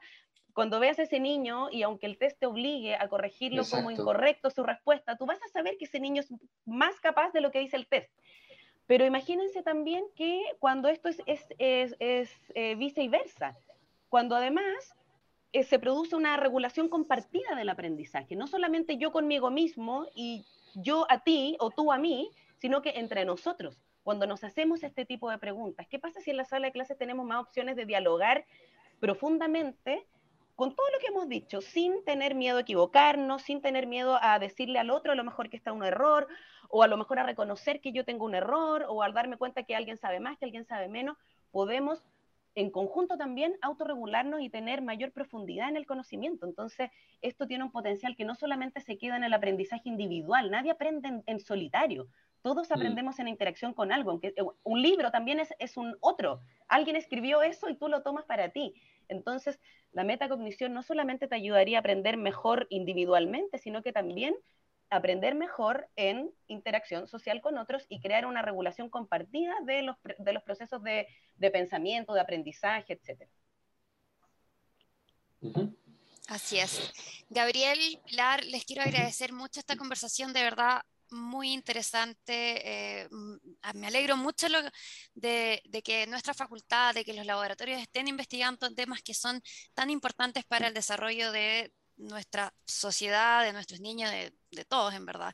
cuando 0.56 0.80
veas 0.80 0.97
a 0.99 1.03
ese 1.03 1.20
niño 1.20 1.68
y 1.70 1.84
aunque 1.84 2.06
el 2.06 2.18
test 2.18 2.39
te 2.39 2.45
obligue 2.45 2.95
a 2.95 3.10
corregirlo 3.10 3.64
como 3.70 3.91
incorrecto 3.91 4.49
su 4.49 4.64
respuesta, 4.64 5.18
tú 5.18 5.26
vas 5.26 5.43
a 5.43 5.49
saber 5.49 5.78
que 5.78 5.84
ese 5.84 5.99
niño 5.99 6.22
es 6.22 6.34
más 6.66 6.97
capaz 7.01 7.34
de 7.34 7.41
lo 7.41 7.51
que 7.51 7.60
dice 7.60 7.76
el 7.76 7.88
test. 7.88 8.10
Pero 8.88 9.06
imagínense 9.06 9.64
también 9.64 10.06
que 10.16 10.41
cuando 10.60 10.88
esto 10.88 11.10
es, 11.10 11.22
es, 11.26 11.45
es, 11.60 11.95
es 11.99 12.32
eh, 12.56 12.76
viceversa, 12.76 13.58
cuando 14.08 14.34
además 14.34 14.95
eh, 15.51 15.64
se 15.64 15.78
produce 15.78 16.16
una 16.16 16.38
regulación 16.38 16.88
compartida 16.88 17.53
del 17.56 17.68
aprendizaje, 17.68 18.38
no 18.38 18.47
solamente 18.47 18.97
yo 18.97 19.12
conmigo 19.12 19.51
mismo 19.51 20.08
y 20.16 20.45
yo 20.74 21.06
a 21.10 21.20
ti 21.20 21.58
o 21.60 21.70
tú 21.70 21.91
a 21.91 21.97
mí, 21.97 22.32
sino 22.60 22.82
que 22.82 22.91
entre 22.91 23.26
nosotros, 23.26 23.78
cuando 24.03 24.26
nos 24.26 24.45
hacemos 24.45 24.84
este 24.84 25.03
tipo 25.03 25.30
de 25.30 25.38
preguntas. 25.38 25.86
¿Qué 25.89 25.99
pasa 25.99 26.22
si 26.22 26.32
en 26.32 26.38
la 26.38 26.45
sala 26.45 26.68
de 26.68 26.72
clases 26.72 26.97
tenemos 26.97 27.26
más 27.26 27.41
opciones 27.41 27.76
de 27.76 27.86
dialogar 27.86 28.45
profundamente 29.01 30.08
con 30.56 30.74
todo 30.74 30.88
lo 30.91 30.99
que 30.99 31.08
hemos 31.08 31.28
dicho, 31.28 31.62
sin 31.62 32.03
tener 32.06 32.34
miedo 32.34 32.58
a 32.58 32.62
equivocarnos, 32.62 33.41
sin 33.41 33.62
tener 33.62 33.88
miedo 33.88 34.18
a 34.22 34.39
decirle 34.39 34.80
al 34.80 34.89
otro 34.89 35.12
a 35.12 35.16
lo 35.16 35.24
mejor 35.24 35.49
que 35.49 35.58
está 35.58 35.74
un 35.74 35.84
error, 35.84 36.28
o 36.70 36.84
a 36.84 36.88
lo 36.88 36.97
mejor 36.97 37.20
a 37.20 37.24
reconocer 37.24 37.82
que 37.82 37.91
yo 37.91 38.06
tengo 38.06 38.26
un 38.26 38.36
error, 38.36 38.86
o 38.88 39.03
al 39.03 39.14
darme 39.14 39.38
cuenta 39.38 39.64
que 39.64 39.76
alguien 39.76 39.97
sabe 39.97 40.20
más, 40.20 40.38
que 40.38 40.45
alguien 40.45 40.66
sabe 40.66 40.88
menos, 40.88 41.18
podemos 41.51 42.03
en 42.56 42.72
conjunto 42.72 43.18
también 43.18 43.58
autorregularnos 43.62 44.41
y 44.41 44.49
tener 44.49 44.82
mayor 44.82 45.12
profundidad 45.12 45.68
en 45.68 45.76
el 45.76 45.86
conocimiento. 45.86 46.45
Entonces, 46.45 46.89
esto 47.22 47.47
tiene 47.47 47.66
un 47.66 47.72
potencial 47.72 48.16
que 48.16 48.24
no 48.24 48.34
solamente 48.34 48.80
se 48.80 48.97
queda 48.97 49.18
en 49.18 49.26
el 49.26 49.34
aprendizaje 49.34 49.89
individual, 49.89 50.49
nadie 50.49 50.72
aprende 50.72 51.22
en, 51.26 51.39
solitario, 51.41 52.08
todos 52.41 52.70
mm. 52.70 52.74
aprendemos 52.74 53.20
en 53.20 53.28
interacción 53.28 53.74
con 53.74 53.91
algo, 53.91 54.12
aunque 54.12 54.30
eh, 54.30 54.43
un 54.64 54.82
libro 54.82 55.12
también 55.12 55.41
es, 55.41 55.53
es 55.60 55.76
un 55.76 55.97
otro, 55.99 56.39
alguien 56.70 56.95
escribió 56.95 57.41
eso 57.41 57.70
y 57.70 57.76
tú 57.76 57.89
lo 57.89 58.03
tomas 58.03 58.24
para 58.24 58.49
ti. 58.49 58.74
Entonces, 59.08 59.60
la 59.91 60.03
metacognición 60.03 60.74
no 60.74 60.84
solamente 60.84 61.28
te 61.28 61.36
ayudaría 61.36 61.78
a 61.78 61.80
aprender 61.80 62.18
mejor 62.18 62.68
individualmente, 62.70 63.58
sino 63.58 63.82
que 63.82 63.93
también 63.93 64.36
aprender 64.89 65.36
mejor 65.36 65.89
en 65.95 66.32
interacción 66.47 67.08
social 67.08 67.41
con 67.41 67.58
otros 67.58 67.86
y 67.89 67.99
crear 67.99 68.26
una 68.26 68.41
regulación 68.41 68.89
compartida 68.89 69.56
de 69.66 69.82
los, 69.82 69.97
de 70.20 70.34
los 70.34 70.43
procesos 70.43 70.84
de, 70.84 71.08
de, 71.38 71.51
pensamiento, 71.51 72.14
de 72.14 72.22
aprendizaje, 72.22 72.93
etc. 73.01 73.28
Así 76.28 76.60
es. 76.60 76.91
Gabriel, 77.30 77.99
Pilar, 78.06 78.43
les 78.45 78.66
quiero 78.66 78.84
agradecer 78.84 79.34
mucho 79.34 79.60
esta 79.60 79.76
conversación, 79.76 80.34
de 80.34 80.43
verdad 80.43 80.82
muy 81.16 81.51
interesante. 81.53 83.03
Eh, 83.03 83.07
mm, 83.09 83.38
me 83.76 83.88
alegro 83.88 84.18
mucho 84.18 84.47
de, 85.13 85.61
que 85.84 86.07
nuestra 86.07 86.34
facultad, 86.34 86.93
de 86.93 87.05
que 87.05 87.13
los 87.13 87.26
laboratorios 87.26 87.82
estén 87.82 88.07
investigando 88.07 88.74
temas 88.74 89.01
que 89.01 89.13
son 89.13 89.41
tan 89.74 89.89
importantes 89.89 90.43
para 90.45 90.68
el 90.68 90.74
desarrollo 90.74 91.32
de 91.32 91.74
nuestra 91.97 92.53
sociedad, 92.66 93.43
de 93.43 93.53
nuestros 93.53 93.80
niños, 93.80 94.11
de, 94.11 94.34
de, 94.51 94.66
todos 94.66 94.93
en 94.93 95.05
verdad. 95.05 95.34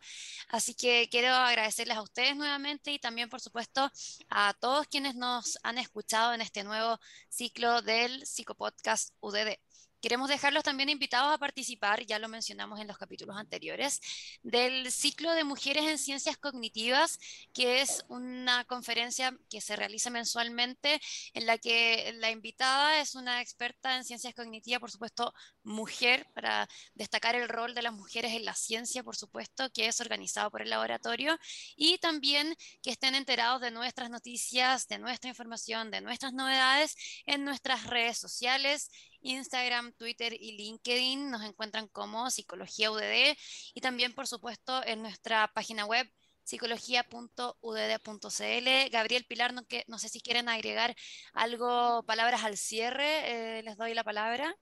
Así 0.49 0.75
que 0.75 1.09
quiero 1.09 1.33
agradecerles 1.33 1.97
a 1.97 2.03
ustedes 2.03 2.35
nuevamente 2.35 2.91
y 2.91 2.99
también, 2.99 3.29
por 3.29 3.41
supuesto, 3.41 3.91
a 4.29 4.53
todos 4.59 4.87
quienes 4.87 5.15
nos 5.15 5.57
han 5.63 5.77
escuchado 5.79 6.33
en 6.33 6.41
este 6.41 6.63
nuevo 6.63 6.99
ciclo 7.29 7.81
del 7.81 8.25
Psicopodcast 8.25 9.15
UDD. 9.21 9.57
Queremos 10.01 10.29
dejarlos 10.29 10.63
también 10.63 10.89
invitados 10.89 11.31
a 11.31 11.37
participar, 11.37 12.03
ya 12.07 12.17
lo 12.17 12.27
mencionamos 12.27 12.79
en 12.79 12.87
los 12.87 12.97
capítulos 12.97 13.37
anteriores, 13.37 14.01
del 14.41 14.91
ciclo 14.91 15.31
de 15.33 15.43
mujeres 15.43 15.85
en 15.85 15.99
ciencias 15.99 16.37
cognitivas, 16.37 17.19
que 17.53 17.81
es 17.81 18.03
una 18.07 18.65
conferencia 18.65 19.37
que 19.47 19.61
se 19.61 19.75
realiza 19.75 20.09
mensualmente 20.09 20.99
en 21.33 21.45
la 21.45 21.59
que 21.59 22.13
la 22.15 22.31
invitada 22.31 22.99
es 22.99 23.13
una 23.13 23.41
experta 23.41 23.95
en 23.95 24.03
ciencias 24.03 24.33
cognitivas, 24.33 24.79
por 24.79 24.89
supuesto, 24.89 25.35
mujer, 25.63 26.27
para 26.33 26.67
destacar 26.95 27.35
el 27.35 27.47
rol 27.47 27.75
de 27.75 27.83
las 27.83 27.93
mujeres 27.93 28.33
en 28.33 28.43
la 28.43 28.55
ciencia, 28.55 29.03
por 29.03 29.15
supuesto, 29.15 29.71
que 29.71 29.85
es 29.85 30.01
organizado 30.01 30.49
por 30.49 30.63
el 30.63 30.71
laboratorio, 30.71 31.37
y 31.75 31.99
también 31.99 32.55
que 32.81 32.89
estén 32.89 33.13
enterados 33.13 33.61
de 33.61 33.69
nuestras 33.69 34.09
noticias, 34.09 34.87
de 34.87 34.97
nuestra 34.97 35.29
información, 35.29 35.91
de 35.91 36.01
nuestras 36.01 36.33
novedades 36.33 36.95
en 37.27 37.45
nuestras 37.45 37.85
redes 37.85 38.17
sociales 38.17 38.89
Instagram, 39.21 39.93
Twitter 39.93 40.33
y 40.33 40.53
LinkedIn. 40.53 41.29
Nos 41.29 41.43
encuentran 41.43 41.87
como 41.87 42.29
Psicología 42.29 42.91
UDD 42.91 43.37
y 43.73 43.81
también, 43.81 44.13
por 44.13 44.27
supuesto, 44.27 44.81
en 44.85 45.01
nuestra 45.01 45.49
página 45.53 45.85
web 45.85 46.07
psicología.udd.cl. 46.43 48.89
Gabriel 48.91 49.25
Pilar, 49.27 49.53
no, 49.53 49.65
que, 49.65 49.83
no 49.87 49.97
sé 49.97 50.09
si 50.09 50.21
quieren 50.21 50.49
agregar 50.49 50.95
algo, 51.33 52.03
palabras 52.03 52.43
al 52.43 52.57
cierre. 52.57 53.59
Eh, 53.59 53.63
les 53.63 53.77
doy 53.77 53.93
la 53.93 54.03
palabra. 54.03 54.55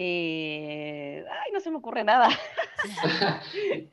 Eh, 0.00 1.24
ay, 1.28 1.52
no 1.52 1.60
se 1.60 1.70
me 1.70 1.78
ocurre 1.78 2.04
nada. 2.04 2.28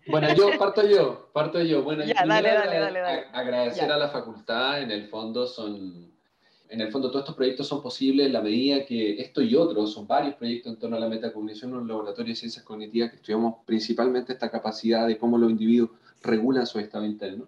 bueno, 0.08 0.34
yo 0.36 0.58
parto 0.58 0.88
yo, 0.88 1.32
parto 1.34 1.62
yo. 1.62 1.82
Bueno, 1.82 2.06
ya, 2.06 2.24
dale, 2.26 2.52
dale, 2.52 2.80
dale, 2.80 3.00
agradecer 3.34 3.92
a 3.92 3.98
la 3.98 4.10
facultad, 4.10 4.82
en 4.82 4.92
el 4.92 5.10
fondo 5.10 5.48
son 5.48 6.15
en 6.76 6.82
el 6.82 6.92
fondo 6.92 7.10
todos 7.10 7.24
estos 7.24 7.36
proyectos 7.36 7.68
son 7.68 7.82
posibles 7.82 8.28
en 8.28 8.34
la 8.34 8.42
medida 8.42 8.86
que 8.86 9.20
esto 9.22 9.42
y 9.42 9.56
otros, 9.56 9.94
son 9.94 10.06
varios 10.06 10.36
proyectos 10.36 10.74
en 10.74 10.80
torno 10.80 10.98
a 10.98 11.00
la 11.00 11.08
metacognición 11.08 11.72
en 11.72 11.78
un 11.78 11.88
laboratorio 11.88 12.34
de 12.34 12.36
ciencias 12.36 12.66
cognitivas 12.66 13.12
que 13.12 13.16
estudiamos 13.16 13.56
principalmente 13.66 14.34
esta 14.34 14.52
capacidad 14.52 15.08
de 15.08 15.18
cómo 15.18 15.38
los 15.38 15.50
individuos 15.50 15.92
regulan 16.22 16.68
su 16.68 16.80
estado 16.80 17.06
interno. 17.06 17.48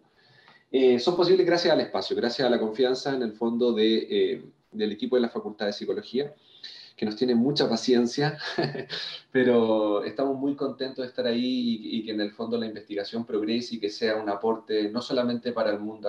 Eh, 0.72 0.98
son 1.00 1.16
posibles 1.18 1.46
gracias 1.46 1.74
al 1.74 1.82
espacio, 1.82 2.16
gracias 2.16 2.48
a 2.48 2.50
la 2.50 2.60
confianza 2.60 3.14
en 3.14 3.22
el 3.22 3.34
fondo 3.34 3.74
de, 3.74 4.08
eh, 4.10 4.46
del 4.72 4.94
equipo 4.94 5.18
de 5.18 5.24
la 5.24 5.30
Facultad 5.30 5.66
de 5.66 5.74
Psicología, 5.74 6.34
que 6.96 7.06
nos 7.06 7.18
tiene 7.18 7.36
mucha 7.36 7.70
paciencia, 7.70 8.38
pero 9.32 10.06
estamos 10.06 10.38
muy 10.38 10.56
contentos 10.56 11.04
de 11.04 11.10
estar 11.10 11.28
ahí 11.28 11.80
y, 11.84 12.06
que 12.06 12.12
en 12.12 12.22
el 12.22 12.32
fondo 12.32 12.58
la 12.58 12.66
investigación 12.66 13.26
progrese 13.26 13.76
y 13.76 13.80
que 13.80 13.90
sea 13.90 14.16
un 14.16 14.30
aporte 14.30 14.90
no 14.90 15.02
solamente 15.02 15.52
para 15.52 15.72
el 15.72 15.80
mundo 15.80 16.08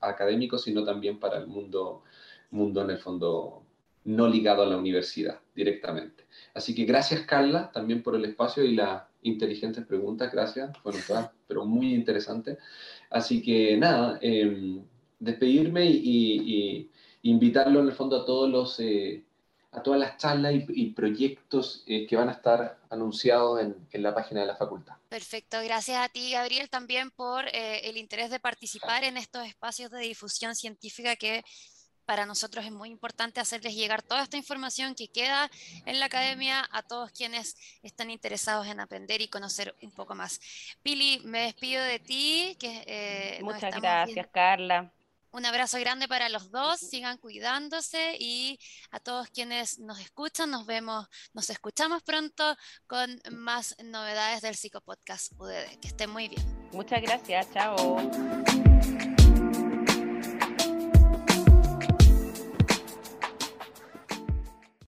académico 0.00 0.58
sino 0.58 0.84
también 0.84 1.18
para 1.18 1.38
el 1.38 1.48
mundo 1.48 2.04
mundo 2.50 2.82
en 2.82 2.90
el 2.90 2.98
fondo 2.98 3.62
no 4.04 4.28
ligado 4.28 4.62
a 4.62 4.66
la 4.66 4.76
universidad 4.76 5.40
directamente. 5.54 6.24
Así 6.54 6.74
que 6.74 6.84
gracias 6.84 7.22
Carla 7.22 7.70
también 7.72 8.02
por 8.02 8.14
el 8.14 8.24
espacio 8.24 8.64
y 8.64 8.74
las 8.74 9.02
inteligentes 9.22 9.84
preguntas, 9.84 10.32
gracias, 10.32 10.76
fueron 10.78 11.02
todas, 11.06 11.30
pero 11.48 11.64
muy 11.64 11.92
interesantes. 11.92 12.58
Así 13.10 13.42
que 13.42 13.76
nada, 13.76 14.18
em, 14.22 14.82
despedirme 15.18 15.86
y, 15.86 16.90
invitarlo 17.22 17.80
en 17.80 17.86
el 17.88 17.92
fondo 17.92 18.22
a 18.22 18.24
todos 18.24 18.48
los... 18.48 18.80
Eh, 18.80 19.24
a 19.72 19.82
todas 19.82 20.00
las 20.00 20.16
charlas 20.16 20.54
y, 20.54 20.90
proyectos 20.92 21.84
eh, 21.86 22.06
que 22.06 22.16
van 22.16 22.30
a 22.30 22.32
estar 22.32 22.78
anunciados 22.88 23.60
en, 23.60 24.02
la 24.02 24.14
página 24.14 24.40
de 24.40 24.46
la 24.46 24.56
facultad. 24.56 24.94
Perfecto, 25.10 25.58
gracias 25.62 25.98
a 25.98 26.08
ti 26.08 26.30
Gabriel 26.30 26.70
también 26.70 27.10
por 27.10 27.46
eh, 27.48 27.80
el 27.84 27.98
interés 27.98 28.30
de 28.30 28.40
participar 28.40 29.04
en 29.04 29.18
estos 29.18 29.46
espacios 29.46 29.90
de 29.90 29.98
difusión 30.00 30.54
científica 30.54 31.16
que 31.16 31.44
para 32.06 32.24
nosotros 32.24 32.64
es 32.64 32.72
muy 32.72 32.88
importante 32.88 33.40
hacerles 33.40 33.74
llegar 33.74 34.02
toda 34.02 34.22
esta 34.22 34.36
información 34.36 34.94
que 34.94 35.08
queda 35.08 35.50
en 35.84 36.00
la 36.00 36.06
academia 36.06 36.66
a 36.70 36.82
todos 36.82 37.10
quienes 37.10 37.56
están 37.82 38.10
interesados 38.10 38.66
en 38.68 38.80
aprender 38.80 39.20
y 39.20 39.28
conocer 39.28 39.74
un 39.82 39.90
poco 39.90 40.14
más. 40.14 40.40
Pili, 40.82 41.20
me 41.24 41.40
despido 41.40 41.84
de 41.84 41.98
ti. 41.98 42.56
Que, 42.58 42.84
eh, 42.86 43.40
Muchas 43.42 43.74
gracias, 43.76 44.26
Carla. 44.32 44.90
Un 45.32 45.44
abrazo 45.44 45.78
grande 45.78 46.08
para 46.08 46.30
los 46.30 46.50
dos, 46.50 46.80
sigan 46.80 47.18
cuidándose 47.18 48.16
y 48.18 48.58
a 48.90 49.00
todos 49.00 49.28
quienes 49.28 49.78
nos 49.78 50.00
escuchan, 50.00 50.50
nos 50.50 50.64
vemos, 50.64 51.06
nos 51.34 51.50
escuchamos 51.50 52.02
pronto 52.02 52.56
con 52.86 53.20
más 53.32 53.76
novedades 53.84 54.40
del 54.40 54.54
Psicopodcast 54.54 55.32
UDD. 55.36 55.78
Que 55.78 55.88
estén 55.88 56.08
muy 56.08 56.28
bien. 56.28 56.42
Muchas 56.72 57.02
gracias, 57.02 57.52
chao. 57.52 58.00